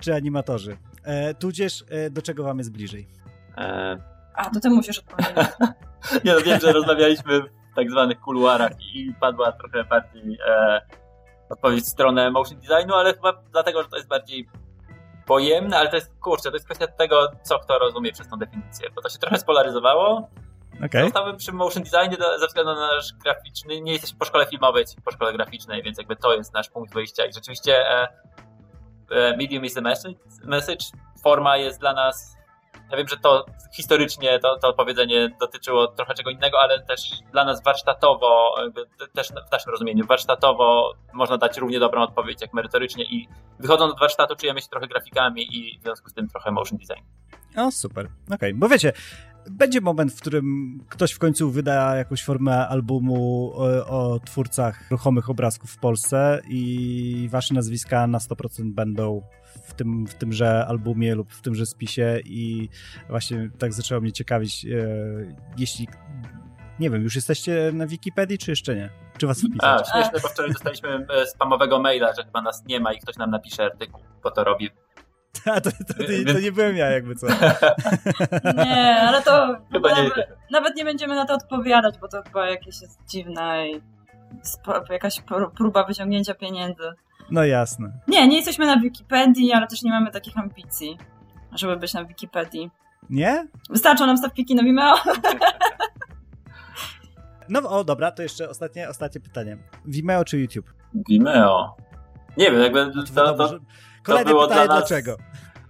[0.00, 0.76] czy animatorzy?
[1.04, 3.08] E, tudzież e, do czego wam jest bliżej?
[3.56, 3.96] E...
[4.34, 5.34] A, to ty musisz odpowiedzieć.
[6.24, 10.80] Nie no, wiem, że rozmawialiśmy w tak zwanych kuluarach i padła trochę bardziej e,
[11.50, 14.48] odpowiedź w stronę motion designu, ale chyba dlatego, że to jest bardziej
[15.26, 18.90] pojemne, ale to jest, kurczę, to jest kwestia tego, co kto rozumie przez tą definicję,
[18.94, 20.28] bo to się trochę spolaryzowało,
[20.86, 21.04] Okay.
[21.04, 23.80] Zostałem przy motion designie ze względu na nasz graficzny.
[23.80, 27.26] Nie jesteśmy po szkole filmowej, po szkole graficznej, więc jakby to jest nasz punkt wyjścia.
[27.26, 28.08] I rzeczywiście e,
[29.10, 30.86] e, medium is the message, message.
[31.22, 32.36] Forma jest dla nas.
[32.90, 33.46] Ja wiem, że to
[33.76, 37.00] historycznie to, to powiedzenie dotyczyło trochę czego innego, ale też
[37.32, 38.54] dla nas warsztatowo,
[39.14, 43.28] też w naszym rozumieniu, warsztatowo można dać równie dobrą odpowiedź jak merytorycznie i
[43.58, 47.04] wychodząc od warsztatu czujemy się trochę grafikami i w związku z tym trochę motion design.
[47.56, 48.04] O, super.
[48.04, 48.54] Okej, okay.
[48.54, 48.92] bo wiecie,
[49.50, 54.90] będzie moment, w którym ktoś w końcu wyda jakąś formę albumu o, e, o, twórcach
[54.90, 59.22] ruchomych obrazków w Polsce i wasze nazwiska na 100% będą
[59.64, 62.68] w, tym, w tymże albumie lub w tymże spisie i
[63.08, 64.68] właśnie tak zaczęło mnie ciekawić, e,
[65.58, 65.88] jeśli
[66.80, 68.90] nie wiem, już jesteście na Wikipedii, czy jeszcze nie?
[69.18, 69.60] Czy was wpisać?
[69.62, 73.16] A, śmieszne, bo wczoraj dostaliśmy e, spamowego maila, że chyba nas nie ma i ktoś
[73.16, 74.70] nam napisze artykuł, bo to robi
[75.46, 77.26] A, to, to, to, to nie byłem ja, jakby co.
[78.64, 82.50] Nie, ale to Chyba nie nawet, nawet nie będziemy na to odpowiadać, bo to chyba
[82.50, 83.82] jakieś jest dziwne i
[84.90, 86.92] jakaś pró- próba wyciągnięcia pieniędzy.
[87.30, 87.92] No jasne.
[88.08, 90.98] Nie, nie jesteśmy na Wikipedii, ale też nie mamy takich ambicji,
[91.52, 92.70] żeby być na Wikipedii.
[93.10, 93.48] Nie?
[93.70, 94.94] Wystarczą nam stawpiki na Vimeo.
[97.48, 99.58] No o, dobra, to jeszcze ostatnie, ostatnie pytanie.
[99.86, 100.74] Vimeo czy YouTube?
[101.08, 101.76] Vimeo.
[102.36, 103.58] Nie wiem, jakby to, to,
[104.02, 105.16] Kolejne było pytanie, dla nas- dlaczego?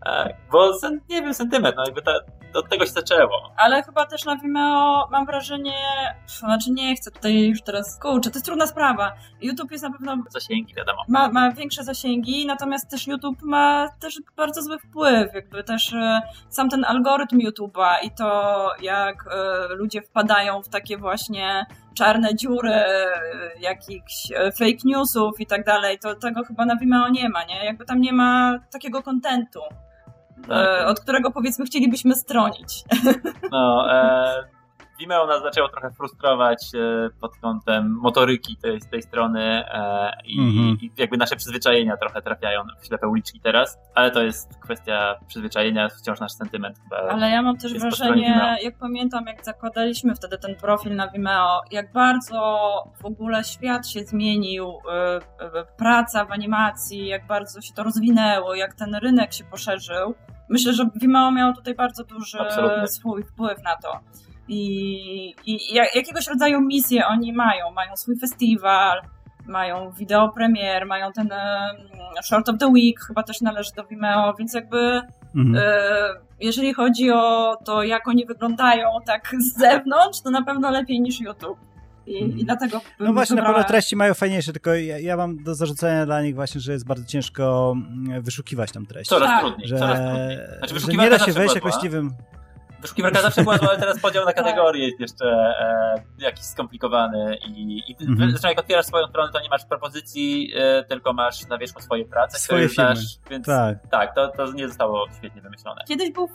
[0.06, 0.72] e, bo
[1.08, 2.12] nie wiem, sentyment, no jakby ta,
[2.54, 3.52] od tego się zaczęło.
[3.56, 5.74] Ale chyba też na Vimeo mam wrażenie,
[6.26, 9.12] znaczy nie chcę tutaj już teraz, kurczę, to jest trudna sprawa.
[9.40, 11.04] YouTube jest na pewno Zasięgi, wiadomo.
[11.08, 16.22] ma, ma większe zasięgi, natomiast też YouTube ma też bardzo zły wpływ, jakby też e,
[16.48, 22.70] sam ten algorytm YouTube'a i to jak e, ludzie wpadają w takie właśnie czarne dziury,
[22.72, 23.10] e,
[23.60, 24.28] jakichś
[24.58, 27.64] fake newsów i tak dalej, to tego chyba na Vimeo nie ma, nie?
[27.64, 29.60] Jakby tam nie ma takiego kontentu,
[30.86, 32.84] od którego powiedzmy chcielibyśmy stronić.
[33.50, 34.59] No, e,
[35.00, 40.76] Vimeo nas zaczęło trochę frustrować e, pod kątem motoryki tej, tej strony e, i, Mhm.
[40.82, 45.88] i jakby nasze przyzwyczajenia trochę trafiają w ślepe uliczki teraz, ale to jest kwestia przyzwyczajenia,
[45.88, 46.96] wciąż nasz sentyment chyba.
[46.96, 51.92] Ale ja mam też wrażenie, jak pamiętam, jak zakładaliśmy wtedy ten profil na Vimeo, jak
[51.92, 52.40] bardzo
[53.02, 58.74] w ogóle świat się zmienił, y, praca w animacji, jak bardzo się to rozwinęło, jak
[58.74, 60.14] ten rynek się poszerzył.
[60.48, 62.88] Myślę, że Vimeo miało tutaj bardzo duży Absolutnie.
[62.88, 64.00] swój wpływ na to.
[64.54, 67.70] I, i jak, jakiegoś rodzaju misję oni mają.
[67.70, 69.02] Mają swój festiwal,
[69.46, 71.28] mają wideo premier, mają ten
[72.24, 75.02] Short of the Week, chyba też należy do Vimeo, więc jakby
[75.36, 75.56] Mhm.
[75.56, 81.00] E, Jeżeli chodzi o to, jak oni wyglądają tak z zewnątrz, to na pewno lepiej
[81.00, 81.58] niż YouTube.
[82.06, 82.38] I, Mhm.
[82.38, 85.42] i dlatego bym No właśnie, na wybrała- pewno treści mają fajniejsze, tylko ja, ja mam
[85.44, 89.08] do zarzucenia dla nich właśnie, że jest bardzo ciężko mm, wyszukiwać tam treści.
[89.10, 89.40] Coraz Tak.
[89.40, 90.38] trudniej, Że, coraz trudniej.
[90.58, 91.82] Znaczy, że nie da się wejść była jakoś, zła.
[91.82, 92.10] nie wiem,
[92.82, 97.78] Wyszukiwarka zawsze była zła, ale teraz podział na kategorie jest jeszcze e, jakiś skomplikowany i,
[97.90, 98.30] i Mhm.
[98.30, 102.04] zresztą jak otwierasz swoją stronę, to nie masz propozycji, e, tylko masz na wierzchu swoje
[102.04, 102.96] prace, Swoje które filmy.
[103.00, 103.78] znasz, więc tak.
[103.90, 105.84] tak, to, to nie zostało świetnie wymyślone.
[105.88, 106.28] Kiedyś był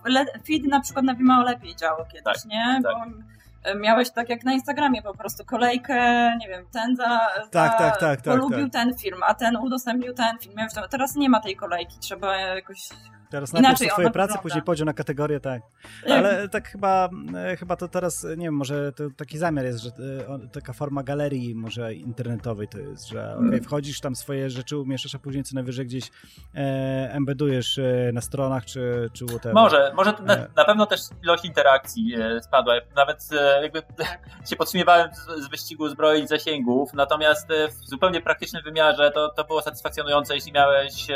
[0.48, 2.80] feed na przykład na Vimeo lepiej działał kiedyś, Tak, nie?
[2.84, 2.94] tak.
[2.94, 5.96] Bo e, miałeś tak jak na Instagramie po prostu kolejkę,
[6.40, 7.04] nie wiem, ten za,
[7.44, 8.74] za Tak, tak, tak, tak, polubił tak.
[8.74, 10.56] ten film, a ten udostępnił ten film.
[10.58, 12.90] Miałeś tam, teraz nie ma tej kolejki, trzeba jakoś...
[13.30, 15.62] Teraz Inaczej najpierw są twoje prace, później podział na kategorie, tak.
[16.06, 19.80] Jak- Ale tak chyba, e, chyba to teraz, nie wiem, może to taki zamiar jest,
[19.80, 23.48] że e, taka forma galerii może internetowej to jest, że Mm.
[23.48, 26.12] okej, wchodzisz tam swoje rzeczy, umieszczasz, a później co najwyżej gdzieś
[26.56, 26.60] e,
[27.14, 29.54] embedujesz e, na stronach czy, czy whatever.
[29.54, 32.74] Może, może na, na pewno też ilość interakcji spadła.
[32.96, 33.30] Nawet
[33.62, 33.82] jakby
[34.50, 39.62] się podśmiewałem z, z wyścigu zbroi zasięgów, natomiast w zupełnie praktycznym wymiarze to, to było
[39.62, 41.08] satysfakcjonujące, jeśli miałeś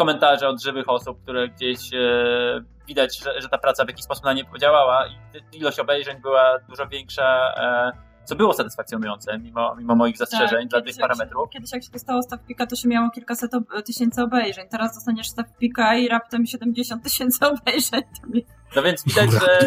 [0.00, 1.98] komentarze od żywych osób, które gdzieś e,
[2.86, 6.58] widać, że, że ta praca w jakiś sposób na nie podziałała i ilość obejrzeń była
[6.68, 11.48] dużo większa, e, co było satysfakcjonujące mimo, mimo moich zastrzeżeń Tak, dla tych jak parametrów.
[11.48, 14.68] Się, kiedyś jak się dostało stawpika, to się miało kilkaset ob- tysięcy obejrzeń.
[14.68, 18.02] Teraz dostaniesz stawpika i raptem 70 tysięcy obejrzeń.
[18.76, 19.58] No więc widać, że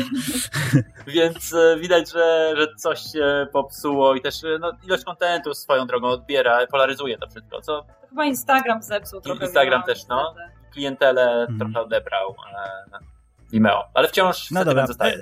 [1.07, 5.88] więc e, widać, że, że coś się popsuło i też e, no, ilość kontentu swoją
[5.88, 9.45] drogą odbiera, polaryzuje to wszystko, co to Chyba Instagram zepsuł trochę.
[9.45, 10.35] Instagram też, no.
[10.73, 11.59] klientelę Mhm.
[11.59, 12.35] trochę odebrał
[12.93, 12.99] e,
[13.51, 13.84] Vimeo.
[13.93, 14.88] Ale wciąż No dobra.
[14.88, 15.21] zostaje.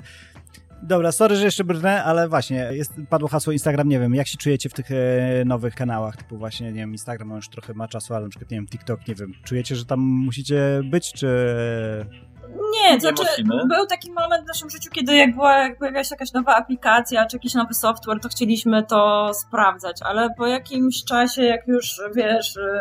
[0.82, 4.26] E, Dobra, sorry, że jeszcze brnę, ale właśnie, jest, padło hasło Instagram, nie wiem, jak
[4.26, 7.74] się czujecie w tych e, nowych kanałach, typu właśnie, nie wiem, Instagram on już trochę
[7.74, 11.12] ma czasu, ale na przykład, nie wiem, TikTok, nie wiem, czujecie, że tam musicie być,
[11.12, 11.26] czy...
[12.72, 13.66] Nie, to znaczy musimy.
[13.68, 17.26] był taki moment w naszym życiu, kiedy jak, była, jak pojawiła się jakaś nowa aplikacja,
[17.26, 22.56] czy jakiś nowy software, to chcieliśmy to sprawdzać, ale po jakimś czasie, jak już wiesz,
[22.56, 22.80] y,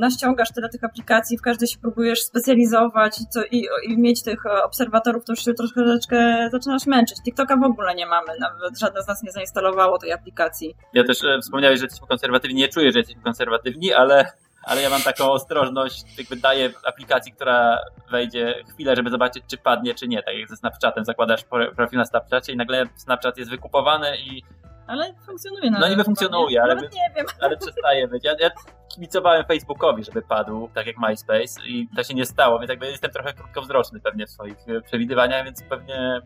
[0.00, 4.62] naściągasz tyle tych aplikacji, w każdej się próbujesz specjalizować co, i, i mieć tych e,
[4.62, 7.22] obserwatorów, to już się troszeczkę zaczynasz męczyć.
[7.22, 10.74] TikToka w ogóle nie mamy, nawet żadne z nas nie zainstalowało tej aplikacji.
[10.94, 12.56] Ja też e, wspomniałeś, że jesteśmy konserwatywni.
[12.56, 14.32] Nie czuję, że jesteśmy konserwatywni, ale,
[14.64, 17.78] ale ja mam taką ostrożność, jakby daję aplikacji, która
[18.10, 20.22] wejdzie chwilę, żeby zobaczyć, czy padnie, czy nie.
[20.22, 24.42] Tak jak ze Snapchatem zakładasz pro- profil na Snapchacie i nagle Snapchat jest wykupowany i
[24.90, 25.70] Ale funkcjonuje.
[25.70, 27.26] No niby funkcjonuje, ale Nawet nie wiem.
[27.40, 28.24] ale przestaje być.
[28.24, 28.50] Ja, ja
[28.94, 33.10] kibicowałem Facebookowi, żeby padł, tak jak MySpace i to się nie stało, więc jakby jestem
[33.10, 36.20] trochę krótkowzroczny pewnie w swoich przewidywaniach, więc pewnie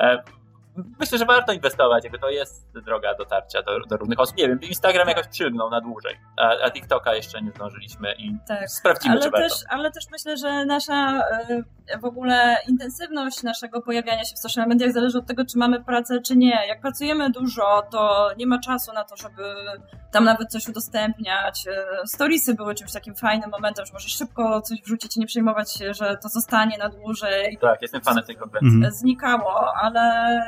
[0.00, 0.22] e,
[1.00, 4.36] myślę, że warto inwestować, jakby to jest droga dotarcia do, do różnych osób.
[4.36, 8.70] Nie wiem, Instagram jakoś przylgnął na dłużej, a, a TikToka jeszcze nie zdążyliśmy i Tak.
[8.70, 9.66] sprawdzimy, Ale czy też, warto.
[9.68, 11.22] ale też myślę, że nasza
[11.88, 15.84] e, w ogóle intensywność naszego pojawiania się w social mediach zależy od tego, czy mamy
[15.84, 16.66] pracę, czy nie.
[16.68, 19.42] Jak pracujemy dużo, to nie ma czasu na to, żeby
[20.10, 21.66] tam nawet coś udostępniać.
[21.68, 25.72] E, storiesy były czymś takim fajnym momentem, że możesz szybko coś wrzucić i nie przejmować
[25.72, 27.58] się, że to zostanie na dłużej.
[27.60, 28.68] Tak, jestem fanem tej konwencji.
[28.68, 28.92] Mhm.
[28.92, 30.40] Znikało, ale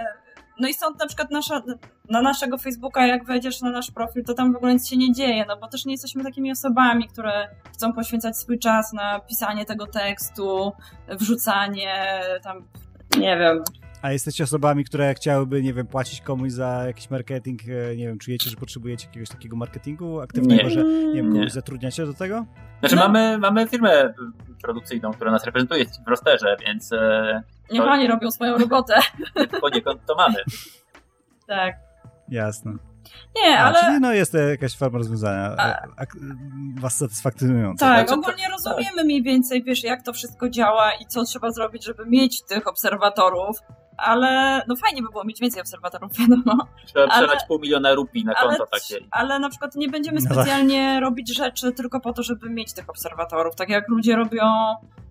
[0.61, 1.63] no i stąd na przykład nasza,
[2.09, 5.13] na naszego Facebooka, jak wejdziesz na nasz profil, to tam w ogóle nic się nie
[5.13, 9.65] dzieje, no bo też nie jesteśmy takimi osobami, które chcą poświęcać swój czas na pisanie
[9.65, 10.73] tego tekstu,
[11.09, 12.65] wrzucanie tam,
[13.19, 13.65] nie wiem,
[14.03, 18.19] A jesteście osobami, które chciałyby, nie wiem, płacić komuś za jakiś marketing, e, nie wiem,
[18.19, 20.71] czujecie, że potrzebujecie jakiegoś takiego marketingu aktywnego, Nie.
[20.71, 21.39] że, nie wiem, Nie.
[21.39, 22.47] kogoś zatrudniacie do tego?
[22.81, 23.03] Znaczy No.
[23.03, 24.15] mamy, mamy firmę
[24.63, 28.95] produkcyjną, która nas reprezentuje w rosterze, więc e, niech To- oni robią swoją robotę.
[29.61, 30.37] poniekąd to mamy.
[31.47, 31.75] Tak.
[32.29, 32.73] Jasne.
[33.37, 33.81] Nie, A, ale...
[33.85, 36.07] Czyli no jest to jakaś forma rozwiązania A- e,
[36.81, 37.87] was satysfakcjonująca.
[37.87, 41.85] Tak, to- ogólnie rozumiemy mniej więcej, wiesz, jak to wszystko działa i co trzeba zrobić,
[41.85, 43.59] żeby mieć tych obserwatorów,
[43.97, 46.67] ale no fajnie by było mieć więcej obserwatorów, wiadomo.
[46.87, 49.05] Trzeba Ale- przelać pół miliona rupii na Ale, konto takie.
[49.11, 50.33] ale na przykład nie będziemy No tak.
[50.35, 53.55] specjalnie robić rzeczy tylko po to, żeby mieć tych obserwatorów.
[53.57, 54.45] Tak jak ludzie robią,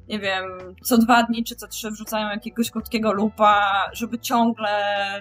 [0.09, 0.43] nie wiem,
[0.83, 3.61] co dwa dni czy co trzy wrzucają jakiegoś krótkiego lupa,
[3.93, 4.69] żeby ciągle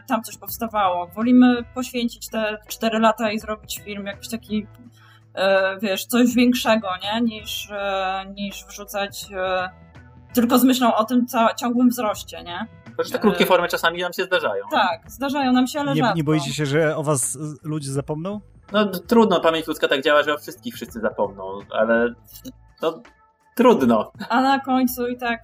[0.06, 1.06] tam coś powstawało.
[1.06, 4.66] Wolimy poświęcić te cztery lata i zrobić film jakiś taki,
[5.34, 7.20] e, wiesz, coś większego, nie?
[7.20, 9.70] Niż, e, niż wrzucać e,
[10.34, 12.66] tylko z myślą o tym ciągłym wzroście, nie?
[12.96, 14.64] Chociaż te krótkie formy czasami nam się zdarzają.
[14.70, 16.16] Tak, zdarzają nam się, ale Nie, rzadko.
[16.16, 18.40] nie boicie się, że o was ludzie zapomną?
[18.72, 22.14] No trudno, pamięć ludzka tak działa, że o wszystkich wszyscy zapomną, ale
[22.82, 23.02] no
[23.58, 24.12] trudno.
[24.28, 25.40] A na końcu i tak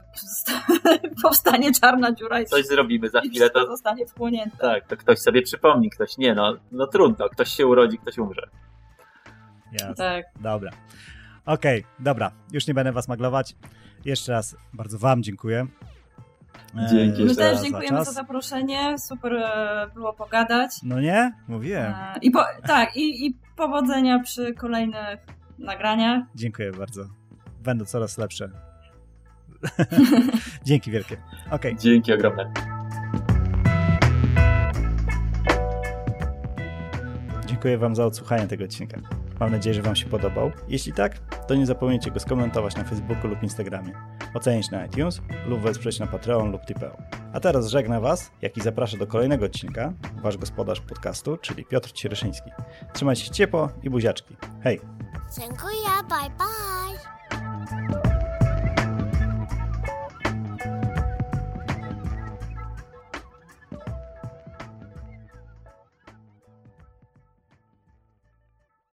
[1.22, 4.56] powstanie czarna dziura i Coś zrobimy za chwilę, to zostanie wchłonięte.
[4.56, 8.48] tak, to ktoś sobie przypomni, ktoś nie, no, no trudno, ktoś się urodzi, ktoś umrze.
[9.72, 9.94] Jasne.
[9.94, 10.24] Tak.
[10.40, 10.70] Dobra.
[11.46, 12.30] Okej, dobra.
[12.52, 13.56] Już nie będę was maglować.
[14.04, 15.66] Jeszcze raz bardzo wam dziękuję.
[16.76, 18.14] E, Dzięki My też za dziękujemy za czas.
[18.14, 18.98] zaproszenie.
[18.98, 20.70] Super e, było pogadać.
[20.82, 21.32] No nie?
[21.48, 21.92] Mówiłem.
[21.92, 25.18] E, I po, tak, i, i powodzenia przy kolejnych
[25.58, 26.22] nagraniach.
[26.34, 27.04] Dziękuję bardzo.
[27.64, 28.50] Będą coraz lepsze.
[30.64, 31.16] Dzięki wielkie.
[31.50, 31.76] Okej.
[31.76, 32.52] Dzięki ogromne.
[37.46, 39.00] Dziękuję Wam za odsłuchanie tego odcinka.
[39.40, 40.52] Mam nadzieję, że Wam się podobał.
[40.68, 43.92] Jeśli tak, to nie zapomnijcie go skomentować na Facebooku lub Instagramie,
[44.34, 46.96] ocenić na iTunes lub wesprzeć na Patreon lub Tipeo.
[47.32, 49.92] A teraz żegna Was, jak i zapraszam do kolejnego odcinka,
[50.22, 52.50] Wasz gospodarz podcastu, czyli Piotr Cieryszyński.
[52.92, 54.36] Trzymajcie się ciepło i buziaczki.
[54.62, 54.80] Hej!
[55.38, 57.23] Dziękuję, bye bye.
[57.54, 58.23] Thank you.